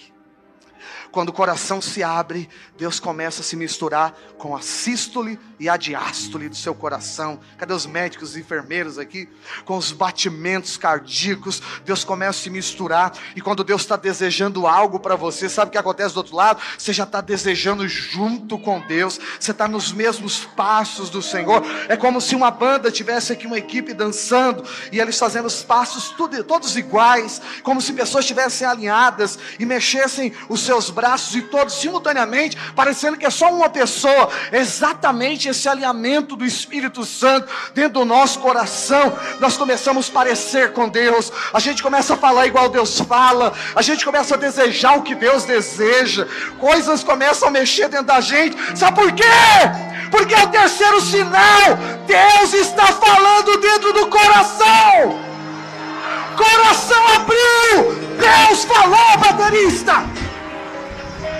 Quando 1.17 1.31
o 1.31 1.33
coração 1.33 1.81
se 1.81 2.03
abre, 2.03 2.47
Deus 2.77 3.01
começa 3.01 3.41
a 3.41 3.43
se 3.43 3.57
misturar 3.57 4.15
com 4.37 4.55
a 4.55 4.61
sístole 4.61 5.41
e 5.59 5.67
a 5.67 5.79
diástole 5.79 6.47
do 6.47 6.55
seu 6.55 6.75
coração. 6.75 7.41
Cadê 7.57 7.73
os 7.73 7.87
médicos 7.87 8.37
e 8.37 8.41
enfermeiros 8.41 8.99
aqui? 8.99 9.27
Com 9.65 9.79
os 9.79 9.93
batimentos 9.93 10.77
cardíacos, 10.77 11.63
Deus 11.87 12.05
começa 12.05 12.39
a 12.39 12.43
se 12.43 12.51
misturar. 12.51 13.15
E 13.35 13.41
quando 13.41 13.65
Deus 13.65 13.81
está 13.81 13.97
desejando 13.97 14.67
algo 14.67 15.01
para 15.01 15.17
você, 15.17 15.49
sabe 15.49 15.71
o 15.71 15.73
que 15.73 15.79
acontece 15.79 16.13
do 16.13 16.19
outro 16.19 16.37
lado? 16.37 16.61
Você 16.77 16.93
já 16.93 17.05
está 17.05 17.23
desejando 17.23 17.89
junto 17.89 18.59
com 18.59 18.79
Deus, 18.79 19.19
você 19.41 19.53
está 19.53 19.67
nos 19.67 19.93
mesmos 19.93 20.45
passos 20.45 21.09
do 21.09 21.23
Senhor. 21.23 21.63
É 21.89 21.97
como 21.97 22.21
se 22.21 22.35
uma 22.35 22.51
banda 22.51 22.93
tivesse 22.93 23.33
aqui 23.33 23.47
uma 23.47 23.57
equipe 23.57 23.95
dançando 23.95 24.63
e 24.93 25.01
eles 25.01 25.19
fazendo 25.19 25.47
os 25.47 25.63
passos 25.63 26.11
tudo, 26.11 26.45
todos 26.45 26.77
iguais, 26.77 27.41
como 27.63 27.81
se 27.81 27.95
pessoas 27.95 28.25
estivessem 28.25 28.69
alinhadas 28.69 29.39
e 29.59 29.65
mexessem 29.65 30.31
os 30.51 30.61
seus 30.61 30.91
braços 30.91 31.06
braços 31.07 31.37
e 31.37 31.43
todos 31.43 31.75
simultaneamente, 31.75 32.57
parecendo 32.75 33.17
que 33.17 33.25
é 33.25 33.31
só 33.31 33.53
uma 33.53 33.69
pessoa. 33.69 34.29
Exatamente 34.51 35.49
esse 35.49 35.69
alinhamento 35.69 36.35
do 36.35 36.45
Espírito 36.45 37.05
Santo 37.05 37.47
dentro 37.73 38.01
do 38.01 38.05
nosso 38.05 38.41
coração. 38.41 39.17
Nós 39.39 39.57
começamos 39.57 40.09
a 40.09 40.13
parecer 40.13 40.73
com 40.73 40.89
Deus, 40.89 41.33
a 41.53 41.61
gente 41.61 41.83
começa 41.83 42.15
a 42.15 42.17
falar 42.17 42.47
igual 42.47 42.69
Deus 42.69 42.99
fala, 43.01 43.53
a 43.75 43.83
gente 43.83 44.05
começa 44.05 44.35
a 44.35 44.39
desejar 44.39 44.99
o 44.99 45.03
que 45.03 45.15
Deus 45.15 45.45
deseja, 45.45 46.27
coisas 46.59 47.05
começam 47.05 47.49
a 47.49 47.53
mexer 47.53 47.89
dentro 47.89 48.07
da 48.07 48.21
gente. 48.21 48.57
Sabe 48.77 49.01
por 49.01 49.13
quê? 49.13 49.23
Porque 50.11 50.35
é 50.35 50.43
o 50.43 50.49
terceiro 50.49 51.01
sinal. 51.01 51.69
Deus 52.07 52.53
está 52.53 52.87
falando 52.87 53.61
dentro 53.61 53.93
do 53.93 54.09
coração. 54.09 55.21
Coração 56.37 57.09
abriu. 57.15 58.07
Deus 58.19 58.65
falou, 58.65 59.19
baterista. 59.19 60.26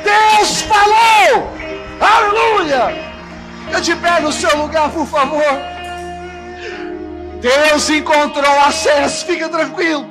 Deus 0.07 0.63
falou. 0.63 1.51
Aleluia. 2.01 3.07
Eu 3.73 3.83
te 3.83 3.95
pego 3.97 4.23
no 4.23 4.33
seu 4.33 4.57
lugar, 4.57 4.91
por 4.91 5.07
favor. 5.07 5.43
Deus 7.41 7.91
encontrou 7.91 8.61
acesso, 8.61 9.27
fica 9.27 9.49
tranquilo. 9.49 10.09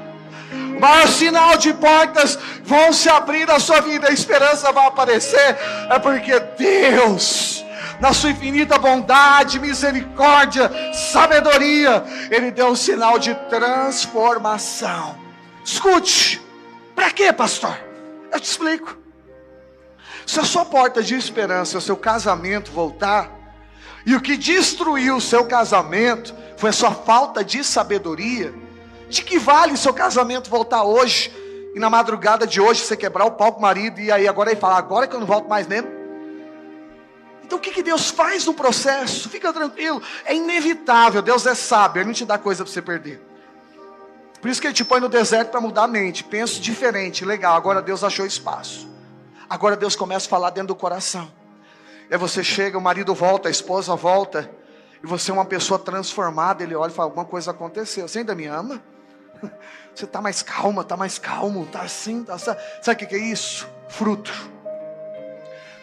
O 0.75 0.79
maior 0.79 1.07
sinal 1.07 1.57
de 1.57 1.73
portas 1.73 2.37
vão 2.63 2.91
se 2.91 3.09
abrir 3.09 3.47
na 3.47 3.59
sua 3.59 3.79
vida, 3.79 4.09
a 4.09 4.11
esperança 4.11 4.71
vai 4.71 4.85
aparecer, 4.87 5.57
é 5.89 5.99
porque 5.99 6.37
Deus 6.57 7.63
na 7.99 8.11
sua 8.11 8.31
infinita 8.31 8.77
bondade, 8.77 9.57
misericórdia, 9.57 10.69
sabedoria, 10.93 12.03
Ele 12.29 12.51
deu 12.51 12.67
um 12.67 12.75
sinal 12.75 13.17
de 13.17 13.33
transformação. 13.49 15.17
Escute, 15.63 16.41
para 16.93 17.09
quê, 17.11 17.31
pastor? 17.31 17.77
Eu 18.31 18.39
te 18.39 18.49
explico. 18.49 19.04
Se 20.25 20.39
a 20.39 20.43
sua 20.43 20.65
porta 20.65 21.03
de 21.03 21.15
esperança, 21.15 21.77
o 21.77 21.81
seu 21.81 21.95
casamento 21.95 22.71
voltar, 22.71 23.31
e 24.05 24.15
o 24.15 24.21
que 24.21 24.37
destruiu 24.37 25.17
o 25.17 25.21
seu 25.21 25.45
casamento 25.45 26.35
foi 26.57 26.69
a 26.69 26.73
sua 26.73 26.91
falta 26.91 27.43
de 27.43 27.63
sabedoria, 27.63 28.53
de 29.09 29.23
que 29.23 29.37
vale 29.37 29.77
seu 29.77 29.93
casamento 29.93 30.49
voltar 30.49 30.83
hoje, 30.83 31.31
e 31.75 31.79
na 31.79 31.89
madrugada 31.89 32.47
de 32.47 32.61
hoje 32.61 32.81
você 32.81 32.95
quebrar 32.95 33.25
o 33.25 33.31
pau 33.31 33.53
com 33.53 33.59
o 33.59 33.61
marido, 33.61 33.99
e 33.99 34.11
aí 34.11 34.27
agora 34.27 34.51
ele 34.51 34.59
fala, 34.59 34.77
agora 34.77 35.07
que 35.07 35.15
eu 35.15 35.19
não 35.19 35.27
volto 35.27 35.47
mais 35.47 35.67
mesmo? 35.67 35.89
Então 37.43 37.59
o 37.59 37.61
que, 37.61 37.71
que 37.71 37.83
Deus 37.83 38.09
faz 38.09 38.45
no 38.45 38.53
processo? 38.53 39.29
Fica 39.29 39.53
tranquilo, 39.53 40.01
é 40.25 40.33
inevitável, 40.33 41.21
Deus 41.21 41.45
é 41.45 41.53
sábio, 41.53 41.99
Ele 41.99 42.07
não 42.07 42.13
te 42.13 42.25
dá 42.25 42.37
coisa 42.39 42.63
para 42.63 42.73
você 42.73 42.81
perder. 42.81 43.21
Por 44.41 44.49
isso 44.49 44.59
que 44.59 44.67
Ele 44.67 44.73
te 44.73 44.83
põe 44.83 44.99
no 44.99 45.09
deserto 45.09 45.51
para 45.51 45.61
mudar 45.61 45.83
a 45.83 45.87
mente. 45.87 46.23
Penso 46.23 46.59
diferente, 46.59 47.25
legal, 47.25 47.55
agora 47.55 47.81
Deus 47.81 48.03
achou 48.03 48.25
espaço. 48.25 48.94
Agora 49.49 49.75
Deus 49.75 49.95
começa 49.95 50.25
a 50.25 50.29
falar 50.29 50.49
dentro 50.49 50.69
do 50.69 50.75
coração. 50.75 51.31
Aí 52.09 52.17
você 52.17 52.43
chega, 52.43 52.77
o 52.77 52.81
marido 52.81 53.13
volta, 53.13 53.47
a 53.47 53.51
esposa 53.51 53.95
volta, 53.95 54.49
e 55.03 55.07
você 55.07 55.31
é 55.31 55.33
uma 55.33 55.45
pessoa 55.45 55.79
transformada, 55.79 56.63
ele 56.63 56.75
olha 56.75 56.91
e 56.91 56.93
fala, 56.93 57.09
alguma 57.09 57.25
coisa 57.25 57.51
aconteceu, 57.51 58.07
você 58.07 58.19
ainda 58.19 58.35
me 58.35 58.45
ama? 58.45 58.81
Você 59.93 60.03
está 60.03 60.21
mais 60.21 60.41
calma, 60.41 60.81
está 60.81 60.97
mais 60.97 61.17
calmo, 61.17 61.63
está 61.63 61.81
assim, 61.81 62.19
está 62.19 62.33
assim. 62.33 62.51
Sabe 62.81 63.05
o 63.05 63.07
que 63.07 63.15
é 63.15 63.17
isso? 63.17 63.65
Fruto. 63.87 64.29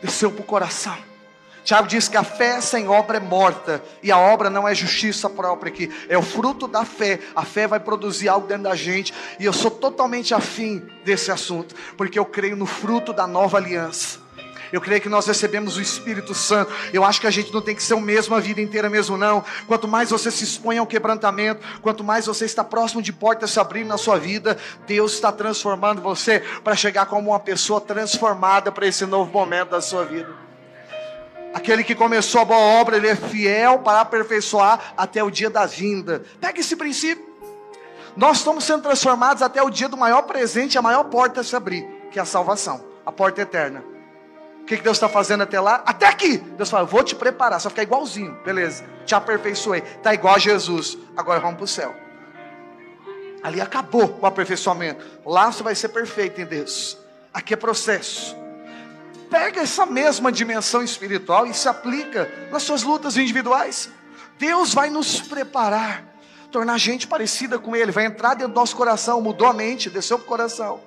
Desceu 0.03 0.31
para 0.31 0.43
o 0.43 0.45
coração. 0.45 1.12
Tiago 1.65 1.87
diz 1.87 2.09
que 2.09 2.17
a 2.17 2.25
fé 2.25 2.61
sem 2.61 2.89
obra 2.89 3.19
é 3.19 3.21
morta, 3.21 3.83
e 4.03 4.11
a 4.11 4.19
obra 4.19 4.51
não 4.51 4.67
é 4.67 4.75
justiça 4.75 5.31
própria 5.31 5.73
aqui, 5.73 5.91
é 6.09 6.19
o 6.19 6.23
fruto 6.23 6.67
da 6.67 6.85
fé. 6.85 7.21
A 7.35 7.45
fé 7.45 7.67
vai 7.67 7.79
produzir 7.79 8.29
algo 8.29 8.47
dentro 8.47 8.65
da 8.65 8.75
gente, 8.75 9.15
e 9.39 9.45
eu 9.45 9.53
sou 9.53 9.71
totalmente 9.71 10.35
afim 10.35 10.83
desse 11.05 11.31
assunto, 11.31 11.75
porque 11.97 12.19
eu 12.19 12.25
creio 12.25 12.57
no 12.57 12.67
fruto 12.67 13.13
da 13.13 13.27
nova 13.27 13.59
aliança. 13.59 14.21
Eu 14.73 14.81
creio 14.81 15.03
que 15.03 15.09
nós 15.09 15.27
recebemos 15.27 15.77
o 15.77 15.83
Espírito 15.83 16.35
Santo. 16.35 16.73
Eu 16.95 17.05
acho 17.05 17.21
que 17.21 17.27
a 17.27 17.31
gente 17.31 17.53
não 17.53 17.61
tem 17.61 17.77
que 17.77 17.83
ser 17.83 17.93
o 17.93 18.01
mesmo 18.01 18.35
a 18.35 18.41
vida 18.41 18.59
inteira 18.59 18.89
mesmo 18.89 19.19
não. 19.19 19.45
Quanto 19.67 19.87
mais 19.87 20.09
você 20.09 20.31
se 20.31 20.45
expõe 20.45 20.79
ao 20.79 20.87
quebrantamento, 20.87 21.61
quanto 21.83 22.03
mais 22.03 22.25
você 22.25 22.47
está 22.47 22.65
próximo 22.65 23.03
de 23.03 23.13
portas 23.13 23.51
se 23.51 23.61
abrindo 23.61 23.89
na 23.89 23.99
sua 23.99 24.19
vida, 24.19 24.57
Deus 24.87 25.13
está 25.13 25.31
transformando 25.31 26.01
você 26.01 26.41
para 26.65 26.75
chegar 26.75 27.05
como 27.05 27.31
uma 27.33 27.41
pessoa 27.41 27.83
transformada 27.83 28.73
para 28.73 28.87
esse 28.87 29.05
novo 29.05 29.31
momento 29.31 29.71
da 29.71 29.83
sua 29.83 30.07
vida. 30.07 30.52
Aquele 31.53 31.85
que 31.85 31.95
começou 31.95 32.41
a 32.41 32.45
boa 32.45 32.59
obra, 32.59 32.97
ele 32.97 33.09
é 33.09 33.15
fiel 33.15 33.81
para 33.81 34.01
aperfeiçoar 34.01 34.95
até 34.97 35.23
o 35.23 35.31
dia 35.31 35.51
da 35.51 35.67
vinda. 35.67 36.23
Pega 36.41 36.61
esse 36.61 36.75
princípio. 36.75 37.31
Nós 38.17 38.39
estamos 38.39 38.65
sendo 38.65 38.83
transformados 38.83 39.43
até 39.43 39.63
o 39.63 39.71
dia 39.71 39.89
do 39.89 39.97
maior 39.97 40.23
presente, 40.23 40.79
a 40.79 40.83
maior 40.83 41.05
porta 41.05 41.41
a 41.41 41.45
se 41.45 41.55
abrir, 41.55 41.87
que 42.11 42.19
é 42.19 42.23
a 42.23 42.27
salvação, 42.27 42.83
a 43.05 43.13
porta 43.13 43.43
eterna. 43.43 43.85
O 44.63 44.65
que, 44.65 44.77
que 44.77 44.83
Deus 44.83 44.97
está 44.97 45.09
fazendo 45.09 45.43
até 45.43 45.61
lá? 45.61 45.83
Até 45.85 46.07
aqui. 46.07 46.39
Deus 46.39 46.71
fala, 46.71 46.85
vou 46.85 47.03
te 47.03 47.15
preparar, 47.15 47.61
só 47.61 47.69
ficar 47.69 47.83
igualzinho. 47.83 48.39
Beleza, 48.45 48.85
te 49.05 49.15
aperfeiçoei. 49.15 49.83
Está 49.83 50.15
igual 50.15 50.37
a 50.37 50.39
Jesus. 50.39 50.97
Agora 51.17 51.41
vamos 51.41 51.57
para 51.57 51.65
o 51.65 51.69
céu. 51.69 51.95
Ali 53.43 53.61
acabou 53.61 54.19
o 54.21 54.27
aperfeiçoamento. 54.27 55.05
Lá 55.27 55.51
você 55.51 55.63
vai 55.63 55.75
ser 55.75 55.89
perfeito 55.89 56.41
em 56.41 56.47
Deus. 56.47 56.97
Aqui 57.35 57.55
é 57.55 57.57
processo 57.57 58.42
pega 59.33 59.63
essa 59.63 59.87
mesma 59.87 60.31
dimensão 60.31 60.83
espiritual 60.83 61.47
e 61.47 61.55
se 61.55 61.67
aplica 61.67 62.31
nas 62.51 62.63
suas 62.65 62.83
lutas 62.83 63.17
individuais. 63.17 63.89
Deus 64.39 64.75
vai 64.75 64.91
nos 64.91 65.23
preparar, 65.23 66.05
tornar 66.51 66.75
a 66.75 66.79
gente 66.79 67.07
parecida 67.07 67.59
com 67.59 67.75
Ele, 67.75 67.91
vai 67.91 68.05
entrar 68.05 68.35
dentro 68.35 68.53
do 68.53 68.61
nosso 68.61 68.77
coração, 68.77 69.23
mudou 69.23 69.49
a 69.49 69.55
mente, 69.55 69.89
desceu 69.89 70.19
para 70.19 70.25
o 70.27 70.29
coração. 70.29 70.81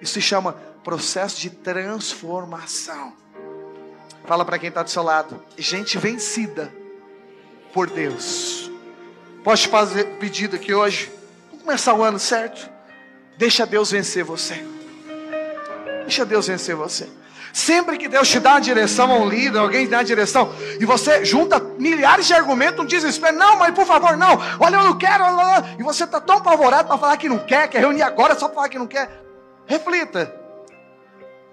Isso 0.00 0.14
se 0.14 0.20
chama 0.20 0.56
processo 0.82 1.40
de 1.40 1.48
transformação. 1.48 3.12
Fala 4.24 4.44
para 4.44 4.58
quem 4.58 4.68
está 4.68 4.82
do 4.82 4.90
seu 4.90 5.04
lado, 5.04 5.40
gente 5.56 5.96
vencida 5.96 6.74
por 7.72 7.88
Deus. 7.88 8.68
Posso 9.44 9.62
te 9.62 9.68
fazer 9.68 10.04
pedido 10.18 10.56
aqui 10.56 10.74
hoje? 10.74 11.12
Vamos 11.50 11.64
começar 11.64 11.94
o 11.94 12.02
ano 12.02 12.18
certo? 12.18 12.68
Deixa 13.38 13.64
Deus 13.64 13.92
vencer 13.92 14.24
você. 14.24 14.66
Deixa 16.02 16.26
Deus 16.26 16.48
vencer 16.48 16.74
você. 16.74 17.19
Sempre 17.52 17.98
que 17.98 18.08
Deus 18.08 18.28
te 18.28 18.38
dá 18.38 18.52
uma 18.52 18.60
direção 18.60 19.10
a 19.10 19.14
um 19.16 19.28
líder, 19.28 19.58
alguém 19.58 19.84
te 19.84 19.90
dá 19.90 19.98
uma 19.98 20.04
direção, 20.04 20.54
e 20.78 20.84
você 20.84 21.24
junta 21.24 21.60
milhares 21.78 22.26
de 22.26 22.34
argumentos, 22.34 22.84
um 22.84 22.86
desespero, 22.86 23.36
não, 23.36 23.56
mas 23.56 23.74
por 23.74 23.84
favor, 23.84 24.16
não, 24.16 24.38
olha, 24.60 24.76
eu 24.76 24.84
não 24.84 24.96
quero, 24.96 25.24
e 25.78 25.82
você 25.82 26.04
está 26.04 26.20
tão 26.20 26.38
apavorado 26.38 26.86
para 26.86 26.98
falar 26.98 27.16
que 27.16 27.28
não 27.28 27.38
quer, 27.38 27.68
quer 27.68 27.80
reunir 27.80 28.02
agora 28.02 28.38
só 28.38 28.46
para 28.46 28.54
falar 28.54 28.68
que 28.68 28.78
não 28.78 28.86
quer. 28.86 29.10
Reflita, 29.66 30.32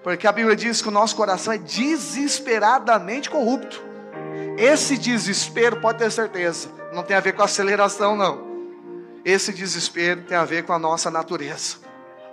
porque 0.04 0.28
a 0.28 0.32
Bíblia 0.32 0.56
diz 0.56 0.82
que 0.82 0.88
o 0.88 0.92
nosso 0.92 1.16
coração 1.16 1.54
é 1.54 1.58
desesperadamente 1.58 3.30
corrupto. 3.30 3.82
Esse 4.58 4.98
desespero, 4.98 5.82
pode 5.82 6.00
ter 6.00 6.12
certeza, 6.12 6.70
não 6.94 7.04
tem 7.04 7.16
a 7.16 7.20
ver 7.20 7.34
com 7.34 7.44
aceleração, 7.44 8.16
não. 8.16 8.48
Esse 9.26 9.52
desespero 9.52 10.22
tem 10.22 10.38
a 10.38 10.46
ver 10.46 10.64
com 10.64 10.74
a 10.74 10.80
nossa 10.80 11.12
natureza. 11.12 11.78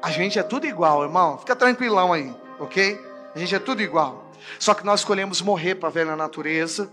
A 0.00 0.10
gente 0.10 0.38
é 0.38 0.42
tudo 0.42 0.66
igual, 0.66 1.02
irmão, 1.02 1.38
fica 1.38 1.56
tranquilão 1.56 2.12
aí, 2.12 2.34
ok? 2.60 3.13
A 3.34 3.38
gente 3.38 3.54
é 3.54 3.58
tudo 3.58 3.82
igual. 3.82 4.30
Só 4.58 4.74
que 4.74 4.84
nós 4.84 5.00
escolhemos 5.00 5.42
morrer 5.42 5.74
para 5.74 5.88
ver 5.88 6.06
na 6.06 6.14
natureza 6.16 6.90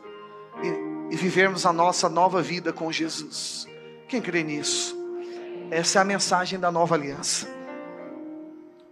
e, 0.64 1.14
e 1.14 1.16
vivermos 1.16 1.66
a 1.66 1.74
nossa 1.74 2.10
nova 2.10 2.42
vida 2.42 2.74
com 2.74 2.92
Jesus. 2.92 3.68
Quem 4.08 4.22
crê 4.22 4.44
nisso? 4.44 4.98
Essa 5.70 6.00
é 6.00 6.02
a 6.02 6.06
mensagem 6.06 6.60
da 6.60 6.72
nova 6.72 6.96
aliança. 6.96 7.48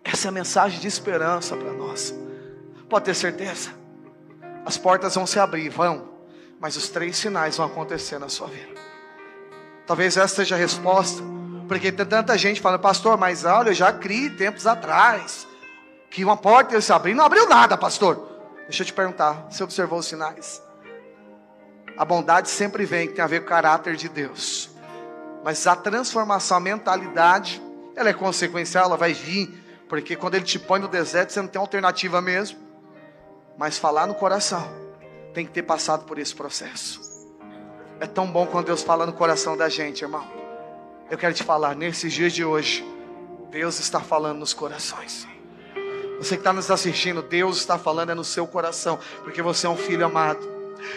Essa 0.04 0.28
é 0.28 0.30
a 0.30 0.32
mensagem 0.32 0.80
de 0.80 0.88
esperança 0.88 1.56
para 1.56 1.74
nós. 1.74 2.14
Pode 2.88 3.06
ter 3.06 3.16
certeza. 3.16 3.72
As 4.66 4.78
portas 4.78 5.16
vão 5.16 5.26
se 5.26 5.39
abrir, 5.39 5.70
vão. 5.70 6.10
Mas 6.60 6.76
os 6.76 6.89
três 6.89 7.18
sinais 7.18 7.58
vão 7.58 7.66
acontecer 7.66 8.20
na 8.20 8.30
sua 8.30 8.47
vida. 8.47 8.80
Talvez 9.86 10.18
essa 10.18 10.36
seja 10.36 10.56
a 10.56 10.58
resposta. 10.58 11.22
Porque 11.68 11.91
tem 11.91 12.06
tanta 12.06 12.38
gente 12.38 12.62
falando, 12.62 12.82
pastor, 12.82 13.18
mas 13.18 13.45
olha, 13.45 13.70
eu 13.70 13.74
já 13.74 13.91
criei 13.91 14.30
tempos 14.30 14.66
atrás 14.66 15.47
que 16.10 16.24
uma 16.24 16.38
porta 16.38 16.76
ia 16.76 16.82
se 16.82 16.91
abrir. 16.91 17.14
Não 17.14 17.26
abriu 17.26 17.47
nada, 17.47 17.78
pastor. 17.78 18.28
Deixa 18.64 18.84
eu 18.84 18.88
te 18.88 18.93
perguntar, 18.93 19.47
você 19.49 19.64
observou 19.64 19.99
os 19.99 20.05
sinais? 20.05 20.62
A 21.97 22.05
bondade 22.05 22.49
sempre 22.49 22.86
vem, 22.86 23.07
que 23.07 23.16
tem 23.16 23.24
a 23.24 23.28
ver 23.28 23.41
com 23.41 23.47
o 23.47 23.49
caráter 23.49 23.95
de 23.95 24.07
Deus. 24.07 24.70
Mas 25.43 25.66
a 25.68 25.76
transformação, 25.76 26.57
a 26.57 26.60
mentalidade, 26.60 27.62
ela 27.95 28.10
é 28.10 28.14
consequencial, 28.14 28.86
ela 28.86 28.97
vai 28.97 29.14
vir. 29.14 29.66
Porque 29.89 30.16
quando 30.16 30.36
ele 30.36 30.45
te 30.45 30.60
põe 30.60 30.80
no 30.80 30.88
deserto, 30.88 31.34
você 31.34 31.41
não 31.41 31.47
tem 31.47 31.60
alternativa 31.60 32.22
mesmo. 32.22 32.60
Mas 33.57 33.78
falar 33.78 34.07
no 34.07 34.16
coração, 34.16 34.66
tem 35.34 35.45
que 35.45 35.51
ter 35.51 35.64
passado 35.64 36.05
por 36.05 36.18
esse 36.20 36.34
processo. 36.34 37.01
É 37.99 38.07
tão 38.07 38.28
bom 38.28 38.45
quando 38.45 38.68
Deus 38.68 38.82
fala 38.82 39.05
no 39.05 39.14
coração 39.14 39.57
da 39.57 39.68
gente, 39.68 40.01
irmão. 40.03 40.26
Eu 41.10 41.18
quero 41.18 41.34
te 41.34 41.43
falar, 41.43 41.76
nesses 41.76 42.14
dias 42.14 42.32
de 42.32 42.45
hoje, 42.45 42.86
Deus 43.49 43.80
está 43.80 43.99
falando 43.99 44.39
nos 44.39 44.53
corações. 44.53 45.28
Você 46.20 46.36
que 46.36 46.41
está 46.41 46.51
nos 46.51 46.70
assistindo, 46.70 47.22
Deus 47.22 47.57
está 47.57 47.78
falando 47.78 48.11
é 48.11 48.15
no 48.15 48.26
seu 48.26 48.45
coração, 48.45 48.99
porque 49.24 49.41
você 49.41 49.65
é 49.65 49.70
um 49.70 49.78
filho 49.78 50.05
amado. 50.05 50.39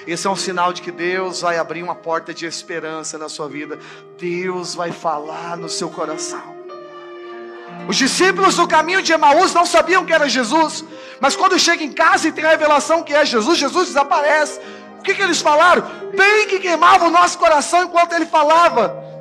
Esse 0.06 0.26
é 0.26 0.30
um 0.30 0.36
sinal 0.36 0.72
de 0.72 0.82
que 0.82 0.90
Deus 0.90 1.40
vai 1.40 1.58
abrir 1.58 1.82
uma 1.82 1.94
porta 1.94 2.34
de 2.34 2.44
esperança 2.44 3.16
na 3.18 3.28
sua 3.28 3.48
vida. 3.48 3.78
Deus 4.18 4.74
vai 4.74 4.90
falar 4.90 5.56
no 5.56 5.68
seu 5.68 5.88
coração. 5.88 6.62
Os 7.88 7.96
discípulos 7.96 8.56
do 8.56 8.66
caminho 8.66 9.00
de 9.00 9.12
Emaús 9.12 9.54
não 9.54 9.64
sabiam 9.64 10.04
que 10.04 10.12
era 10.12 10.28
Jesus, 10.28 10.84
mas 11.20 11.34
quando 11.34 11.58
chega 11.58 11.82
em 11.82 11.92
casa 11.92 12.28
e 12.28 12.32
tem 12.32 12.44
a 12.44 12.50
revelação 12.50 13.02
que 13.02 13.14
é 13.14 13.24
Jesus, 13.24 13.58
Jesus 13.58 13.88
desaparece. 13.88 14.60
O 14.98 15.02
que, 15.02 15.14
que 15.14 15.22
eles 15.22 15.40
falaram? 15.40 15.84
Bem 16.16 16.46
que 16.46 16.60
queimava 16.60 17.06
o 17.06 17.10
nosso 17.10 17.38
coração 17.38 17.84
enquanto 17.84 18.12
ele 18.12 18.26
falava. 18.26 19.11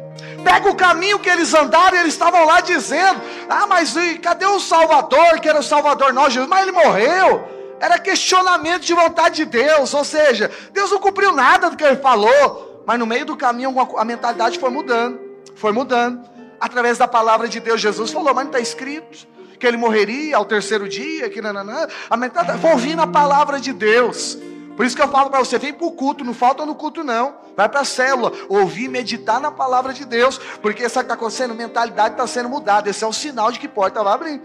Pega 0.43 0.69
o 0.69 0.75
caminho 0.75 1.19
que 1.19 1.29
eles 1.29 1.53
andaram 1.53 1.97
e 1.97 1.99
eles 2.01 2.13
estavam 2.13 2.45
lá 2.45 2.61
dizendo: 2.61 3.21
Ah, 3.49 3.67
mas 3.67 3.95
e, 3.95 4.17
cadê 4.17 4.45
o 4.45 4.59
Salvador, 4.59 5.39
que 5.39 5.47
era 5.47 5.59
o 5.59 5.63
Salvador 5.63 6.13
nós, 6.13 6.33
Jesus? 6.33 6.49
Mas 6.49 6.63
ele 6.63 6.71
morreu. 6.71 7.47
Era 7.79 7.97
questionamento 7.97 8.83
de 8.83 8.93
vontade 8.93 9.37
de 9.37 9.45
Deus, 9.45 9.91
ou 9.93 10.03
seja, 10.03 10.51
Deus 10.71 10.91
não 10.91 10.99
cumpriu 10.99 11.31
nada 11.31 11.67
do 11.67 11.75
que 11.75 11.83
ele 11.83 11.95
falou, 11.95 12.83
mas 12.85 12.99
no 12.99 13.07
meio 13.07 13.25
do 13.25 13.35
caminho 13.35 13.73
a 13.97 14.05
mentalidade 14.05 14.59
foi 14.59 14.69
mudando, 14.69 15.19
foi 15.55 15.71
mudando. 15.71 16.29
Através 16.59 16.99
da 16.99 17.07
palavra 17.07 17.47
de 17.47 17.59
Deus, 17.59 17.81
Jesus 17.81 18.11
falou, 18.11 18.35
mas 18.35 18.43
não 18.43 18.51
está 18.51 18.59
escrito 18.59 19.27
que 19.61 19.65
ele 19.65 19.77
morreria 19.77 20.37
ao 20.37 20.45
terceiro 20.45 20.87
dia, 20.87 21.27
que 21.29 21.41
nananã. 21.41 21.87
A 22.09 22.17
mentalidade, 22.17 22.61
foi 22.61 22.71
ouvindo 22.71 23.01
a 23.01 23.07
palavra 23.07 23.59
de 23.59 23.73
Deus. 23.73 24.37
Por 24.75 24.85
isso 24.85 24.95
que 24.95 25.01
eu 25.01 25.07
falo 25.07 25.29
para 25.29 25.39
você, 25.39 25.57
vem 25.57 25.73
para 25.73 25.85
o 25.85 25.91
culto, 25.91 26.23
não 26.23 26.33
falta 26.33 26.65
no 26.65 26.75
culto 26.75 27.03
não. 27.03 27.35
Vai 27.55 27.67
para 27.67 27.81
a 27.81 27.85
célula, 27.85 28.31
ouvir, 28.49 28.87
meditar 28.87 29.39
na 29.39 29.51
palavra 29.51 29.93
de 29.93 30.05
Deus. 30.05 30.37
Porque 30.61 30.83
isso 30.83 30.93
que 30.93 31.01
está 31.01 31.13
acontecendo, 31.13 31.53
mentalidade 31.53 32.13
está 32.13 32.25
sendo 32.25 32.49
mudada. 32.49 32.89
Esse 32.89 33.03
é 33.03 33.07
o 33.07 33.13
sinal 33.13 33.51
de 33.51 33.59
que 33.59 33.67
porta 33.67 34.03
vai 34.03 34.13
abrir. 34.13 34.41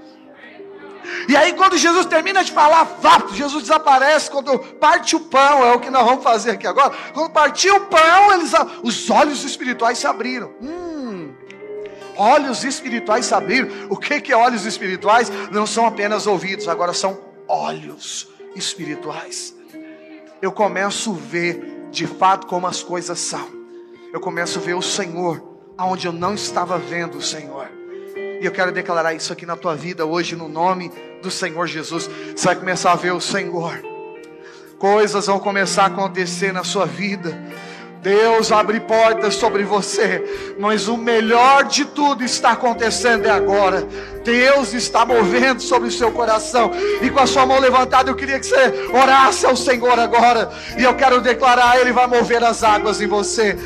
E 1.29 1.37
aí, 1.37 1.53
quando 1.53 1.79
Jesus 1.79 2.05
termina 2.07 2.43
de 2.43 2.51
falar, 2.51 2.85
fato, 2.85 3.33
Jesus 3.35 3.63
desaparece. 3.63 4.31
Quando 4.31 4.59
parte 4.59 5.15
o 5.15 5.21
pão, 5.21 5.65
é 5.65 5.73
o 5.73 5.81
que 5.81 5.91
nós 5.91 6.05
vamos 6.05 6.25
fazer 6.25 6.53
aqui 6.53 6.67
agora. 6.67 6.93
Quando 7.15 7.31
partiu 7.31 7.77
o 7.77 7.81
pão, 7.87 8.33
eles, 8.33 8.53
os 8.83 9.09
olhos 9.09 9.45
espirituais 9.45 9.99
se 9.99 10.07
abriram. 10.07 10.53
Hum, 10.61 11.33
olhos 12.17 12.65
espirituais 12.65 13.27
se 13.27 13.35
abriram. 13.35 13.69
O 13.89 13.97
que, 13.97 14.21
que 14.21 14.33
é 14.33 14.37
olhos 14.37 14.67
espirituais? 14.67 15.31
Não 15.53 15.67
são 15.67 15.87
apenas 15.87 16.27
ouvidos, 16.27 16.67
agora 16.67 16.93
são 16.93 17.19
olhos 17.47 18.29
espirituais 18.57 19.56
eu 20.41 20.53
começo 20.53 21.13
a 21.13 21.15
ver 21.15 21.89
de 21.91 22.07
fato 22.07 22.47
como 22.47 22.67
as 22.67 22.83
coisas 22.83 23.19
são. 23.19 23.49
Eu 24.13 24.21
começo 24.21 24.59
a 24.59 24.63
ver 24.63 24.75
o 24.75 24.83
Senhor 24.83 25.43
aonde 25.77 26.07
eu 26.07 26.13
não 26.13 26.35
estava 26.35 26.79
vendo 26.79 27.19
o 27.19 27.23
Senhor. 27.23 27.69
E 28.41 28.45
eu 28.45 28.53
quero 28.53 28.73
declarar 28.73 29.15
isso 29.15 29.33
aqui 29.33 29.47
na 29.47 29.57
tua 29.57 29.75
vida 29.75 30.05
hoje, 30.05 30.37
no 30.37 30.49
nome 30.49 30.91
do 31.23 31.31
Senhor 31.31 31.67
Jesus. 31.67 32.09
Você 32.35 32.47
vai 32.47 32.57
começar 32.57 32.93
a 32.93 32.97
ver 32.97 33.13
o 33.13 33.21
Senhor. 33.21 33.83
Coisas 34.79 35.27
vão 35.27 35.39
começar 35.39 35.85
a 35.85 35.87
acontecer 35.87 36.53
na 36.53 36.63
sua 36.63 36.85
vida 36.85 37.37
Deus 38.07 38.53
abre 38.53 38.79
portas 38.79 39.35
sobre 39.35 39.65
você, 39.65 40.55
mas 40.61 40.87
o 40.87 40.97
melhor 40.97 41.65
de 41.65 41.85
tudo 41.85 42.23
está 42.23 42.53
acontecendo 42.53 43.27
é 43.27 43.31
agora. 43.31 43.85
Deus 44.23 44.73
está 44.73 45.05
movendo 45.05 45.61
sobre 45.61 45.89
o 45.89 45.91
seu 45.93 46.13
coração, 46.13 46.71
e 47.03 47.11
com 47.11 47.19
a 47.19 47.27
sua 47.27 47.45
mão 47.45 47.59
levantada, 47.59 48.09
eu 48.09 48.15
queria 48.15 48.39
que 48.39 48.47
você 48.47 48.89
orasse 48.93 49.45
ao 49.45 49.57
Senhor 49.57 49.99
agora, 49.99 50.49
e 50.79 50.85
eu 50.85 50.95
quero 50.95 51.21
declarar: 51.21 51.81
Ele 51.81 51.93
vai 51.93 52.07
mover 52.07 52.45
as 52.45 52.63
águas 52.63 53.01
em 53.01 53.09
você. 53.09 53.59